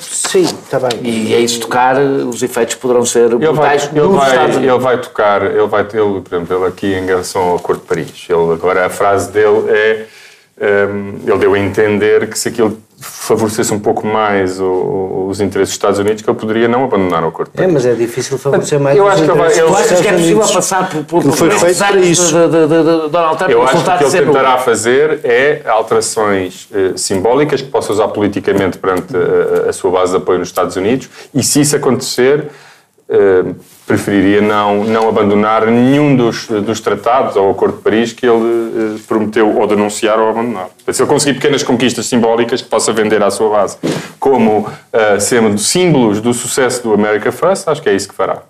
Sim, 0.01 0.43
está 0.43 0.79
bem. 0.79 0.99
E 1.03 1.33
é 1.33 1.39
isso 1.39 1.59
tocar, 1.59 1.95
os 1.97 2.41
efeitos 2.41 2.75
poderão 2.75 3.05
ser 3.05 3.25
ele 3.25 3.37
brutais 3.37 3.85
vai, 3.85 4.03
ele 4.03 4.13
vai, 4.13 4.55
ele 4.55 4.79
vai 4.79 4.97
tocar, 4.97 5.43
ele 5.43 5.67
vai 5.67 5.83
ter, 5.83 6.01
por 6.01 6.33
exemplo, 6.33 6.57
ele 6.57 6.65
aqui 6.65 6.87
em 6.87 7.05
relação 7.05 7.41
ao 7.41 7.55
Acordo 7.57 7.81
de 7.81 7.87
Paris, 7.87 8.25
ele, 8.27 8.53
agora 8.53 8.85
a 8.85 8.89
frase 8.89 9.31
dele 9.31 9.65
é, 9.67 10.05
um, 10.87 11.19
ele 11.25 11.37
deu 11.37 11.53
a 11.53 11.59
entender 11.59 12.27
que 12.27 12.37
se 12.37 12.49
aquilo 12.49 12.77
favorecesse 12.99 13.73
um 13.73 13.79
pouco 13.79 14.05
mais 14.05 14.59
o, 14.59 15.27
os 15.29 15.39
interesses 15.39 15.69
dos 15.69 15.77
Estados 15.77 15.99
Unidos, 15.99 16.21
que 16.21 16.29
ele 16.29 16.37
poderia 16.37 16.67
não 16.67 16.83
abandonar 16.83 17.23
o 17.23 17.27
acordo. 17.27 17.51
É, 17.55 17.67
mas 17.67 17.85
é 17.85 17.93
difícil 17.93 18.37
favorecer 18.37 18.79
mais 18.79 18.97
eu 18.97 19.05
os 19.05 19.13
acho 19.13 19.23
que 19.23 19.31
interesses 19.31 19.57
Eu 19.57 19.75
acho 19.75 20.01
que 20.01 20.07
é 20.07 20.13
possível 20.13 20.47
passar 20.47 20.89
por, 20.89 21.03
por, 21.05 21.23
por 21.23 21.31
foi 21.33 21.51
feito 21.51 21.77
para 21.77 21.99
isso. 21.99 22.33
De, 22.33 22.47
de, 22.47 22.67
de, 22.67 22.83
de 22.83 23.09
Donald 23.09 23.37
Trump. 23.37 23.51
Eu 23.51 23.63
acho 23.63 23.83
que 23.83 23.89
o 23.89 23.97
que 23.97 24.17
ele 24.17 24.25
tentará 24.25 24.57
fazer 24.57 25.19
é 25.23 25.61
alterações 25.65 26.67
eh, 26.73 26.93
simbólicas 26.95 27.61
que 27.61 27.69
possa 27.69 27.93
usar 27.93 28.07
politicamente 28.09 28.77
perante 28.77 29.15
a, 29.15 29.19
eh, 29.19 29.69
a 29.69 29.73
sua 29.73 29.91
base 29.91 30.11
de 30.11 30.17
apoio 30.17 30.39
nos 30.39 30.49
Estados 30.49 30.75
Unidos 30.75 31.09
e 31.33 31.43
se 31.43 31.61
isso 31.61 31.75
acontecer... 31.75 32.47
Eh, 33.07 33.43
preferiria 33.89 34.39
não, 34.39 34.83
não 34.83 35.09
abandonar 35.09 35.65
nenhum 35.65 36.15
dos, 36.15 36.45
dos 36.45 36.79
tratados 36.79 37.35
ou 37.35 37.49
Acordo 37.49 37.77
de 37.77 37.81
Paris 37.81 38.13
que 38.13 38.23
ele 38.23 38.95
eh, 38.95 38.99
prometeu 39.07 39.57
ou 39.57 39.65
denunciar 39.65 40.19
ou 40.19 40.29
abandonar. 40.29 40.67
Se 40.91 41.01
ele 41.01 41.09
conseguir 41.09 41.33
pequenas 41.39 41.63
conquistas 41.63 42.05
simbólicas 42.05 42.61
que 42.61 42.69
possa 42.69 42.93
vender 42.93 43.23
à 43.23 43.31
sua 43.31 43.49
base 43.49 43.77
como 44.19 44.59
uh, 44.59 45.19
sendo 45.19 45.57
símbolos 45.57 46.21
do 46.21 46.35
sucesso 46.35 46.83
do 46.83 46.93
America 46.93 47.31
First, 47.31 47.67
acho 47.67 47.81
que 47.81 47.89
é 47.89 47.95
isso 47.95 48.07
que 48.07 48.13
fará. 48.13 48.43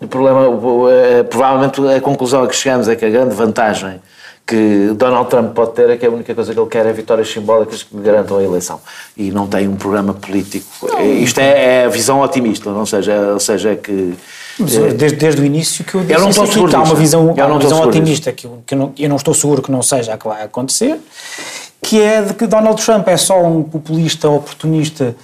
O 0.00 0.06
problema, 0.06 0.44
é, 0.92 1.24
provavelmente 1.24 1.80
a 1.88 2.00
conclusão 2.00 2.44
a 2.44 2.46
que 2.46 2.54
chegamos 2.54 2.88
é 2.88 2.94
que 2.94 3.04
a 3.04 3.10
grande 3.10 3.34
vantagem 3.34 4.00
que 4.46 4.92
Donald 4.94 5.28
Trump 5.28 5.54
pode 5.54 5.72
ter 5.72 5.90
é 5.90 5.96
que 5.96 6.06
a 6.06 6.10
única 6.10 6.32
coisa 6.32 6.54
que 6.54 6.60
ele 6.60 6.68
quer 6.68 6.86
é 6.86 6.92
vitórias 6.92 7.28
simbólicas 7.28 7.82
que 7.82 7.96
lhe 7.96 8.02
garantam 8.02 8.38
a 8.38 8.42
eleição 8.44 8.80
e 9.16 9.32
não 9.32 9.48
tem 9.48 9.66
um 9.66 9.74
programa 9.74 10.14
político. 10.14 10.66
Não. 10.82 11.04
Isto 11.04 11.40
é, 11.40 11.80
é, 11.80 11.84
a 11.86 11.88
visão 11.88 12.20
otimista, 12.20 12.70
ou 12.70 12.86
seja, 12.86 13.32
ou 13.32 13.40
seja 13.40 13.72
é 13.72 13.76
que 13.76 14.14
desde, 14.58 15.16
desde 15.16 15.40
o 15.40 15.44
início 15.44 15.84
que 15.84 15.94
eu 15.94 16.00
disse 16.00 16.14
eu 16.14 16.20
não 16.20 16.30
estou 16.30 16.46
seguro 16.46 16.76
há 16.76 16.82
uma 16.82 16.94
visão, 16.94 17.34
há 17.38 17.46
uma 17.46 17.58
visão 17.58 17.82
otimista 17.82 18.32
que, 18.32 18.46
eu, 18.46 18.62
que 18.66 18.74
eu, 18.74 18.78
não, 18.78 18.92
eu 18.98 19.08
não 19.08 19.16
estou 19.16 19.34
seguro 19.34 19.62
que 19.62 19.70
não 19.70 19.82
seja 19.82 20.14
a 20.14 20.18
que 20.18 20.26
vai 20.26 20.42
acontecer, 20.42 20.98
que 21.82 22.00
é 22.00 22.22
de 22.22 22.34
que 22.34 22.46
Donald 22.46 22.82
Trump 22.82 23.06
é 23.08 23.16
só 23.16 23.42
um 23.42 23.62
populista 23.62 24.28
oportunista 24.28 25.14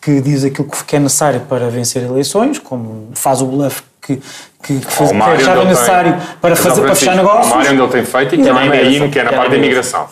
que 0.00 0.20
diz 0.20 0.44
aquilo 0.44 0.68
que 0.86 0.96
é 0.96 0.98
necessário 0.98 1.40
para 1.48 1.68
vencer 1.70 2.02
eleições, 2.02 2.58
como 2.58 3.08
faz 3.14 3.40
o 3.40 3.46
bluff 3.46 3.82
que, 4.00 4.16
que, 4.62 4.80
que, 4.80 4.92
fez, 4.92 5.10
que 5.10 5.16
achava 5.16 5.64
necessário 5.64 6.20
para, 6.40 6.56
fazer, 6.56 6.82
para 6.82 6.94
fechar 6.94 7.16
negócios. 7.16 7.46
O 7.46 7.56
Mário 7.56 7.72
onde 7.72 7.82
ele 7.82 7.92
tem 7.92 8.04
feito 8.04 8.34
e 8.34 8.42
que 8.42 8.48
é 8.48 8.52
na 8.52 9.08
que 9.08 9.18
é 9.18 9.22
na 9.22 9.32
parte 9.32 9.50
da 9.50 9.56
imigração. 9.56 10.08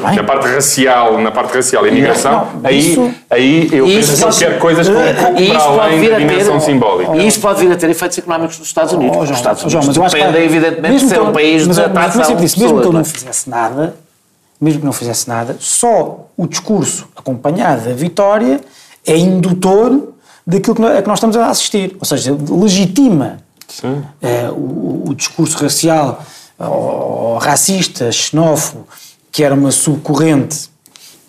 Bem. 0.00 0.16
Na 0.16 0.24
parte 0.24 0.48
racial, 0.48 1.18
na 1.18 1.30
parte 1.30 1.54
racial 1.54 1.86
e 1.86 1.90
imigração, 1.90 2.48
não, 2.54 2.60
aí, 2.64 2.78
isso, 2.78 3.14
aí 3.30 3.68
eu 3.72 3.86
penso 3.86 4.38
que 4.38 4.54
coisas 4.54 4.88
com, 4.88 4.94
para 4.94 5.62
além 5.62 6.08
da 6.08 6.18
dimensão 6.18 6.58
ter, 6.58 6.64
simbólica. 6.64 7.16
E 7.16 7.26
isso 7.26 7.40
pode 7.40 7.60
vir 7.60 7.72
a 7.72 7.76
ter 7.76 7.90
efeitos 7.90 8.18
económicos 8.18 8.58
nos 8.58 8.68
Estados 8.68 8.92
Unidos. 8.92 9.16
Oh, 9.16 9.20
João, 9.20 9.32
os 9.32 9.38
Estados 9.38 9.62
Unidos 9.62 9.94
João, 9.94 10.04
mas 10.04 10.12
dependem, 10.12 10.44
evidentemente, 10.44 11.04
de 11.04 11.08
ser 11.08 11.20
um 11.20 11.32
país 11.32 11.66
mas, 11.66 11.76
de 11.76 11.82
atração. 11.82 12.20
Mas, 12.20 12.40
mas, 12.40 12.56
mesmo 12.56 12.80
que 12.80 12.86
ele 12.86 12.96
não 12.96 13.04
fizesse 13.04 13.50
nada, 13.50 13.96
mesmo 14.60 14.80
que 14.80 14.86
não 14.86 14.92
fizesse 14.92 15.28
nada, 15.28 15.56
só 15.58 16.26
o 16.36 16.46
discurso 16.46 17.08
acompanhado 17.16 17.82
da 17.82 17.94
vitória 17.94 18.60
é 19.06 19.16
indutor 19.16 20.14
daquilo 20.46 20.74
que 20.74 20.82
nós, 20.82 21.14
estamos 21.14 21.36
a 21.36 21.48
assistir. 21.48 21.96
Ou 21.98 22.06
seja, 22.06 22.36
legitima 22.50 23.38
é, 24.22 24.48
o, 24.50 25.04
o, 25.08 25.14
discurso 25.14 25.58
racial 25.58 26.22
ou 26.58 27.38
racista, 27.38 28.10
xenófobo, 28.10 28.86
que 29.38 29.44
era 29.44 29.54
uma 29.54 29.70
subcorrente 29.70 30.68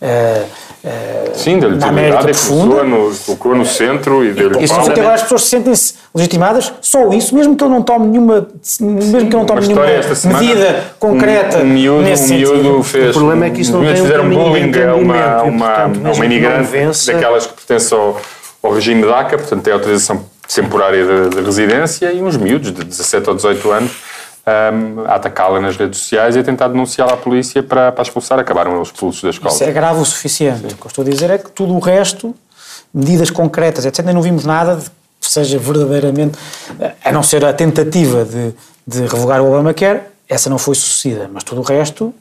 uh, 0.01 0.43
uh, 0.83 1.37
Sim, 1.37 1.59
da 1.59 1.67
legitimidade 1.67 2.31
que 2.31 2.47
colocou 2.47 2.83
no, 2.83 3.15
colocou 3.17 3.55
no 3.55 3.65
centro 3.67 4.25
e 4.25 4.33
dele 4.33 4.63
Isso 4.63 4.73
agora 4.73 5.13
as 5.13 5.21
pessoas 5.21 5.43
sentem-se 5.43 5.93
legitimadas, 6.15 6.73
só 6.81 7.13
isso, 7.13 7.35
mesmo 7.35 7.55
que 7.55 7.63
ele 7.63 7.71
não 7.71 7.83
tome 7.83 8.07
nenhuma, 8.07 8.47
mesmo 8.81 9.11
que 9.11 9.35
ele 9.35 9.35
não 9.35 9.45
tome 9.45 9.67
nenhuma 9.67 9.85
medida 9.85 10.85
concreta 10.97 11.59
um, 11.59 11.61
um 11.61 11.65
miúdo, 11.65 12.01
nesse 12.01 12.33
um 12.33 12.37
miúdo 12.37 12.81
fez, 12.81 13.15
o 13.15 13.19
problema 13.19 13.45
é 13.45 13.49
que 13.51 13.61
isso 13.61 13.73
não 13.73 13.85
tem 13.85 13.95
fizeram 13.95 14.25
um 14.25 14.29
bullying 14.33 14.71
a 14.81 14.95
uma, 14.95 15.43
uma, 15.43 15.85
uma 15.85 16.25
imigrante 16.25 17.05
daquelas 17.05 17.45
que 17.45 17.53
pertence 17.53 17.93
ao, 17.93 18.19
ao 18.63 18.73
regime 18.73 19.03
DACA, 19.03 19.37
portanto 19.37 19.61
tem 19.61 19.71
autorização 19.71 20.25
temporária 20.51 21.05
de, 21.05 21.35
de 21.35 21.41
residência 21.43 22.11
e 22.11 22.23
uns 22.23 22.37
miúdos 22.37 22.73
de 22.73 22.83
17 22.83 23.29
ou 23.29 23.35
18 23.35 23.71
anos 23.71 23.91
um, 24.73 25.01
a 25.05 25.15
atacá-la 25.15 25.59
nas 25.59 25.77
redes 25.77 25.99
sociais 25.99 26.35
e 26.35 26.39
a 26.39 26.43
tentar 26.43 26.67
denunciá-la 26.67 27.13
à 27.13 27.17
polícia 27.17 27.61
para, 27.61 27.91
para 27.91 28.01
expulsar. 28.01 28.39
Acabaram 28.39 28.75
eles 28.75 28.87
expulsos 28.87 29.21
da 29.21 29.29
escola. 29.29 29.53
Isso 29.53 29.63
é 29.63 29.71
grave 29.71 29.99
o 29.99 30.05
suficiente. 30.05 30.61
Sim. 30.61 30.67
O 30.67 30.77
que 30.77 30.85
eu 30.85 30.87
estou 30.87 31.05
a 31.05 31.09
dizer 31.09 31.29
é 31.29 31.37
que 31.37 31.51
tudo 31.51 31.73
o 31.73 31.79
resto, 31.79 32.35
medidas 32.93 33.29
concretas, 33.29 33.85
etc., 33.85 34.05
não 34.05 34.21
vimos 34.21 34.45
nada 34.45 34.75
de 34.75 34.89
que 35.19 35.29
seja 35.29 35.59
verdadeiramente, 35.59 36.37
a 37.03 37.11
não 37.11 37.21
ser 37.21 37.43
a 37.43 37.51
tentativa 37.51 38.23
de, 38.23 38.53
de 38.87 39.01
revogar 39.01 39.41
o 39.41 39.47
Obamacare, 39.49 40.01
essa 40.27 40.49
não 40.49 40.57
foi 40.57 40.75
sucedida, 40.75 41.29
mas 41.31 41.43
tudo 41.43 41.61
o 41.61 41.63
resto 41.63 42.13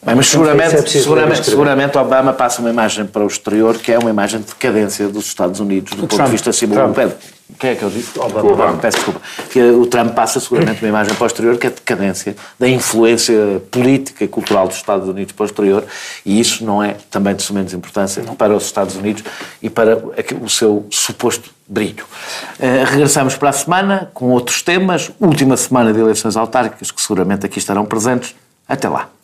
Bem, 0.00 0.14
mas 0.14 0.28
seguramente, 0.28 0.76
é 0.76 0.86
seguramente, 0.86 1.44
seguramente 1.44 1.98
Obama 1.98 2.32
passa 2.32 2.60
uma 2.60 2.70
imagem 2.70 3.04
para 3.04 3.24
o 3.24 3.26
exterior 3.26 3.76
que 3.76 3.90
é 3.90 3.98
uma 3.98 4.10
imagem 4.10 4.40
de 4.40 4.46
decadência 4.46 5.08
dos 5.08 5.26
Estados 5.26 5.58
Unidos 5.58 5.92
do 5.92 5.98
o 5.98 6.00
ponto 6.02 6.14
Trump. 6.14 6.26
de 6.26 6.32
vista 6.32 6.52
simultâneo. 6.52 7.14
Quem 7.58 7.70
é 7.70 7.74
que 7.74 7.82
eu 7.82 7.90
disse? 7.90 8.16
Obama. 8.16 8.52
Obama. 8.52 8.78
Peço 8.78 8.98
desculpa. 8.98 9.20
Que 9.50 9.60
o 9.60 9.86
Trump 9.86 10.14
passa 10.14 10.38
seguramente 10.38 10.80
uma 10.82 10.88
imagem 10.88 11.14
para 11.14 11.24
o 11.24 11.26
exterior 11.26 11.56
que 11.56 11.66
é 11.66 11.70
de 11.70 11.76
decadência 11.76 12.36
da 12.58 12.68
influência 12.68 13.60
política 13.72 14.22
e 14.24 14.28
cultural 14.28 14.68
dos 14.68 14.76
Estados 14.76 15.08
Unidos 15.08 15.32
para 15.32 15.42
o 15.42 15.46
exterior 15.46 15.84
e 16.24 16.38
isso 16.38 16.64
não 16.64 16.80
é 16.80 16.94
também 17.10 17.34
de 17.34 17.42
sumenos 17.42 17.72
importância 17.72 18.22
não. 18.22 18.36
para 18.36 18.54
os 18.54 18.66
Estados 18.66 18.94
Unidos 18.94 19.24
e 19.60 19.68
para 19.68 20.00
o 20.40 20.48
seu 20.48 20.86
suposto 20.90 21.50
brilho. 21.66 22.04
Uh, 22.60 22.84
regressamos 22.86 23.34
para 23.34 23.48
a 23.48 23.52
semana 23.52 24.10
com 24.14 24.26
outros 24.26 24.62
temas. 24.62 25.10
Última 25.18 25.56
semana 25.56 25.92
de 25.92 25.98
eleições 25.98 26.36
autárquicas 26.36 26.92
que 26.92 27.02
seguramente 27.02 27.44
aqui 27.44 27.58
estarão 27.58 27.84
presentes. 27.84 28.36
Até 28.68 28.88
lá. 28.88 29.08